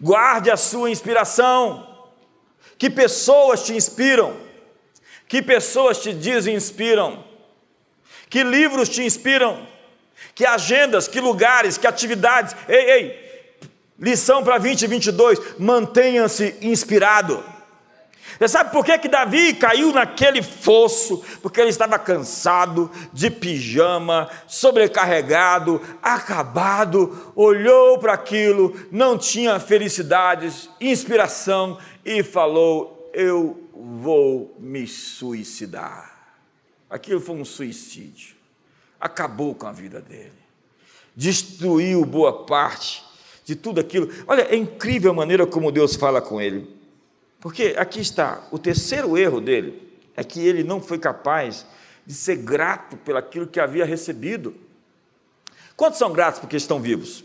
Guarde 0.00 0.50
a 0.50 0.56
sua 0.56 0.90
inspiração. 0.90 1.86
Que 2.78 2.88
pessoas 2.88 3.62
te 3.62 3.74
inspiram? 3.74 4.34
Que 5.28 5.42
pessoas 5.42 5.98
te 5.98 6.14
desinspiram? 6.14 7.22
Que 8.30 8.42
livros 8.42 8.88
te 8.88 9.02
inspiram? 9.02 9.68
Que 10.34 10.46
agendas, 10.46 11.06
que 11.06 11.20
lugares, 11.20 11.76
que 11.76 11.86
atividades? 11.86 12.56
Ei, 12.66 12.90
ei, 12.92 13.56
lição 13.98 14.42
para 14.42 14.56
2022: 14.56 15.58
mantenha-se 15.58 16.56
inspirado. 16.62 17.59
Você 18.40 18.48
sabe 18.48 18.72
por 18.72 18.82
que, 18.82 18.96
que 18.96 19.06
Davi 19.06 19.52
caiu 19.52 19.92
naquele 19.92 20.42
fosso? 20.42 21.22
Porque 21.42 21.60
ele 21.60 21.68
estava 21.68 21.98
cansado, 21.98 22.90
de 23.12 23.30
pijama, 23.30 24.30
sobrecarregado, 24.46 25.78
acabado, 26.02 27.34
olhou 27.36 27.98
para 27.98 28.14
aquilo, 28.14 28.74
não 28.90 29.18
tinha 29.18 29.60
felicidades, 29.60 30.70
inspiração 30.80 31.76
e 32.02 32.22
falou: 32.22 33.10
Eu 33.12 33.62
vou 33.74 34.56
me 34.58 34.86
suicidar. 34.86 36.10
Aquilo 36.88 37.20
foi 37.20 37.36
um 37.36 37.44
suicídio. 37.44 38.36
Acabou 38.98 39.54
com 39.54 39.66
a 39.66 39.72
vida 39.72 40.00
dele. 40.00 40.32
Destruiu 41.14 42.06
boa 42.06 42.46
parte 42.46 43.04
de 43.44 43.54
tudo 43.54 43.80
aquilo. 43.80 44.08
Olha, 44.26 44.44
é 44.50 44.56
incrível 44.56 45.10
a 45.10 45.14
maneira 45.14 45.46
como 45.46 45.70
Deus 45.70 45.94
fala 45.94 46.22
com 46.22 46.40
ele. 46.40 46.79
Porque 47.40 47.74
aqui 47.78 48.00
está, 48.00 48.46
o 48.50 48.58
terceiro 48.58 49.16
erro 49.16 49.40
dele 49.40 49.98
é 50.14 50.22
que 50.22 50.40
ele 50.46 50.62
não 50.62 50.80
foi 50.80 50.98
capaz 50.98 51.66
de 52.06 52.14
ser 52.14 52.36
grato 52.36 52.96
pelaquilo 52.98 53.46
que 53.46 53.58
havia 53.58 53.84
recebido. 53.84 54.54
Quantos 55.76 55.98
são 55.98 56.12
gratos 56.12 56.40
porque 56.40 56.56
estão 56.56 56.80
vivos? 56.80 57.24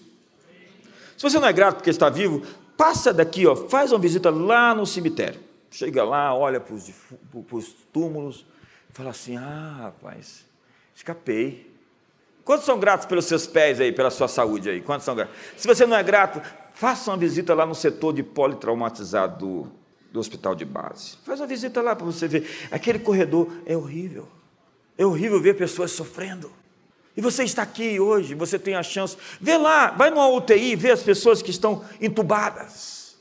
Se 1.17 1.23
você 1.23 1.39
não 1.39 1.47
é 1.47 1.53
grato 1.53 1.75
porque 1.75 1.89
está 1.89 2.09
vivo, 2.09 2.45
passa 2.77 3.13
daqui, 3.13 3.45
ó, 3.45 3.55
faz 3.55 3.91
uma 3.91 3.99
visita 3.99 4.29
lá 4.29 4.73
no 4.73 4.85
cemitério. 4.85 5.39
Chega 5.69 6.03
lá, 6.03 6.33
olha 6.33 6.59
para 6.59 6.73
os 6.73 7.75
túmulos, 7.91 8.45
Fala 8.95 9.09
assim: 9.09 9.35
ah, 9.35 9.75
rapaz, 9.81 10.45
escapei. 10.95 11.69
Quantos 12.45 12.65
são 12.65 12.79
gratos 12.79 13.05
pelos 13.05 13.25
seus 13.25 13.45
pés 13.45 13.81
aí, 13.81 13.91
pela 13.91 14.09
sua 14.09 14.29
saúde 14.29 14.69
aí? 14.69 14.79
Quantos 14.79 15.03
são 15.03 15.13
gratos? 15.13 15.35
Se 15.57 15.67
você 15.67 15.85
não 15.85 15.97
é 15.97 16.01
grato, 16.01 16.41
faça 16.73 17.11
uma 17.11 17.17
visita 17.17 17.53
lá 17.53 17.65
no 17.65 17.75
setor 17.75 18.13
de 18.13 18.23
politraumatizado 18.23 19.69
do, 20.15 20.19
hospital 20.19 20.55
de 20.55 20.63
base. 20.63 21.17
Faz 21.25 21.39
uma 21.39 21.47
visita 21.47 21.81
lá 21.81 21.95
para 21.95 22.05
você 22.05 22.27
ver. 22.27 22.67
Aquele 22.71 22.99
corredor 22.99 23.51
é 23.65 23.75
horrível. 23.75 24.27
É 24.97 25.05
horrível 25.05 25.41
ver 25.41 25.55
pessoas 25.55 25.91
sofrendo. 25.91 26.51
E 27.17 27.21
você 27.21 27.43
está 27.43 27.61
aqui 27.61 27.99
hoje, 27.99 28.33
você 28.33 28.57
tem 28.57 28.75
a 28.75 28.83
chance. 28.83 29.17
Vê 29.39 29.57
lá, 29.57 29.91
vai 29.91 30.09
numa 30.09 30.27
UTI, 30.27 30.75
vê 30.75 30.91
as 30.91 31.03
pessoas 31.03 31.41
que 31.41 31.51
estão 31.51 31.83
entubadas. 32.01 33.15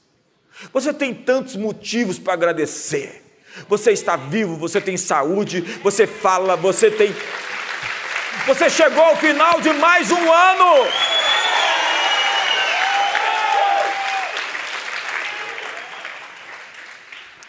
Você 0.72 0.92
tem 0.92 1.12
tantos 1.12 1.57
motivos 1.57 2.18
para 2.18 2.32
agradecer. 2.32 3.22
Você 3.68 3.92
está 3.92 4.16
vivo, 4.16 4.57
você 4.57 4.80
tem 4.80 4.97
saúde, 4.97 5.61
você 5.82 6.07
fala, 6.07 6.57
você 6.57 6.90
tem. 6.90 7.14
Você 8.47 8.68
chegou 8.68 9.03
ao 9.03 9.16
final 9.16 9.61
de 9.61 9.72
mais 9.74 10.11
um 10.11 10.32
ano. 10.32 11.24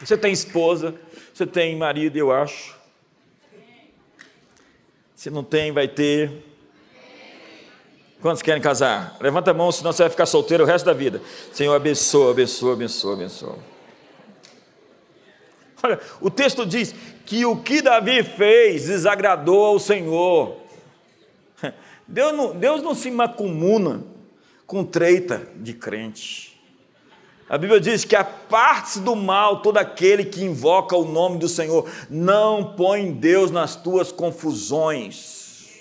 Você 0.05 0.15
tem 0.15 0.31
esposa, 0.31 0.93
você 1.33 1.47
tem 1.47 1.75
marido, 1.75 2.15
eu 2.15 2.31
acho. 2.31 2.75
Se 5.15 5.31
não 5.31 5.43
tem, 5.43 5.71
vai 5.71 5.87
ter. 5.87 6.31
Quantos 8.21 8.43
querem 8.43 8.61
casar? 8.61 9.17
Levanta 9.19 9.49
a 9.49 9.53
mão, 9.53 9.71
senão 9.71 9.91
você 9.91 10.03
vai 10.03 10.09
ficar 10.11 10.27
solteiro 10.27 10.63
o 10.63 10.67
resto 10.67 10.85
da 10.85 10.93
vida. 10.93 11.19
Senhor, 11.51 11.73
abençoa, 11.73 12.31
abençoa, 12.31 12.73
abençoa, 12.73 13.13
abençoa. 13.13 13.57
Olha, 15.81 15.99
o 16.21 16.29
texto 16.29 16.67
diz 16.67 16.93
que 17.25 17.43
o 17.43 17.57
que 17.57 17.81
Davi 17.81 18.21
fez 18.23 18.85
desagradou 18.85 19.65
ao 19.65 19.79
Senhor. 19.79 20.57
Deus 22.07 22.31
não, 22.31 22.55
Deus 22.55 22.83
não 22.83 22.93
se 22.93 23.09
macumuna 23.09 24.03
com 24.67 24.83
treita 24.83 25.47
de 25.55 25.73
crente. 25.73 26.54
A 27.47 27.57
Bíblia 27.57 27.79
diz 27.79 28.03
que 28.03 28.15
a 28.15 28.23
parte 28.23 28.99
do 28.99 29.15
mal 29.15 29.61
todo 29.61 29.77
aquele 29.77 30.25
que 30.25 30.43
invoca 30.43 30.95
o 30.95 31.05
nome 31.05 31.37
do 31.37 31.47
Senhor. 31.47 31.87
Não 32.09 32.73
põe 32.75 33.11
Deus 33.11 33.51
nas 33.51 33.75
tuas 33.75 34.11
confusões. 34.11 35.75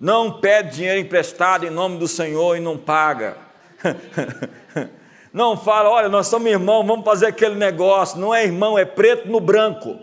Não 0.00 0.40
pede 0.40 0.76
dinheiro 0.76 1.00
emprestado 1.00 1.66
em 1.66 1.70
nome 1.70 1.98
do 1.98 2.08
Senhor 2.08 2.56
e 2.56 2.60
não 2.60 2.76
paga. 2.76 3.36
Não 5.30 5.58
fala, 5.58 5.90
olha, 5.90 6.08
nós 6.08 6.26
somos 6.26 6.50
irmãos, 6.50 6.86
vamos 6.86 7.04
fazer 7.04 7.26
aquele 7.26 7.54
negócio. 7.54 8.18
Não 8.18 8.34
é 8.34 8.44
irmão, 8.44 8.78
é 8.78 8.84
preto 8.84 9.28
no 9.28 9.38
branco. 9.38 9.98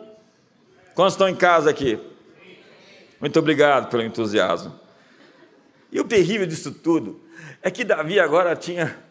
Quantos 0.94 1.16
estão 1.16 1.28
em 1.28 1.36
casa 1.36 1.72
aqui? 1.72 2.00
Muito 3.20 3.38
obrigado 3.40 3.90
pelo 3.90 4.04
entusiasmo. 4.04 4.80
E 5.92 6.00
o 6.00 6.04
terrível 6.04 6.46
disso 6.46 6.72
tudo 6.72 7.20
é 7.62 7.72
que 7.72 7.84
Davi 7.84 8.20
agora 8.20 8.56
tinha. 8.56 9.04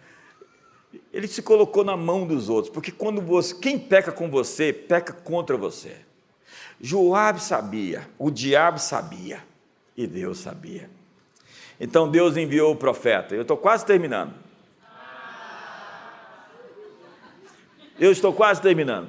Ele 1.12 1.26
se 1.28 1.42
colocou 1.42 1.84
na 1.84 1.97
mão 1.97 2.26
dos 2.26 2.49
outros, 2.49 2.72
porque 2.72 2.90
quando 2.90 3.20
você, 3.20 3.55
quem 3.55 3.78
peca 3.78 4.12
com 4.12 4.30
você, 4.30 4.72
peca 4.72 5.12
contra 5.12 5.57
você. 5.57 5.97
Joabe 6.80 7.40
sabia, 7.40 8.09
o 8.18 8.30
diabo 8.30 8.78
sabia 8.78 9.42
e 9.97 10.07
Deus 10.07 10.38
sabia. 10.38 10.90
Então 11.80 12.11
Deus 12.11 12.36
enviou 12.36 12.72
o 12.72 12.76
profeta. 12.76 13.34
Eu 13.34 13.42
estou 13.42 13.57
quase 13.57 13.84
terminando. 13.84 14.34
Eu 17.99 18.11
estou 18.11 18.32
quase 18.32 18.61
terminando. 18.61 19.09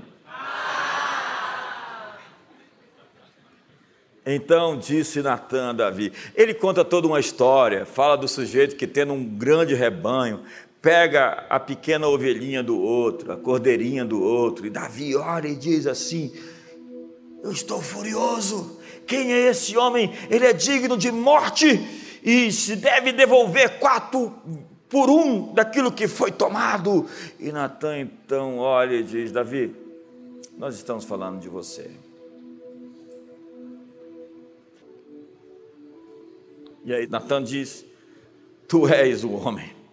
Então 4.25 4.75
disse 4.75 5.21
Natan 5.21 5.69
a 5.69 5.73
Davi. 5.73 6.11
Ele 6.33 6.53
conta 6.53 6.83
toda 6.83 7.05
uma 7.05 7.19
história, 7.19 7.85
fala 7.85 8.17
do 8.17 8.27
sujeito 8.27 8.75
que 8.75 8.87
tendo 8.87 9.13
um 9.13 9.23
grande 9.23 9.75
rebanho, 9.75 10.41
pega 10.85 11.47
a 11.49 11.59
pequena 11.59 12.07
ovelhinha 12.07 12.61
do 12.61 12.79
outro, 12.79 13.31
a 13.31 13.35
cordeirinha 13.35 14.05
do 14.05 14.21
outro, 14.21 14.67
e 14.67 14.69
Davi 14.69 15.15
olha 15.15 15.47
e 15.47 15.55
diz 15.55 15.87
assim: 15.87 16.31
Eu 17.41 17.51
estou 17.51 17.81
furioso. 17.81 18.79
Quem 19.07 19.33
é 19.33 19.49
esse 19.49 19.75
homem? 19.75 20.13
Ele 20.29 20.45
é 20.45 20.53
digno 20.53 20.95
de 20.95 21.11
morte 21.11 22.19
e 22.23 22.51
se 22.51 22.75
deve 22.75 23.11
devolver 23.11 23.79
quatro 23.79 24.31
por 24.87 25.09
um 25.09 25.51
daquilo 25.55 25.91
que 25.91 26.07
foi 26.07 26.31
tomado. 26.31 27.07
E 27.39 27.51
Natan 27.51 28.01
então 28.01 28.59
olha 28.59 28.93
e 28.93 29.01
diz: 29.01 29.31
Davi, 29.31 29.75
nós 30.55 30.75
estamos 30.75 31.03
falando 31.03 31.39
de 31.39 31.49
você. 31.49 31.89
E 36.85 36.93
aí 36.93 37.07
Natan 37.07 37.43
diz: 37.43 37.83
Tu 38.67 38.87
és 38.87 39.23
o 39.23 39.31
homem. 39.31 39.84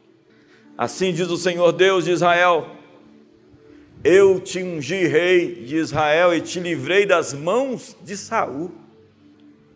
Assim 0.83 1.13
diz 1.13 1.31
o 1.31 1.37
Senhor 1.37 1.71
Deus 1.71 2.07
de 2.07 2.11
Israel: 2.11 2.67
Eu 4.03 4.41
te 4.41 4.61
ungi 4.61 5.07
rei 5.07 5.63
de 5.65 5.77
Israel 5.77 6.35
e 6.35 6.41
te 6.41 6.59
livrei 6.59 7.07
das 7.07 7.33
mãos 7.33 7.97
de 8.03 8.17
Saul. 8.17 8.73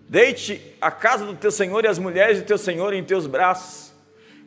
Deite 0.08 0.60
a 0.80 0.90
casa 0.90 1.24
do 1.24 1.36
teu 1.36 1.52
senhor 1.52 1.84
e 1.84 1.86
as 1.86 2.00
mulheres 2.00 2.40
do 2.40 2.44
teu 2.44 2.58
senhor 2.58 2.92
em 2.92 3.04
teus 3.04 3.28
braços. 3.28 3.92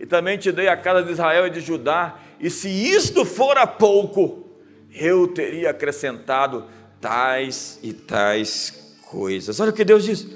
E 0.02 0.06
também 0.06 0.38
te 0.38 0.52
dei 0.52 0.68
a 0.68 0.76
casa 0.76 1.02
de 1.02 1.14
Israel 1.14 1.48
e 1.48 1.50
de 1.50 1.62
Judá. 1.62 2.20
E 2.42 2.50
se 2.50 2.68
isto 2.68 3.24
fora 3.24 3.66
pouco, 3.66 4.46
eu 4.94 5.30
teria 5.30 5.70
acrescentado 5.70 6.66
tais 7.00 7.80
e 7.82 7.94
tais 7.94 8.98
coisas. 9.04 9.62
Olha 9.62 9.72
o 9.72 9.74
que 9.74 9.86
Deus 9.86 10.04
diz 10.04 10.28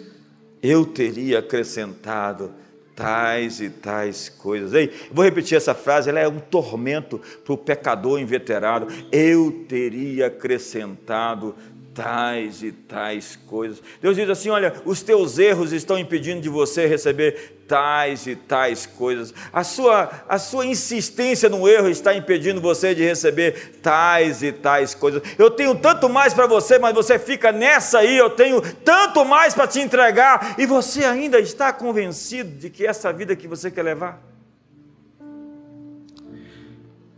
eu 0.63 0.85
teria 0.85 1.39
acrescentado 1.39 2.53
tais 2.95 3.59
e 3.59 3.69
tais 3.69 4.29
coisas. 4.29 4.73
Ei, 4.73 4.91
vou 5.11 5.23
repetir 5.23 5.57
essa 5.57 5.73
frase, 5.73 6.09
ela 6.09 6.19
é 6.19 6.27
um 6.27 6.39
tormento 6.39 7.19
para 7.43 7.53
o 7.53 7.57
pecador 7.57 8.19
inveterado. 8.19 8.87
Eu 9.11 9.65
teria 9.67 10.27
acrescentado 10.27 11.55
tais 11.93 12.63
e 12.63 12.71
tais 12.71 13.35
coisas. 13.47 13.81
Deus 14.01 14.15
diz 14.15 14.29
assim: 14.29 14.49
olha, 14.49 14.73
os 14.85 15.01
teus 15.01 15.37
erros 15.37 15.71
estão 15.71 15.97
impedindo 15.97 16.41
de 16.41 16.49
você 16.49 16.85
receber 16.85 17.63
tais 17.67 18.27
e 18.27 18.35
tais 18.35 18.85
coisas. 18.85 19.33
A 19.51 19.63
sua, 19.63 20.09
a 20.27 20.37
sua 20.37 20.65
insistência 20.65 21.49
no 21.49 21.67
erro 21.67 21.89
está 21.89 22.13
impedindo 22.13 22.59
você 22.59 22.93
de 22.93 23.03
receber 23.03 23.79
tais 23.81 24.43
e 24.43 24.51
tais 24.51 24.93
coisas. 24.93 25.21
Eu 25.37 25.51
tenho 25.51 25.75
tanto 25.75 26.09
mais 26.09 26.33
para 26.33 26.47
você, 26.47 26.77
mas 26.77 26.93
você 26.93 27.17
fica 27.17 27.51
nessa 27.51 27.99
aí. 27.99 28.17
Eu 28.17 28.29
tenho 28.29 28.61
tanto 28.61 29.23
mais 29.23 29.53
para 29.53 29.67
te 29.67 29.79
entregar 29.79 30.55
e 30.57 30.65
você 30.65 31.05
ainda 31.05 31.39
está 31.39 31.71
convencido 31.71 32.57
de 32.57 32.69
que 32.69 32.85
essa 32.85 33.11
vida 33.13 33.35
que 33.35 33.47
você 33.47 33.69
quer 33.71 33.83
levar. 33.83 34.21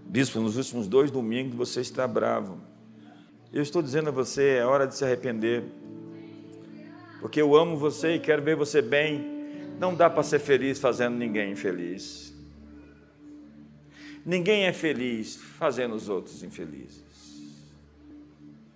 Bispo, 0.05 0.39
nos 0.39 0.55
últimos 0.55 0.87
dois 0.87 1.11
domingos 1.11 1.55
você 1.55 1.81
está 1.81 2.07
bravo. 2.07 2.74
Eu 3.55 3.61
estou 3.61 3.81
dizendo 3.81 4.09
a 4.09 4.11
você, 4.11 4.57
é 4.57 4.65
hora 4.65 4.85
de 4.85 4.97
se 4.97 5.05
arrepender. 5.05 5.63
Porque 7.21 7.41
eu 7.41 7.55
amo 7.55 7.77
você 7.77 8.15
e 8.15 8.19
quero 8.19 8.41
ver 8.41 8.53
você 8.53 8.81
bem. 8.81 9.25
Não 9.79 9.95
dá 9.95 10.09
para 10.09 10.23
ser 10.23 10.39
feliz 10.39 10.77
fazendo 10.77 11.15
ninguém 11.15 11.53
infeliz. 11.53 12.33
Ninguém 14.25 14.65
é 14.65 14.73
feliz 14.73 15.37
fazendo 15.57 15.95
os 15.95 16.09
outros 16.09 16.43
infelizes. 16.43 17.01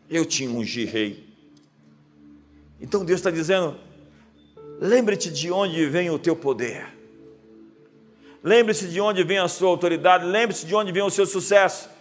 Eu 0.09 0.25
tinha 0.25 0.49
um 0.49 0.63
rei. 0.63 1.27
Então 2.79 3.03
Deus 3.03 3.19
está 3.19 3.29
dizendo: 3.29 3.75
lembre-te 4.79 5.29
de 5.29 5.51
onde 5.51 5.87
vem 5.87 6.09
o 6.09 6.17
teu 6.17 6.37
poder. 6.37 6.87
Lembre-se 8.41 8.87
de 8.87 9.01
onde 9.01 9.25
vem 9.25 9.39
a 9.39 9.49
sua 9.49 9.67
autoridade. 9.67 10.23
Lembre-se 10.23 10.65
de 10.65 10.73
onde 10.73 10.93
vem 10.93 11.03
o 11.03 11.09
seu 11.09 11.25
sucesso. 11.25 11.98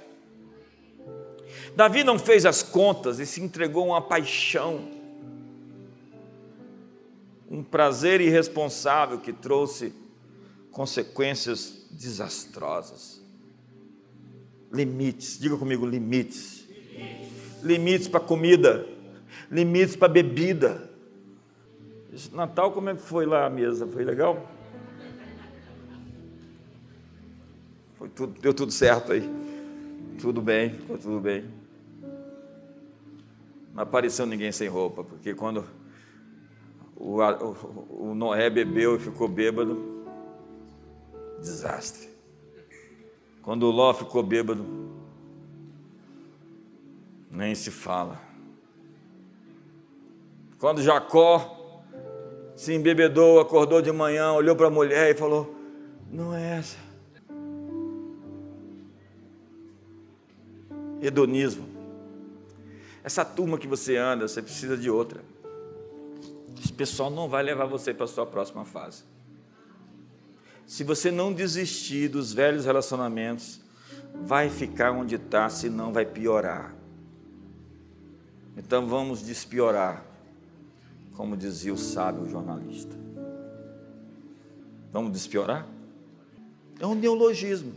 Davi 1.79 2.03
não 2.03 2.19
fez 2.19 2.45
as 2.45 2.61
contas 2.61 3.21
e 3.21 3.25
se 3.25 3.41
entregou 3.41 3.85
a 3.85 3.87
uma 3.87 4.03
paixão, 4.03 4.89
um 7.49 7.63
prazer 7.63 8.21
irresponsável 8.21 9.21
que 9.21 9.33
trouxe 9.33 9.95
consequências 10.73 11.87
desastrosas. 11.89 13.23
Limites, 14.73 15.39
diga 15.39 15.57
comigo: 15.57 15.87
limites. 15.87 16.67
Limites 17.63 18.09
para 18.09 18.19
comida, 18.19 18.85
limites 19.49 19.95
para 19.95 20.09
bebida. 20.09 20.91
Natal, 22.33 22.73
como 22.73 22.89
é 22.89 22.97
que 22.97 23.03
foi 23.03 23.25
lá 23.25 23.47
a 23.47 23.51
mesa? 23.51 23.87
Foi 23.87 24.03
legal? 24.05 24.51
Foi 27.97 28.09
tudo, 28.09 28.41
deu 28.41 28.53
tudo 28.53 28.73
certo 28.73 29.13
aí. 29.13 29.23
Tudo 30.21 30.43
bem, 30.43 30.71
ficou 30.71 30.99
tudo 30.99 31.21
bem. 31.21 31.58
Não 33.79 33.85
apareceu 33.85 34.27
ninguém 34.27 34.51
sem 34.51 34.67
roupa, 34.67 35.05
porque 35.05 35.33
quando 35.33 35.65
o, 36.97 37.21
o, 37.21 38.11
o 38.11 38.13
Noé 38.13 38.51
bebeu 38.51 38.97
e 38.97 38.99
ficou 38.99 39.29
bêbado, 39.29 40.05
desastre. 41.39 42.09
Quando 43.41 43.63
o 43.63 43.71
Ló 43.71 43.95
ficou 43.95 44.21
bêbado, 44.21 44.67
nem 47.31 47.55
se 47.55 47.71
fala. 47.71 48.21
Quando 50.59 50.83
Jacó 50.83 51.85
se 52.57 52.75
embebedou, 52.75 53.39
acordou 53.39 53.81
de 53.81 53.93
manhã, 53.93 54.33
olhou 54.33 54.57
para 54.57 54.67
a 54.67 54.71
mulher 54.71 55.13
e 55.13 55.17
falou: 55.17 55.55
Não 56.11 56.35
é 56.35 56.59
essa. 56.59 56.79
Hedonismo. 61.01 61.78
Essa 63.03 63.25
turma 63.25 63.59
que 63.59 63.67
você 63.67 63.97
anda, 63.97 64.27
você 64.27 64.43
precisa 64.43 64.77
de 64.77 64.91
outra. 64.91 65.23
Esse 66.63 66.73
pessoal 66.73 67.11
não 67.11 67.29
vai 67.29 67.43
levar 67.43 67.67
você 67.67 67.95
para 67.95 68.05
a 68.05 68.09
sua 68.09 68.27
próxima 68.27 68.65
fase. 68.65 69.05
Se 70.67 70.85
você 70.85 71.11
não 71.11 71.33
desistir 71.33 72.09
dos 72.09 72.33
velhos 72.33 72.65
relacionamentos, 72.65 73.61
vai 74.15 74.51
ficar 74.51 74.93
onde 74.93 75.15
está, 75.15 75.49
senão 75.49 75.93
vai 75.93 76.05
piorar. 76.05 76.75
Então 78.57 78.87
vamos 78.87 79.23
despiorar, 79.23 80.05
como 81.15 81.37
dizia 81.37 81.73
o 81.73 81.79
sábio 81.79 82.29
jornalista. 82.29 82.95
Vamos 84.93 85.13
despiorar? 85.13 85.67
É 86.81 86.87
um 86.87 86.95
neologismo. 86.95 87.73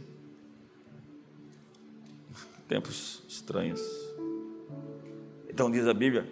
Tempos 2.68 3.22
estranhos. 3.28 4.01
Então 5.54 5.70
diz 5.70 5.86
a 5.86 5.94
Bíblia 5.94 6.26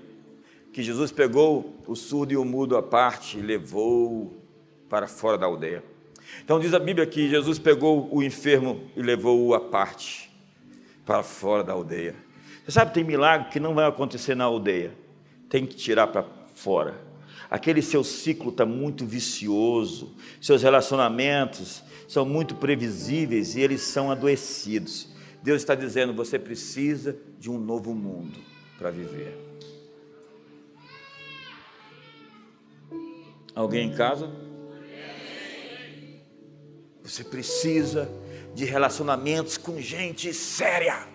que 0.71 0.81
Jesus 0.81 1.11
pegou 1.11 1.77
o 1.85 1.93
surdo 1.93 2.31
e 2.31 2.37
o 2.37 2.45
mudo 2.45 2.77
à 2.77 2.81
parte 2.81 3.37
e 3.37 3.41
levou 3.41 4.33
para 4.87 5.07
fora 5.07 5.37
da 5.37 5.45
aldeia. 5.45 5.83
Então 6.43 6.57
diz 6.57 6.73
a 6.73 6.79
Bíblia 6.79 7.05
que 7.05 7.27
Jesus 7.27 7.59
pegou 7.59 8.07
o 8.15 8.23
enfermo 8.23 8.81
e 8.95 9.01
levou-o 9.01 9.53
à 9.53 9.59
parte 9.59 10.31
para 11.05 11.21
fora 11.21 11.65
da 11.65 11.73
aldeia. 11.73 12.15
Você 12.63 12.71
sabe, 12.71 12.93
tem 12.93 13.03
milagre 13.03 13.49
que 13.49 13.59
não 13.59 13.73
vai 13.73 13.85
acontecer 13.85 14.35
na 14.35 14.45
aldeia, 14.45 14.93
tem 15.49 15.65
que 15.65 15.75
tirar 15.75 16.07
para 16.07 16.25
fora. 16.55 16.95
Aquele 17.49 17.81
seu 17.81 18.03
ciclo 18.03 18.51
está 18.51 18.65
muito 18.65 19.05
vicioso, 19.05 20.15
seus 20.39 20.61
relacionamentos 20.63 21.83
são 22.07 22.25
muito 22.25 22.55
previsíveis 22.55 23.55
e 23.55 23.59
eles 23.59 23.81
são 23.81 24.11
adoecidos. 24.11 25.09
Deus 25.43 25.61
está 25.61 25.75
dizendo: 25.75 26.13
você 26.13 26.39
precisa 26.39 27.17
de 27.37 27.49
um 27.49 27.57
novo 27.57 27.93
mundo 27.93 28.48
para 28.79 28.89
viver. 28.89 29.37
Alguém 33.53 33.91
em 33.91 33.95
casa? 33.95 34.31
Você 37.03 37.25
precisa 37.25 38.09
de 38.55 38.63
relacionamentos 38.63 39.57
com 39.57 39.81
gente 39.81 40.33
séria, 40.33 41.05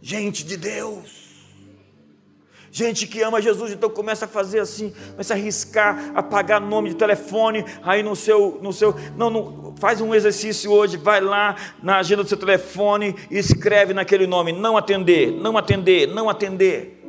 gente 0.00 0.44
de 0.44 0.56
Deus. 0.56 1.23
Gente 2.76 3.06
que 3.06 3.22
ama 3.22 3.40
Jesus, 3.40 3.70
então 3.70 3.88
começa 3.88 4.24
a 4.24 4.28
fazer 4.28 4.58
assim, 4.58 4.92
começa 5.12 5.32
a 5.32 5.36
arriscar, 5.36 6.10
apagar 6.12 6.60
nome 6.60 6.88
de 6.88 6.96
telefone, 6.96 7.64
aí 7.84 8.02
no 8.02 8.16
seu, 8.16 8.58
no 8.60 8.72
seu, 8.72 8.92
não, 9.16 9.30
não, 9.30 9.76
faz 9.76 10.00
um 10.00 10.12
exercício 10.12 10.72
hoje, 10.72 10.96
vai 10.96 11.20
lá 11.20 11.54
na 11.80 11.98
agenda 11.98 12.24
do 12.24 12.28
seu 12.28 12.36
telefone 12.36 13.14
e 13.30 13.38
escreve 13.38 13.94
naquele 13.94 14.26
nome, 14.26 14.50
não 14.50 14.76
atender, 14.76 15.30
não 15.30 15.56
atender, 15.56 16.08
não 16.08 16.28
atender. 16.28 17.00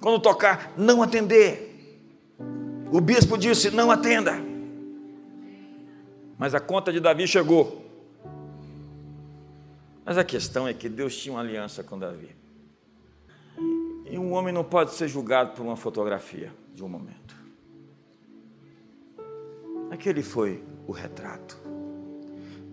Quando 0.00 0.20
tocar, 0.20 0.72
não 0.76 1.02
atender. 1.02 2.38
O 2.92 3.00
bispo 3.00 3.36
disse, 3.36 3.72
não 3.72 3.90
atenda. 3.90 4.40
Mas 6.38 6.54
a 6.54 6.60
conta 6.60 6.92
de 6.92 7.00
Davi 7.00 7.26
chegou. 7.26 7.84
Mas 10.04 10.16
a 10.16 10.22
questão 10.22 10.68
é 10.68 10.72
que 10.72 10.88
Deus 10.88 11.16
tinha 11.16 11.34
uma 11.34 11.40
aliança 11.40 11.82
com 11.82 11.98
Davi. 11.98 12.45
E 14.08 14.18
um 14.18 14.32
homem 14.32 14.52
não 14.52 14.64
pode 14.64 14.92
ser 14.92 15.08
julgado 15.08 15.52
por 15.52 15.62
uma 15.62 15.76
fotografia 15.76 16.52
de 16.74 16.84
um 16.84 16.88
momento. 16.88 17.34
Aquele 19.90 20.22
foi 20.22 20.62
o 20.86 20.92
retrato, 20.92 21.58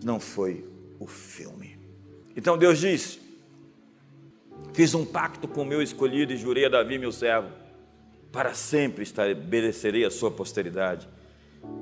não 0.03 0.19
foi 0.19 0.67
o 0.99 1.07
filme. 1.07 1.77
Então 2.35 2.57
Deus 2.57 2.79
diz: 2.79 3.19
Fiz 4.73 4.93
um 4.93 5.05
pacto 5.05 5.47
com 5.47 5.61
o 5.61 5.65
meu 5.65 5.81
escolhido 5.81 6.33
e 6.33 6.37
jurei 6.37 6.65
a 6.65 6.69
Davi, 6.69 6.97
meu 6.97 7.11
servo, 7.11 7.49
para 8.31 8.53
sempre 8.53 9.03
estabelecerei 9.03 10.05
a 10.05 10.11
sua 10.11 10.31
posteridade 10.31 11.07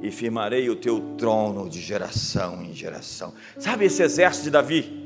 e 0.01 0.11
firmarei 0.11 0.69
o 0.69 0.75
teu 0.75 1.15
trono 1.17 1.69
de 1.69 1.79
geração 1.79 2.61
em 2.63 2.73
geração. 2.73 3.33
Sabe 3.57 3.85
esse 3.85 4.03
exército 4.03 4.45
de 4.45 4.51
Davi? 4.51 5.00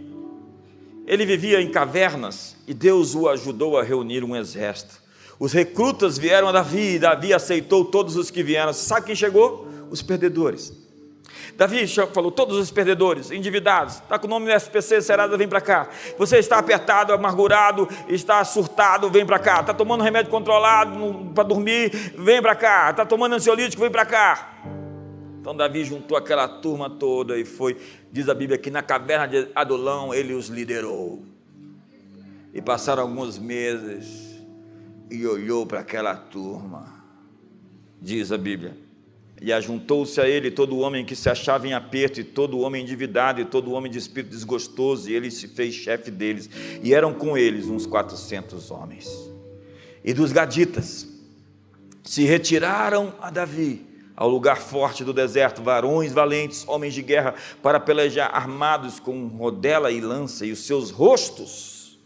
Ele 1.07 1.25
vivia 1.25 1.61
em 1.61 1.69
cavernas 1.69 2.55
e 2.67 2.73
Deus 2.73 3.13
o 3.13 3.29
ajudou 3.29 3.77
a 3.77 3.83
reunir 3.83 4.23
um 4.23 4.35
exército. 4.35 5.03
Os 5.39 5.53
recrutas 5.53 6.17
vieram 6.17 6.47
a 6.47 6.51
Davi 6.51 6.95
e 6.95 6.99
Davi 6.99 7.33
aceitou 7.33 7.85
todos 7.85 8.15
os 8.15 8.31
que 8.31 8.41
vieram. 8.41 8.73
Sabe 8.73 9.07
quem 9.07 9.15
chegou? 9.15 9.67
Os 9.91 10.01
perdedores. 10.01 10.73
Davi 11.55 11.85
falou: 12.13 12.31
todos 12.31 12.57
os 12.57 12.71
perdedores, 12.71 13.31
endividados, 13.31 13.95
está 13.95 14.17
com 14.17 14.27
o 14.27 14.29
nome 14.29 14.45
no 14.45 14.51
SPC, 14.51 15.01
Serasa, 15.01 15.37
vem 15.37 15.47
para 15.47 15.61
cá. 15.61 15.87
Você 16.17 16.37
está 16.37 16.57
apertado, 16.57 17.13
amargurado, 17.13 17.87
está 18.07 18.43
surtado, 18.43 19.09
vem 19.09 19.25
para 19.25 19.39
cá. 19.39 19.61
Está 19.61 19.73
tomando 19.73 20.03
remédio 20.03 20.31
controlado 20.31 21.31
para 21.33 21.43
dormir, 21.43 21.91
vem 22.17 22.41
para 22.41 22.55
cá. 22.55 22.91
Está 22.91 23.05
tomando 23.05 23.35
ansiolítico, 23.35 23.81
vem 23.81 23.91
para 23.91 24.05
cá. 24.05 24.84
Então 25.45 25.55
Davi 25.55 25.83
juntou 25.83 26.17
aquela 26.17 26.47
turma 26.47 26.89
toda 26.89 27.37
e 27.37 27.45
foi, 27.45 27.77
diz 28.11 28.27
a 28.27 28.33
Bíblia 28.33 28.57
que 28.57 28.71
na 28.71 28.81
caverna 28.81 29.27
de 29.27 29.47
Adulão 29.53 30.11
ele 30.11 30.33
os 30.33 30.47
liderou. 30.47 31.21
E 32.51 32.59
passaram 32.59 33.03
alguns 33.03 33.37
meses 33.37 34.41
e 35.07 35.23
olhou 35.27 35.63
para 35.67 35.81
aquela 35.81 36.15
turma, 36.15 36.91
diz 38.01 38.31
a 38.31 38.39
Bíblia 38.39 38.75
e 39.39 39.53
ajuntou-se 39.53 40.19
a 40.19 40.27
ele 40.27 40.49
todo 40.49 40.79
homem 40.79 41.05
que 41.05 41.15
se 41.15 41.29
achava 41.29 41.67
em 41.67 41.73
aperto, 41.73 42.19
e 42.19 42.23
todo 42.23 42.57
homem 42.61 42.81
endividado, 42.81 43.39
e 43.39 43.45
todo 43.45 43.71
homem 43.71 43.91
de 43.91 43.99
espírito 43.99 44.31
desgostoso, 44.31 45.11
e 45.11 45.13
ele 45.13 45.29
se 45.29 45.47
fez 45.49 45.75
chefe 45.75 46.09
deles. 46.09 46.49
E 46.81 46.91
eram 46.91 47.13
com 47.13 47.37
eles 47.37 47.65
uns 47.65 47.85
quatrocentos 47.85 48.71
homens. 48.71 49.07
E 50.03 50.11
dos 50.11 50.31
gaditas 50.31 51.07
se 52.01 52.23
retiraram 52.23 53.13
a 53.21 53.29
Davi 53.29 53.93
ao 54.15 54.29
lugar 54.29 54.57
forte 54.57 55.03
do 55.03 55.11
deserto, 55.11 55.61
varões 55.61 56.13
valentes, 56.13 56.65
homens 56.67 56.93
de 56.93 57.01
guerra, 57.01 57.35
para 57.61 57.79
pelejar 57.79 58.33
armados 58.33 58.99
com 58.99 59.27
rodela 59.27 59.91
e 59.91 59.99
lança, 59.99 60.45
e 60.45 60.51
os 60.51 60.65
seus 60.65 60.89
rostos 60.89 61.99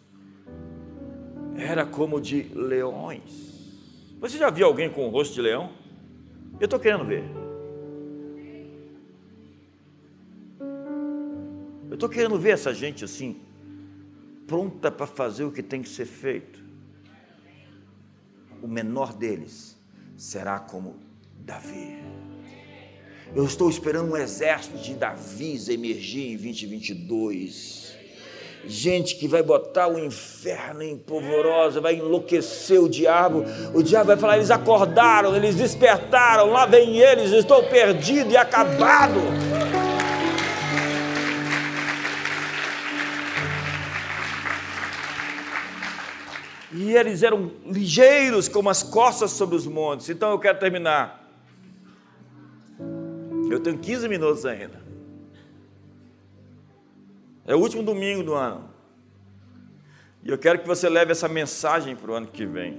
era 1.56 1.86
como 1.86 2.20
de 2.20 2.44
leões. 2.56 3.50
Você 4.20 4.38
já 4.38 4.50
viu 4.50 4.66
alguém 4.66 4.90
com 4.90 5.08
o 5.08 5.10
rosto 5.10 5.34
de 5.34 5.42
leão? 5.42 5.72
Eu 6.60 6.66
estou 6.66 6.80
querendo 6.80 7.06
ver. 7.06 7.24
Eu 11.90 11.94
estou 11.94 12.10
querendo 12.10 12.38
ver 12.40 12.52
essa 12.52 12.74
gente 12.74 13.04
assim, 13.04 13.42
pronta 14.48 14.92
para 14.92 15.08
fazer 15.08 15.44
o 15.44 15.52
que 15.52 15.64
tem 15.64 15.82
que 15.82 15.90
ser 15.90 16.06
feito. 16.06 16.64
O 18.62 18.68
menor 18.68 19.14
deles 19.14 19.80
será 20.18 20.60
como 20.60 21.09
Davi. 21.40 21.98
Eu 23.36 23.46
estou 23.46 23.70
esperando 23.70 24.12
um 24.12 24.18
exército 24.18 24.78
de 24.78 24.94
Davis 24.94 25.70
emergir 25.70 26.34
em 26.34 26.38
2022 26.38 27.90
gente 28.66 29.16
que 29.16 29.28
vai 29.28 29.42
botar 29.42 29.88
o 29.88 29.98
inferno 29.98 30.84
em 30.84 30.98
polvorosa, 30.98 31.80
vai 31.80 31.96
enlouquecer 31.96 32.82
o 32.82 32.90
diabo. 32.90 33.46
O 33.74 33.82
diabo 33.82 34.08
vai 34.08 34.18
falar: 34.18 34.38
eles 34.38 34.52
acordaram, 34.52 35.36
eles 35.36 35.56
despertaram, 35.56 36.52
lá 36.52 36.66
vem 36.66 36.98
eles, 36.98 37.32
estou 37.32 37.64
perdido 37.64 38.32
e 38.32 38.38
acabado. 38.38 39.20
E 46.72 46.96
eles 46.96 47.24
eram 47.24 47.52
ligeiros 47.66 48.48
como 48.48 48.70
as 48.70 48.84
costas 48.84 49.32
sobre 49.32 49.56
os 49.56 49.66
montes. 49.66 50.10
Então 50.10 50.32
eu 50.32 50.40
quero 50.40 50.60
terminar. 50.60 51.19
Eu 53.50 53.60
tenho 53.60 53.78
15 53.78 54.08
minutos 54.08 54.46
ainda. 54.46 54.82
É 57.46 57.56
o 57.56 57.60
último 57.60 57.82
domingo 57.82 58.24
do 58.24 58.36
ano. 58.36 58.70
E 60.24 60.30
eu 60.30 60.38
quero 60.38 60.60
que 60.60 60.68
você 60.68 60.88
leve 60.88 61.12
essa 61.12 61.28
mensagem 61.28 61.96
para 61.96 62.12
o 62.12 62.14
ano 62.14 62.28
que 62.28 62.46
vem. 62.46 62.78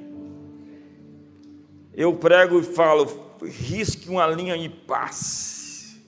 Eu 1.93 2.15
prego 2.15 2.61
e 2.61 2.63
falo, 2.63 3.37
risque 3.43 4.09
uma 4.09 4.27
linha 4.27 4.57
e 4.57 4.69
passe. 4.69 6.01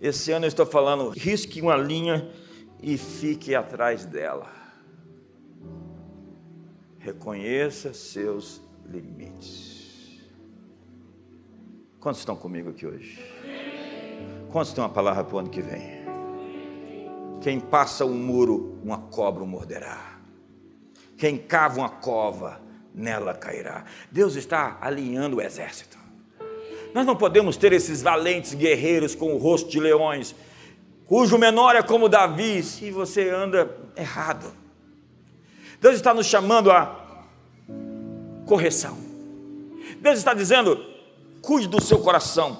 Esse 0.00 0.30
ano 0.30 0.44
eu 0.44 0.48
estou 0.48 0.66
falando, 0.66 1.08
risque 1.10 1.60
uma 1.60 1.76
linha 1.76 2.30
e 2.80 2.96
fique 2.96 3.54
atrás 3.54 4.04
dela. 4.04 4.52
Reconheça 6.98 7.92
seus 7.94 8.60
limites. 8.88 9.75
Quantos 12.00 12.20
estão 12.20 12.36
comigo 12.36 12.70
aqui 12.70 12.86
hoje? 12.86 13.18
Quantos 14.50 14.72
têm 14.72 14.82
uma 14.82 14.90
palavra 14.90 15.24
para 15.24 15.36
o 15.36 15.38
ano 15.38 15.48
que 15.48 15.62
vem? 15.62 16.04
Quem 17.40 17.60
passa 17.60 18.04
um 18.04 18.14
muro, 18.14 18.78
uma 18.82 18.98
cobra 18.98 19.42
o 19.42 19.46
morderá. 19.46 20.18
Quem 21.16 21.36
cava 21.38 21.80
uma 21.80 21.88
cova, 21.88 22.60
nela 22.94 23.34
cairá. 23.34 23.84
Deus 24.10 24.36
está 24.36 24.78
alinhando 24.80 25.36
o 25.36 25.40
exército. 25.40 25.96
Nós 26.94 27.04
não 27.04 27.16
podemos 27.16 27.56
ter 27.56 27.72
esses 27.72 28.02
valentes 28.02 28.54
guerreiros 28.54 29.14
com 29.14 29.34
o 29.34 29.38
rosto 29.38 29.70
de 29.70 29.78
leões, 29.78 30.34
cujo 31.04 31.36
menor 31.36 31.76
é 31.76 31.82
como 31.82 32.08
Davi, 32.08 32.62
se 32.62 32.90
você 32.90 33.28
anda 33.28 33.70
errado. 33.96 34.52
Deus 35.80 35.96
está 35.96 36.14
nos 36.14 36.26
chamando 36.26 36.70
a 36.70 37.04
correção. 38.46 38.96
Deus 40.00 40.18
está 40.18 40.32
dizendo: 40.32 40.95
cuide 41.46 41.68
do 41.68 41.80
seu 41.80 41.98
coração. 42.00 42.58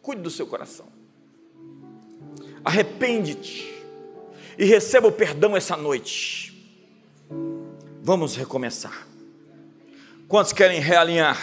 Cuide 0.00 0.22
do 0.22 0.30
seu 0.30 0.46
coração 0.46 0.92
arrepende-te 2.64 3.72
e 4.58 4.64
receba 4.64 5.08
o 5.08 5.12
perdão 5.12 5.56
essa 5.56 5.76
noite. 5.76 6.52
Vamos 8.02 8.36
recomeçar. 8.36 9.06
Quantos 10.28 10.52
querem 10.52 10.80
realinhar? 10.80 11.38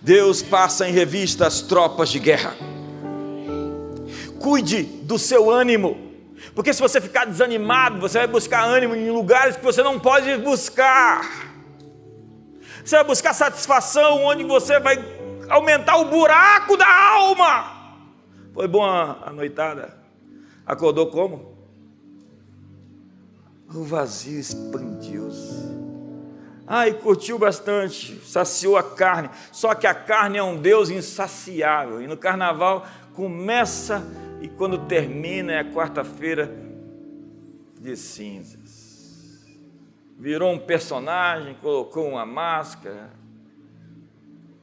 Deus 0.00 0.42
passa 0.42 0.88
em 0.88 0.92
revista 0.92 1.46
as 1.46 1.62
tropas 1.62 2.10
de 2.10 2.18
guerra. 2.18 2.56
Cuide 4.38 4.82
do 4.82 5.18
seu 5.18 5.50
ânimo, 5.50 6.12
porque 6.54 6.72
se 6.72 6.80
você 6.80 7.00
ficar 7.00 7.24
desanimado, 7.24 7.98
você 7.98 8.18
vai 8.18 8.26
buscar 8.26 8.64
ânimo 8.64 8.94
em 8.94 9.10
lugares 9.10 9.56
que 9.56 9.64
você 9.64 9.82
não 9.82 9.98
pode 9.98 10.36
buscar. 10.38 11.53
Você 12.84 12.96
vai 12.96 13.04
buscar 13.04 13.32
satisfação 13.32 14.24
onde 14.24 14.44
você 14.44 14.78
vai 14.78 14.96
aumentar 15.48 15.96
o 15.96 16.04
buraco 16.04 16.76
da 16.76 16.86
alma. 16.86 17.98
Foi 18.52 18.68
boa 18.68 19.18
a 19.24 19.32
noitada? 19.32 19.96
Acordou 20.66 21.06
como? 21.06 21.54
O 23.74 23.82
vazio 23.84 24.38
expandiu-se. 24.38 25.74
Ai, 26.66 26.92
curtiu 26.94 27.38
bastante, 27.38 28.18
saciou 28.24 28.76
a 28.76 28.82
carne. 28.82 29.30
Só 29.50 29.74
que 29.74 29.86
a 29.86 29.94
carne 29.94 30.38
é 30.38 30.42
um 30.42 30.56
Deus 30.56 30.90
insaciável. 30.90 32.02
E 32.02 32.06
no 32.06 32.16
carnaval 32.16 32.86
começa 33.14 34.02
e 34.40 34.48
quando 34.48 34.78
termina 34.86 35.52
é 35.52 35.64
quarta-feira 35.64 36.54
de 37.80 37.96
cinzas. 37.96 38.63
Virou 40.24 40.54
um 40.54 40.58
personagem, 40.58 41.54
colocou 41.56 42.08
uma 42.08 42.24
máscara. 42.24 43.10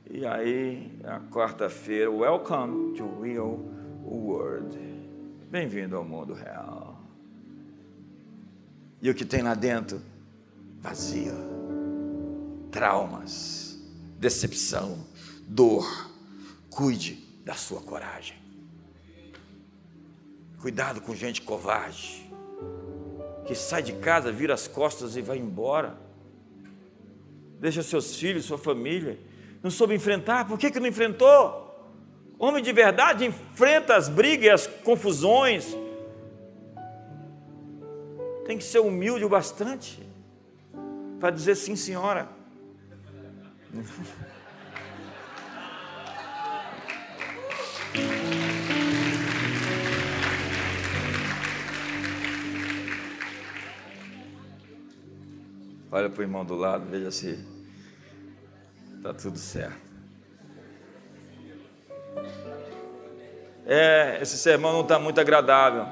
E 0.10 0.26
aí, 0.26 1.00
a 1.04 1.20
quarta-feira, 1.20 2.10
welcome 2.10 2.98
to 2.98 3.22
real 3.22 3.60
world. 4.04 4.76
Bem-vindo 5.52 5.96
ao 5.96 6.04
mundo 6.04 6.34
real. 6.34 7.00
E 9.04 9.08
o 9.08 9.14
que 9.14 9.24
tem 9.24 9.44
lá 9.44 9.54
dentro? 9.54 10.02
Vazio, 10.80 11.36
traumas, 12.72 13.80
decepção, 14.18 15.06
dor. 15.48 15.86
Cuide 16.72 17.24
da 17.46 17.54
sua 17.54 17.82
coragem. 17.82 18.36
Cuidado 20.60 21.02
com 21.02 21.14
gente 21.14 21.40
covarde, 21.44 22.28
que 23.52 23.58
sai 23.58 23.84
de 23.84 23.92
casa, 23.92 24.32
vira 24.32 24.54
as 24.54 24.66
costas 24.66 25.18
e 25.18 25.22
vai 25.22 25.38
embora. 25.38 25.98
Deixa 27.60 27.84
seus 27.84 28.16
filhos, 28.16 28.46
sua 28.46 28.58
família. 28.58 29.20
Não 29.62 29.70
soube 29.70 29.94
enfrentar, 29.94 30.48
por 30.48 30.58
que, 30.58 30.72
que 30.72 30.80
não 30.80 30.88
enfrentou? 30.88 31.68
Homem 32.40 32.64
de 32.64 32.72
verdade 32.72 33.26
enfrenta 33.26 33.98
as 33.98 34.08
brigas 34.08 34.46
e 34.46 34.50
as 34.50 34.68
confusões. 34.68 35.76
Tem 38.46 38.58
que 38.58 38.64
ser 38.64 38.80
humilde 38.80 39.26
o 39.26 39.30
bastante. 39.30 40.02
para 41.20 41.30
dizer 41.30 41.56
sim, 41.56 41.76
senhora. 41.76 42.30
Olha 55.92 56.10
para 56.10 56.22
o 56.22 56.24
irmão 56.24 56.46
do 56.46 56.56
lado, 56.56 56.86
veja 56.90 57.12
se 57.12 57.38
está 58.96 59.14
tudo 59.14 59.38
certo. 59.38 59.92
É, 63.66 64.18
esse 64.22 64.38
sermão 64.38 64.72
não 64.72 64.82
está 64.84 64.98
muito 64.98 65.20
agradável. 65.20 65.86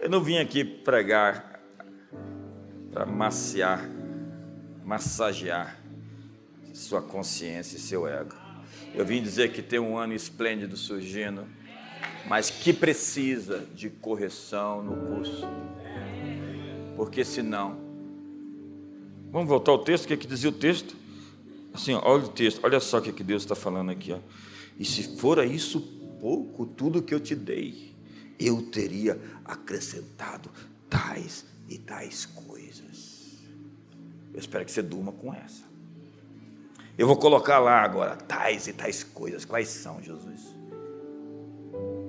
Eu 0.00 0.08
não 0.08 0.22
vim 0.22 0.38
aqui 0.38 0.64
pregar 0.64 1.60
para 2.90 3.04
maciar, 3.04 3.86
massagear 4.82 5.76
sua 6.72 7.02
consciência 7.02 7.76
e 7.76 7.80
seu 7.80 8.08
ego. 8.08 8.34
Eu 8.94 9.04
vim 9.04 9.22
dizer 9.22 9.52
que 9.52 9.60
tem 9.60 9.78
um 9.78 9.98
ano 9.98 10.14
esplêndido 10.14 10.74
surgindo, 10.74 11.46
mas 12.26 12.48
que 12.48 12.72
precisa 12.72 13.58
de 13.74 13.90
correção 13.90 14.82
no 14.82 14.96
curso. 15.06 15.46
Porque 16.96 17.24
senão 17.26 17.81
Vamos 19.32 19.48
voltar 19.48 19.72
ao 19.72 19.78
texto, 19.78 20.04
o 20.04 20.08
que, 20.08 20.12
é 20.12 20.16
que 20.18 20.26
dizia 20.26 20.50
o 20.50 20.52
texto? 20.52 20.94
Assim, 21.72 21.94
olha 21.94 22.24
o 22.24 22.28
texto, 22.28 22.60
olha 22.62 22.78
só 22.78 22.98
o 22.98 23.02
que, 23.02 23.08
é 23.08 23.12
que 23.14 23.24
Deus 23.24 23.42
está 23.42 23.54
falando 23.54 23.90
aqui. 23.90 24.12
Ó. 24.12 24.18
E 24.78 24.84
se 24.84 25.16
fora 25.16 25.46
isso 25.46 25.80
pouco, 26.20 26.66
tudo 26.66 27.02
que 27.02 27.14
eu 27.14 27.18
te 27.18 27.34
dei, 27.34 27.94
eu 28.38 28.60
teria 28.70 29.18
acrescentado 29.42 30.50
tais 30.90 31.46
e 31.66 31.78
tais 31.78 32.26
coisas. 32.26 33.40
Eu 34.34 34.38
espero 34.38 34.66
que 34.66 34.70
você 34.70 34.82
durma 34.82 35.12
com 35.12 35.32
essa. 35.32 35.62
Eu 36.98 37.06
vou 37.06 37.16
colocar 37.16 37.58
lá 37.58 37.80
agora, 37.80 38.16
tais 38.16 38.66
e 38.66 38.72
tais 38.74 39.02
coisas. 39.02 39.46
Quais 39.46 39.68
são, 39.68 40.02
Jesus? 40.02 40.51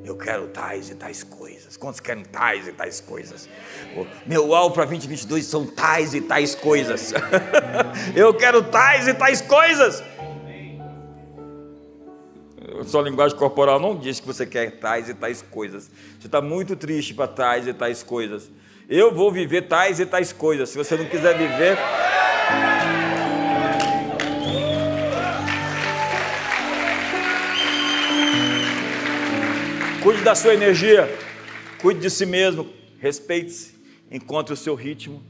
Eu 0.03 0.17
quero 0.17 0.47
tais 0.47 0.89
e 0.89 0.95
tais 0.95 1.23
coisas. 1.23 1.77
Quantos 1.77 1.99
querem 1.99 2.23
tais 2.23 2.67
e 2.67 2.73
tais 2.73 2.99
coisas? 2.99 3.47
Meu 4.25 4.53
alvo 4.53 4.75
para 4.75 4.85
2022 4.85 5.45
são 5.45 5.65
tais 5.65 6.13
e 6.13 6.19
tais 6.19 6.53
coisas. 6.53 7.13
Eu 8.13 8.33
quero 8.33 8.63
tais 8.63 9.07
e 9.07 9.13
tais 9.13 9.41
coisas. 9.41 10.03
Sua 12.85 13.01
linguagem 13.01 13.37
corporal 13.37 13.79
não 13.79 13.97
diz 13.97 14.19
que 14.19 14.27
você 14.27 14.45
quer 14.45 14.71
tais 14.71 15.07
e 15.07 15.13
tais 15.13 15.41
coisas. 15.41 15.89
Você 16.19 16.27
está 16.27 16.41
muito 16.41 16.75
triste 16.75 17.13
para 17.13 17.27
tais 17.27 17.67
e 17.67 17.73
tais 17.73 18.03
coisas. 18.03 18.49
Eu 18.89 19.13
vou 19.13 19.31
viver 19.31 19.63
tais 19.63 19.99
e 19.99 20.05
tais 20.05 20.33
coisas. 20.33 20.69
Se 20.69 20.77
você 20.77 20.97
não 20.97 21.05
quiser 21.05 21.37
viver. 21.37 21.77
Cuide 30.03 30.21
da 30.21 30.35
sua 30.35 30.53
energia, 30.53 31.07
cuide 31.81 32.01
de 32.01 32.09
si 32.09 32.25
mesmo, 32.25 32.69
respeite-se, 32.99 33.73
encontre 34.11 34.53
o 34.53 34.57
seu 34.57 34.75
ritmo, 34.75 35.23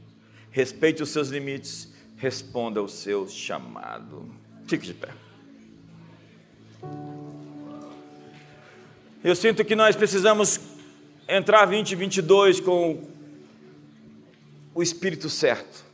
respeite 0.50 1.00
os 1.00 1.10
seus 1.10 1.28
limites, 1.28 1.94
responda 2.16 2.80
ao 2.80 2.88
seu 2.88 3.28
chamado. 3.28 4.28
Fique 4.66 4.84
de 4.84 4.94
pé. 4.94 5.10
Eu 9.22 9.36
sinto 9.36 9.64
que 9.64 9.76
nós 9.76 9.94
precisamos 9.94 10.58
entrar 11.28 11.66
2022 11.66 12.58
com 12.58 13.00
o 14.74 14.82
espírito 14.82 15.30
certo, 15.30 15.84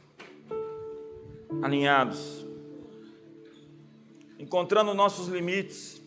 alinhados, 1.61 2.47
encontrando 4.39 4.95
nossos 4.95 5.29
limites, 5.29 6.00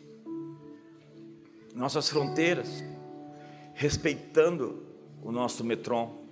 nossas 1.74 2.09
fronteiras, 2.09 2.84
respeitando 3.74 4.84
o 5.21 5.32
nosso 5.32 5.63
metron. 5.63 6.24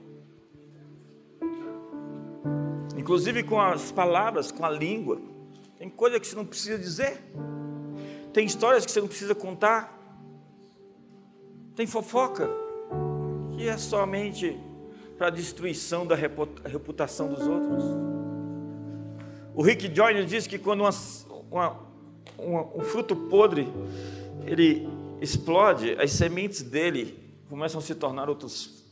Inclusive 2.95 3.43
com 3.43 3.59
as 3.59 3.91
palavras, 3.91 4.51
com 4.51 4.63
a 4.63 4.69
língua. 4.69 5.19
Tem 5.77 5.89
coisa 5.89 6.19
que 6.19 6.27
você 6.27 6.35
não 6.35 6.45
precisa 6.45 6.77
dizer. 6.77 7.19
Tem 8.31 8.45
histórias 8.45 8.85
que 8.85 8.91
você 8.91 9.01
não 9.01 9.07
precisa 9.07 9.33
contar. 9.33 9.97
Tem 11.75 11.87
fofoca 11.87 12.47
que 13.55 13.67
é 13.67 13.77
somente 13.77 14.57
para 15.17 15.27
a 15.27 15.29
destruição 15.29 16.05
da 16.05 16.15
reputação 16.15 17.33
dos 17.33 17.47
outros. 17.47 17.83
O 19.53 19.61
Rick 19.61 19.93
Joyner 19.93 20.25
diz 20.25 20.47
que 20.47 20.57
quando 20.57 20.81
uma, 20.81 20.91
uma, 22.37 22.61
um 22.75 22.81
fruto 22.81 23.15
podre 23.15 23.67
ele 24.45 24.87
explode, 25.21 25.95
as 25.99 26.11
sementes 26.11 26.63
dele 26.63 27.17
começam 27.47 27.79
a 27.79 27.83
se 27.83 27.93
tornar 27.93 28.27
outros 28.27 28.83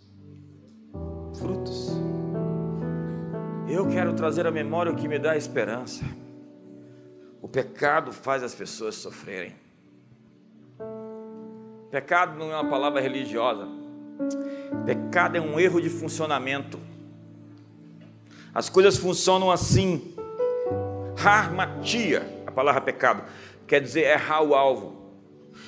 frutos. 1.39 1.89
Eu 3.67 3.87
quero 3.87 4.13
trazer 4.13 4.45
à 4.45 4.51
memória 4.51 4.91
o 4.91 4.95
que 4.95 5.07
me 5.07 5.17
dá 5.17 5.35
esperança. 5.35 6.03
O 7.41 7.47
pecado 7.47 8.13
faz 8.13 8.43
as 8.43 8.53
pessoas 8.53 8.95
sofrerem. 8.95 9.55
Pecado 11.89 12.37
não 12.37 12.51
é 12.51 12.55
uma 12.55 12.69
palavra 12.69 13.01
religiosa. 13.01 13.67
Pecado 14.85 15.37
é 15.37 15.41
um 15.41 15.59
erro 15.59 15.81
de 15.81 15.89
funcionamento. 15.89 16.79
As 18.53 18.69
coisas 18.69 18.97
funcionam 18.97 19.51
assim. 19.51 20.15
Harmatia, 21.23 22.43
a 22.45 22.51
palavra 22.51 22.81
pecado, 22.81 23.23
quer 23.67 23.81
dizer 23.81 24.01
errar 24.01 24.41
o 24.41 24.53
alvo. 24.53 24.98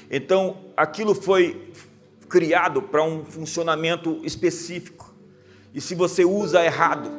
Então, 0.09 0.57
aquilo 0.75 1.13
foi 1.15 1.71
criado 2.29 2.81
para 2.81 3.03
um 3.03 3.25
funcionamento 3.25 4.19
específico. 4.23 5.13
E 5.73 5.81
se 5.81 5.95
você 5.95 6.23
usa 6.25 6.63
errado, 6.63 7.09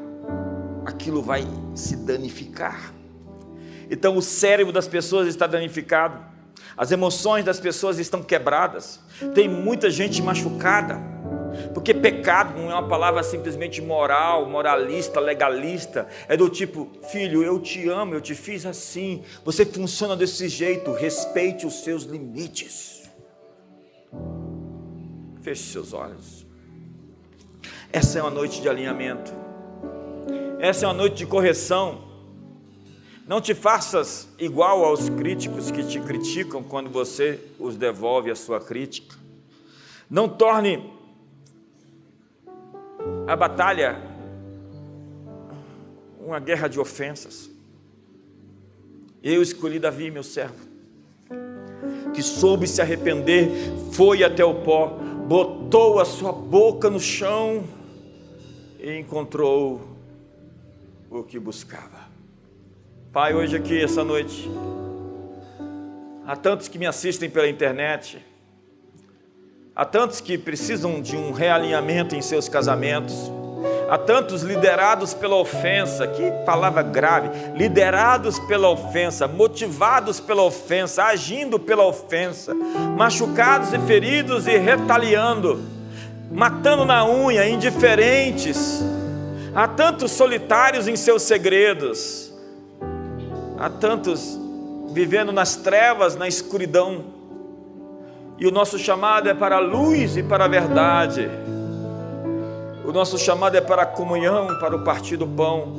aquilo 0.85 1.23
vai 1.23 1.47
se 1.75 1.97
danificar. 1.97 2.93
Então, 3.91 4.17
o 4.17 4.23
cérebro 4.23 4.73
das 4.73 4.89
pessoas 4.89 5.29
está 5.29 5.47
danificado, 5.47 6.19
as 6.77 6.91
emoções 6.91 7.45
das 7.45 7.61
pessoas 7.61 7.99
estão 7.99 8.23
quebradas, 8.23 9.01
tem 9.35 9.49
muita 9.49 9.91
gente 9.91 10.23
machucada, 10.23 11.12
porque 11.73 11.93
pecado 11.93 12.59
não 12.59 12.71
é 12.71 12.75
uma 12.75 12.89
palavra 12.89 13.23
simplesmente 13.23 13.81
moral, 13.81 14.49
moralista, 14.49 15.21
legalista, 15.21 16.07
é 16.29 16.37
do 16.37 16.49
tipo, 16.49 16.91
filho, 17.11 17.43
eu 17.43 17.59
te 17.61 17.89
amo, 17.89 18.15
eu 18.15 18.21
te 18.21 18.35
fiz 18.35 18.67
assim, 18.67 19.23
você 19.45 19.65
funciona 19.65 20.17
desse 20.17 20.49
jeito, 20.49 20.93
respeite 20.93 21.67
os 21.67 21.83
seus 21.83 22.05
limites. 22.05 23.03
Feche 25.43 25.65
seus 25.65 25.93
olhos. 25.93 26.47
Essa 27.93 28.19
é 28.19 28.23
uma 28.23 28.31
noite 28.31 28.61
de 28.61 28.69
alinhamento, 28.69 29.33
essa 30.59 30.85
é 30.85 30.89
uma 30.89 30.95
noite 30.95 31.17
de 31.17 31.27
correção. 31.27 32.13
Não 33.27 33.41
te 33.41 33.55
faças 33.55 34.29
igual 34.39 34.85
aos 34.85 35.09
críticos 35.09 35.71
que 35.71 35.85
te 35.85 36.01
criticam 36.01 36.63
quando 36.63 36.91
você 36.91 37.41
os 37.59 37.77
devolve 37.77 38.31
a 38.31 38.37
sua 38.37 38.61
crítica. 38.61 39.17
Não 40.11 40.29
torne 40.29 40.93
a 43.27 43.37
batalha, 43.37 44.01
uma 46.21 46.41
guerra 46.41 46.69
de 46.69 46.79
ofensas. 46.81 47.51
Eu 49.23 49.41
escolhi 49.41 49.79
Davi, 49.79 50.11
meu 50.11 50.23
servo, 50.23 50.67
que 52.13 52.23
soube 52.23 52.67
se 52.67 52.81
arrepender, 52.81 53.49
foi 53.93 54.25
até 54.25 54.45
o 54.45 54.63
pó, 54.63 54.89
botou 55.27 56.01
a 56.01 56.05
sua 56.05 56.33
boca 56.33 56.91
no 56.91 56.99
chão 56.99 57.65
e 58.81 58.99
encontrou 58.99 59.81
o 61.11 61.23
que 61.23 61.39
buscava. 61.39 62.11
Pai, 63.13 63.35
hoje 63.35 63.57
aqui, 63.57 63.81
essa 63.81 64.03
noite, 64.03 64.51
há 66.27 66.35
tantos 66.35 66.67
que 66.67 66.79
me 66.79 66.87
assistem 66.87 67.31
pela 67.31 67.49
internet, 67.49 68.19
Há 69.75 69.87
tantos 69.87 70.21
que 70.21 70.37
precisam 70.37 71.01
de 71.01 71.17
um 71.17 71.33
realinhamento 71.33 72.15
em 72.15 72.21
seus 72.21 72.47
casamentos. 72.47 73.33
Há 73.89 73.97
tantos 73.97 74.43
liderados 74.43 75.15
pela 75.15 75.37
ofensa, 75.37 76.07
que 76.07 76.31
palavra 76.45 76.83
grave, 76.83 77.31
liderados 77.57 78.39
pela 78.41 78.69
ofensa, 78.69 79.27
motivados 79.27 80.21
pela 80.21 80.43
ofensa, 80.43 81.05
agindo 81.05 81.59
pela 81.59 81.87
ofensa, 81.87 82.55
machucados 82.55 83.73
e 83.73 83.79
feridos 83.79 84.47
e 84.47 84.59
retaliando, 84.59 85.65
matando 86.31 86.85
na 86.85 87.07
unha, 87.07 87.49
indiferentes. 87.49 88.83
Há 89.55 89.67
tantos 89.67 90.11
solitários 90.11 90.87
em 90.87 90.97
seus 90.97 91.23
segredos, 91.23 92.31
há 93.59 93.71
tantos 93.71 94.39
vivendo 94.93 95.33
nas 95.33 95.57
trevas, 95.57 96.15
na 96.15 96.29
escuridão 96.29 97.22
e 98.39 98.47
o 98.47 98.51
nosso 98.51 98.79
chamado 98.79 99.29
é 99.29 99.35
para 99.35 99.57
a 99.57 99.61
luz 99.61 100.17
e 100.17 100.23
para 100.23 100.45
a 100.45 100.49
verdade. 100.49 101.31
O 102.85 102.93
nosso 102.93 103.19
chamado 103.19 103.57
é 103.57 103.61
para 103.61 103.83
a 103.83 103.87
comunhão, 103.87 104.59
para 104.59 104.75
o 104.75 104.83
partir 104.83 105.17
do 105.17 105.27
pão, 105.27 105.73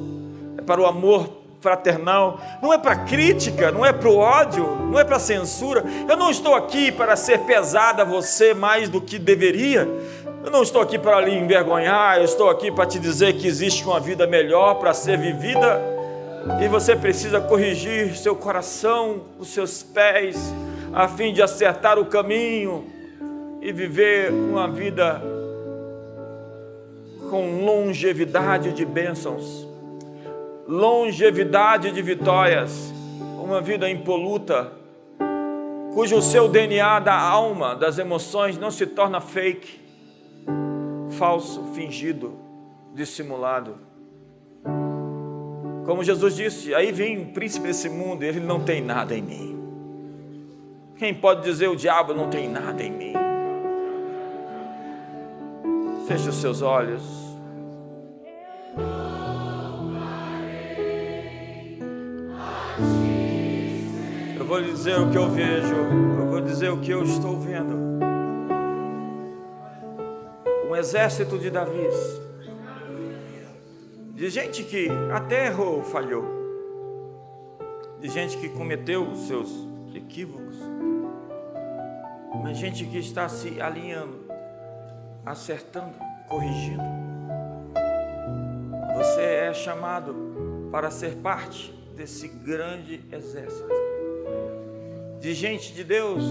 é 0.57 0.61
para 0.61 0.79
o 0.79 0.85
amor 0.85 1.29
fraternal, 1.59 2.39
não 2.61 2.73
é 2.73 2.77
para 2.77 2.95
crítica, 2.95 3.71
não 3.71 3.85
é 3.85 3.93
para 3.93 4.09
o 4.09 4.17
ódio, 4.17 4.65
não 4.89 4.99
é 4.99 5.03
para 5.03 5.17
censura. 5.17 5.83
Eu 6.09 6.17
não 6.17 6.29
estou 6.29 6.55
aqui 6.55 6.91
para 6.91 7.15
ser 7.15 7.39
pesada 7.39 8.01
a 8.03 8.05
você 8.05 8.53
mais 8.53 8.89
do 8.89 8.99
que 8.99 9.17
deveria. 9.17 9.87
Eu 10.43 10.51
não 10.51 10.61
estou 10.61 10.81
aqui 10.81 10.99
para 10.99 11.21
lhe 11.21 11.33
envergonhar, 11.33 12.17
eu 12.17 12.25
estou 12.25 12.49
aqui 12.49 12.69
para 12.69 12.85
te 12.85 12.99
dizer 12.99 13.33
que 13.33 13.47
existe 13.47 13.85
uma 13.85 13.99
vida 13.99 14.27
melhor 14.27 14.75
para 14.75 14.93
ser 14.93 15.17
vivida 15.17 15.81
e 16.61 16.67
você 16.67 16.95
precisa 16.95 17.39
corrigir 17.39 18.15
seu 18.17 18.35
coração, 18.35 19.21
os 19.39 19.47
seus 19.47 19.81
pés, 19.81 20.53
a 20.93 21.07
fim 21.07 21.33
de 21.33 21.41
acertar 21.41 21.97
o 21.97 22.05
caminho 22.05 22.85
e 23.61 23.71
viver 23.71 24.31
uma 24.31 24.67
vida 24.67 25.21
com 27.29 27.65
longevidade 27.65 28.73
de 28.73 28.85
bênçãos, 28.85 29.67
longevidade 30.67 31.91
de 31.91 32.01
vitórias, 32.01 32.93
uma 33.41 33.59
vida 33.59 33.89
impoluta, 33.89 34.71
cujo 35.95 36.21
seu 36.21 36.47
DNA 36.47 36.99
da 36.99 37.19
alma, 37.19 37.75
das 37.75 37.97
emoções, 37.97 38.57
não 38.57 38.69
se 38.69 38.85
torna 38.85 39.19
fake, 39.19 39.81
falso, 41.17 41.63
fingido, 41.73 42.37
dissimulado. 42.93 43.77
Como 45.85 46.03
Jesus 46.03 46.35
disse, 46.35 46.75
aí 46.75 46.91
vem 46.91 47.17
um 47.17 47.33
príncipe 47.33 47.67
desse 47.67 47.89
mundo, 47.89 48.23
ele 48.23 48.39
não 48.39 48.59
tem 48.59 48.79
nada 48.79 49.15
em 49.15 49.21
mim. 49.21 49.62
Quem 50.97 51.13
pode 51.13 51.43
dizer 51.43 51.67
o 51.67 51.75
diabo 51.75 52.13
não 52.13 52.29
tem 52.29 52.49
nada 52.49 52.81
em 52.81 52.91
mim? 52.91 53.13
Feche 56.07 56.29
os 56.29 56.35
seus 56.35 56.61
olhos. 56.61 57.03
Eu 64.37 64.45
vou 64.45 64.59
lhe 64.59 64.71
dizer 64.71 64.99
o 64.99 65.09
que 65.09 65.17
eu 65.17 65.29
vejo, 65.29 65.75
eu 66.19 66.27
vou 66.27 66.41
dizer 66.41 66.69
o 66.69 66.79
que 66.79 66.91
eu 66.91 67.03
estou 67.03 67.39
vendo. 67.39 67.73
Um 70.69 70.75
exército 70.75 71.37
de 71.37 71.49
Davis 71.49 72.23
de 74.23 74.29
gente 74.29 74.63
que 74.63 74.87
até 75.11 75.47
errou, 75.47 75.83
falhou, 75.83 76.23
de 77.99 78.07
gente 78.07 78.37
que 78.37 78.47
cometeu 78.47 79.05
os 79.05 79.27
seus 79.27 79.67
equívocos, 79.93 80.55
mas 82.43 82.57
gente 82.57 82.85
que 82.85 82.97
está 82.97 83.29
se 83.29 83.61
alinhando, 83.61 84.19
acertando, 85.25 85.93
corrigindo. 86.27 86.83
Você 88.97 89.21
é 89.21 89.53
chamado 89.53 90.69
para 90.69 90.91
ser 90.91 91.15
parte 91.15 91.73
desse 91.95 92.27
grande 92.27 93.01
exército. 93.11 93.69
De 95.21 95.33
gente 95.33 95.73
de 95.73 95.85
Deus 95.85 96.21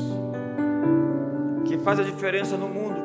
que 1.64 1.78
faz 1.78 1.98
a 1.98 2.02
diferença 2.02 2.58
no 2.58 2.68
mundo. 2.68 3.00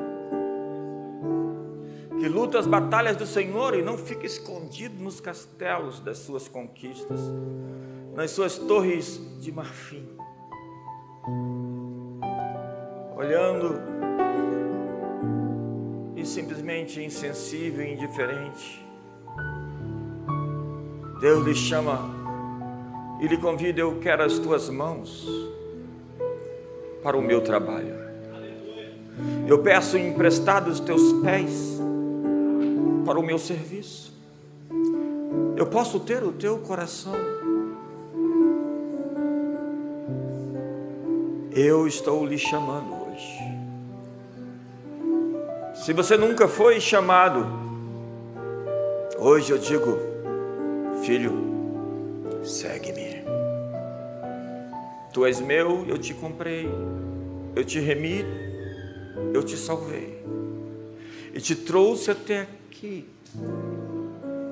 Que 2.19 2.27
luta 2.27 2.59
as 2.59 2.67
batalhas 2.67 3.15
do 3.15 3.25
Senhor 3.25 3.73
e 3.73 3.81
não 3.81 3.97
fica 3.97 4.25
escondido 4.25 5.01
nos 5.01 5.21
castelos 5.21 6.01
das 6.01 6.17
suas 6.17 6.47
conquistas, 6.49 7.21
nas 8.13 8.31
suas 8.31 8.57
torres 8.57 9.21
de 9.39 9.51
marfim, 9.51 10.05
olhando 13.17 13.81
e 16.15 16.23
simplesmente 16.23 17.03
insensível 17.03 17.83
e 17.83 17.93
indiferente. 17.93 18.85
Deus 21.19 21.43
lhe 21.43 21.55
chama 21.55 21.99
e 23.19 23.27
lhe 23.27 23.37
convida: 23.37 23.81
Eu 23.81 23.99
quero 23.99 24.23
as 24.23 24.37
tuas 24.37 24.69
mãos 24.69 25.27
para 27.01 27.17
o 27.17 27.21
meu 27.21 27.41
trabalho. 27.41 27.95
Eu 29.47 29.63
peço 29.63 29.97
emprestado 29.97 30.67
os 30.67 30.79
teus 30.79 31.13
pés 31.23 31.79
para 33.03 33.19
o 33.19 33.23
meu 33.23 33.39
serviço. 33.39 34.15
Eu 35.55 35.65
posso 35.65 35.99
ter 36.01 36.23
o 36.23 36.31
teu 36.31 36.59
coração. 36.59 37.15
Eu 41.51 41.87
estou 41.87 42.23
lhe 42.23 42.37
chamando 42.37 42.96
Se 45.73 45.93
você 45.93 46.17
nunca 46.17 46.47
foi 46.47 46.79
chamado, 46.81 47.45
hoje 49.17 49.51
eu 49.51 49.57
digo, 49.57 49.97
filho, 51.03 51.31
segue-me. 52.43 53.23
Tu 55.13 55.25
és 55.25 55.39
meu, 55.39 55.85
eu 55.87 55.97
te 55.97 56.13
comprei, 56.13 56.69
eu 57.55 57.63
te 57.63 57.79
remi, 57.79 58.25
eu 59.33 59.41
te 59.43 59.57
salvei. 59.57 60.23
E 61.33 61.39
te 61.39 61.55
trouxe 61.55 62.11
até 62.11 62.41
aqui. 62.41 63.09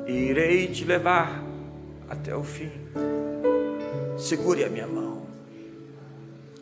E 0.07 0.11
irei 0.11 0.67
te 0.67 0.85
levar 0.85 1.43
até 2.09 2.35
o 2.35 2.43
fim. 2.43 2.71
Segure 4.17 4.63
a 4.63 4.69
minha 4.69 4.87
mão, 4.87 5.23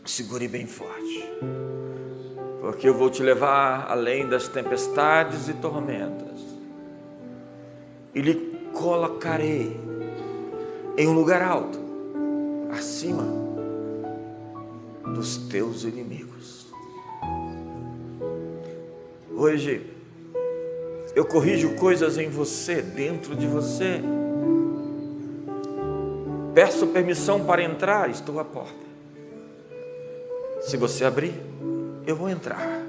segure 0.05 0.47
bem 0.47 0.65
forte, 0.65 1.29
porque 2.63 2.87
eu 2.87 2.93
vou 2.93 3.09
te 3.09 3.21
levar 3.21 3.91
além 3.91 4.25
das 4.25 4.47
tempestades 4.47 5.49
e 5.49 5.53
tormentas, 5.53 6.39
e 8.15 8.21
lhe 8.21 8.35
colocarei 8.71 9.77
em 10.97 11.05
um 11.05 11.11
lugar 11.11 11.41
alto, 11.41 11.77
acima 12.71 13.25
dos 15.13 15.35
teus 15.49 15.83
inimigos. 15.83 16.67
Hoje, 19.35 19.85
eu 21.13 21.25
corrijo 21.25 21.75
coisas 21.75 22.17
em 22.17 22.29
você, 22.29 22.81
dentro 22.81 23.35
de 23.35 23.45
você. 23.45 23.99
Peço 26.53 26.87
permissão 26.87 27.43
para 27.43 27.61
entrar, 27.61 28.09
estou 28.09 28.39
à 28.39 28.45
porta. 28.45 28.85
Se 30.61 30.77
você 30.77 31.03
abrir, 31.03 31.52
eu 32.05 32.15
vou 32.15 32.29
entrar. 32.29 32.81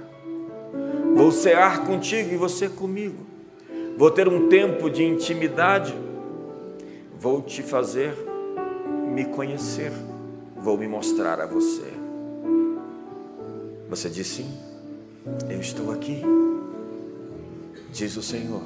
Vou 1.14 1.30
cear 1.30 1.84
contigo 1.86 2.32
e 2.32 2.36
você 2.36 2.68
comigo. 2.68 3.24
Vou 3.96 4.10
ter 4.10 4.28
um 4.28 4.48
tempo 4.48 4.90
de 4.90 5.04
intimidade. 5.04 5.94
Vou 7.18 7.42
te 7.42 7.62
fazer 7.62 8.14
me 9.12 9.24
conhecer. 9.26 9.92
Vou 10.56 10.76
me 10.76 10.88
mostrar 10.88 11.40
a 11.40 11.46
você. 11.46 11.92
Você 13.88 14.08
diz 14.08 14.26
sim, 14.26 14.50
eu 15.48 15.60
estou 15.60 15.92
aqui 15.92 16.22
diz 17.94 18.16
o 18.16 18.22
Senhor. 18.22 18.64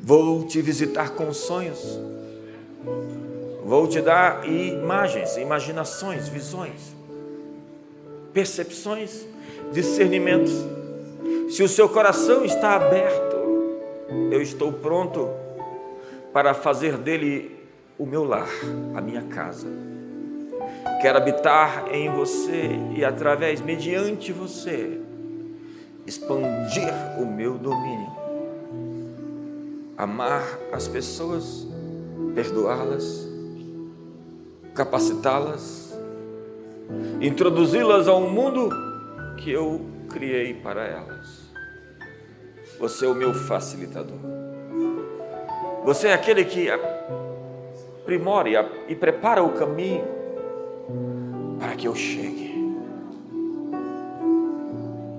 Vou 0.00 0.44
te 0.44 0.60
visitar 0.60 1.10
com 1.10 1.32
sonhos, 1.32 1.98
vou 3.64 3.86
te 3.86 4.00
dar 4.00 4.46
imagens, 4.48 5.36
imaginações, 5.36 6.28
visões, 6.28 6.94
percepções, 8.32 9.26
discernimentos. 9.72 10.52
Se 11.50 11.62
o 11.62 11.68
seu 11.68 11.88
coração 11.88 12.44
está 12.44 12.76
aberto, 12.76 13.36
eu 14.30 14.40
estou 14.40 14.72
pronto 14.72 15.28
para 16.32 16.54
fazer 16.54 16.96
dele 16.96 17.58
o 17.98 18.06
meu 18.06 18.24
lar, 18.24 18.48
a 18.94 19.00
minha 19.00 19.22
casa. 19.22 19.66
Quero 21.00 21.18
habitar 21.18 21.86
em 21.92 22.10
você 22.10 22.70
e 22.96 23.04
através, 23.04 23.60
mediante 23.60 24.32
você, 24.32 24.98
expandir 26.06 26.92
o 27.18 27.26
meu 27.26 27.54
domínio 27.58 28.22
amar 30.02 30.42
as 30.72 30.88
pessoas, 30.88 31.64
perdoá-las, 32.34 33.28
capacitá-las, 34.74 35.96
introduzi-las 37.20 38.08
a 38.08 38.16
um 38.16 38.28
mundo 38.28 38.68
que 39.42 39.50
eu 39.50 39.80
criei 40.08 40.54
para 40.54 40.86
elas. 40.86 41.50
Você 42.78 43.04
é 43.04 43.08
o 43.08 43.14
meu 43.14 43.34
facilitador. 43.34 44.18
Você 45.84 46.08
é 46.08 46.14
aquele 46.14 46.44
que 46.44 46.68
aprimora 46.70 48.48
e 48.88 48.94
prepara 48.94 49.42
o 49.42 49.52
caminho 49.52 50.04
para 51.58 51.74
que 51.74 51.88
eu 51.88 51.94
chegue. 51.94 52.52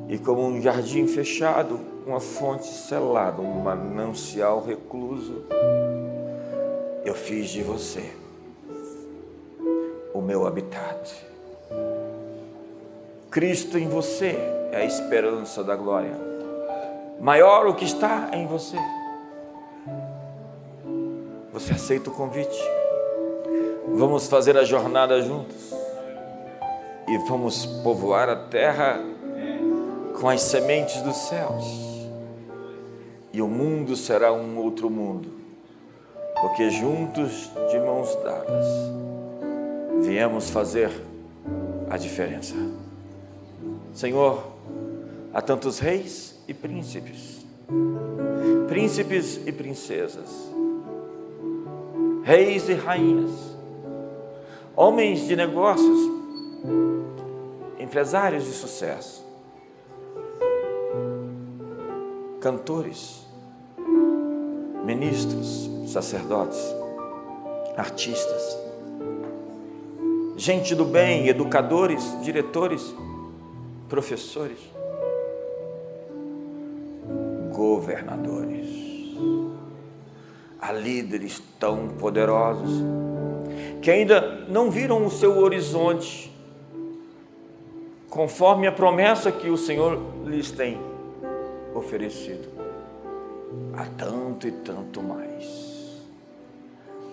E 0.08 0.18
como 0.18 0.46
um 0.46 0.62
jardim 0.62 1.06
fechado, 1.06 1.80
uma 2.06 2.20
fonte 2.20 2.68
selada, 2.68 3.42
um 3.42 3.62
manancial 3.62 4.64
recluso, 4.64 5.44
eu 7.04 7.14
fiz 7.14 7.50
de 7.50 7.62
você 7.62 8.10
o 10.14 10.22
meu 10.22 10.46
habitat. 10.48 11.26
Cristo 13.34 13.80
em 13.80 13.88
você 13.88 14.38
é 14.72 14.78
a 14.78 14.86
esperança 14.86 15.64
da 15.64 15.76
glória. 15.76 16.16
Maior 17.20 17.66
o 17.66 17.74
que 17.74 17.84
está 17.84 18.30
em 18.32 18.46
você. 18.46 18.78
Você 21.52 21.74
aceita 21.74 22.12
o 22.12 22.14
convite? 22.14 22.56
Vamos 23.88 24.28
fazer 24.28 24.56
a 24.56 24.64
jornada 24.64 25.20
juntos 25.20 25.74
e 27.08 27.18
vamos 27.28 27.66
povoar 27.82 28.30
a 28.30 28.36
terra 28.36 29.02
com 30.22 30.30
as 30.30 30.44
sementes 30.44 31.02
dos 31.02 31.18
céus. 31.18 31.66
E 33.34 33.42
o 33.42 33.48
mundo 33.48 33.96
será 33.96 34.32
um 34.32 34.60
outro 34.60 34.92
mundo, 34.92 35.32
porque 36.40 36.70
juntos, 36.70 37.50
de 37.72 37.80
mãos 37.80 38.16
dadas, 38.18 38.68
viemos 40.04 40.52
fazer 40.52 40.92
a 41.90 41.98
diferença. 41.98 42.83
Senhor, 43.94 44.44
há 45.32 45.40
tantos 45.40 45.78
reis 45.78 46.36
e 46.48 46.54
príncipes, 46.54 47.46
príncipes 48.68 49.40
e 49.46 49.52
princesas, 49.52 50.30
reis 52.24 52.68
e 52.70 52.74
rainhas, 52.74 53.32
homens 54.76 55.28
de 55.28 55.36
negócios, 55.36 56.10
empresários 57.80 58.46
de 58.46 58.52
sucesso, 58.52 59.24
cantores, 62.42 63.28
ministros, 64.84 65.70
sacerdotes, 65.86 66.60
artistas, 67.78 68.58
gente 70.36 70.74
do 70.74 70.84
bem, 70.84 71.28
educadores, 71.28 72.04
diretores, 72.24 72.94
professores, 73.94 74.58
governadores, 77.52 78.68
há 80.60 80.72
líderes 80.72 81.40
tão 81.60 81.90
poderosos 81.90 82.82
que 83.84 83.92
ainda 83.92 84.48
não 84.50 84.72
viram 84.72 85.06
o 85.06 85.12
seu 85.12 85.38
horizonte, 85.38 86.36
conforme 88.10 88.66
a 88.66 88.72
promessa 88.72 89.32
que 89.32 89.52
o 89.52 89.58
Senhor 89.58 90.02
lhes 90.26 90.50
tem 90.50 90.80
oferecido. 91.76 92.50
Há 93.78 93.86
tanto 93.96 94.48
e 94.48 94.52
tanto 94.52 95.04
mais. 95.04 96.02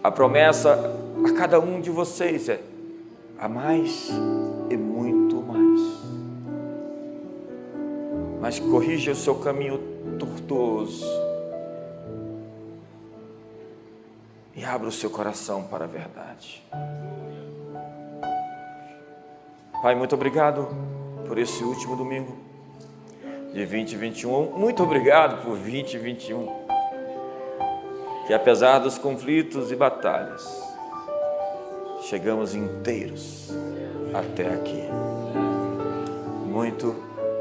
A 0.03 0.11
promessa 0.11 0.97
a 1.27 1.33
cada 1.35 1.61
um 1.61 1.79
de 1.79 1.91
vocês 1.91 2.49
é 2.49 2.59
a 3.39 3.51
mais 3.51 4.11
Mas 8.51 8.59
corrija 8.59 9.13
o 9.13 9.15
seu 9.15 9.37
caminho 9.37 9.79
tortuoso 10.19 11.07
e 14.57 14.65
abra 14.65 14.89
o 14.89 14.91
seu 14.91 15.09
coração 15.09 15.63
para 15.63 15.85
a 15.85 15.87
verdade. 15.87 16.61
Pai, 19.81 19.95
muito 19.95 20.17
obrigado 20.17 20.67
por 21.29 21.39
esse 21.39 21.63
último 21.63 21.95
domingo 21.95 22.37
de 23.53 23.65
2021. 23.65 24.59
Muito 24.59 24.83
obrigado 24.83 25.45
por 25.45 25.57
2021. 25.57 26.49
Que 28.27 28.35
apesar 28.35 28.81
dos 28.81 28.99
conflitos 28.99 29.71
e 29.71 29.77
batalhas, 29.77 30.45
chegamos 32.03 32.53
inteiros 32.53 33.49
até 34.13 34.53
aqui. 34.53 34.89
Muito 36.47 36.97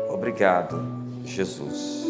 obrigado, 0.07 0.98
Jesus. 1.29 2.05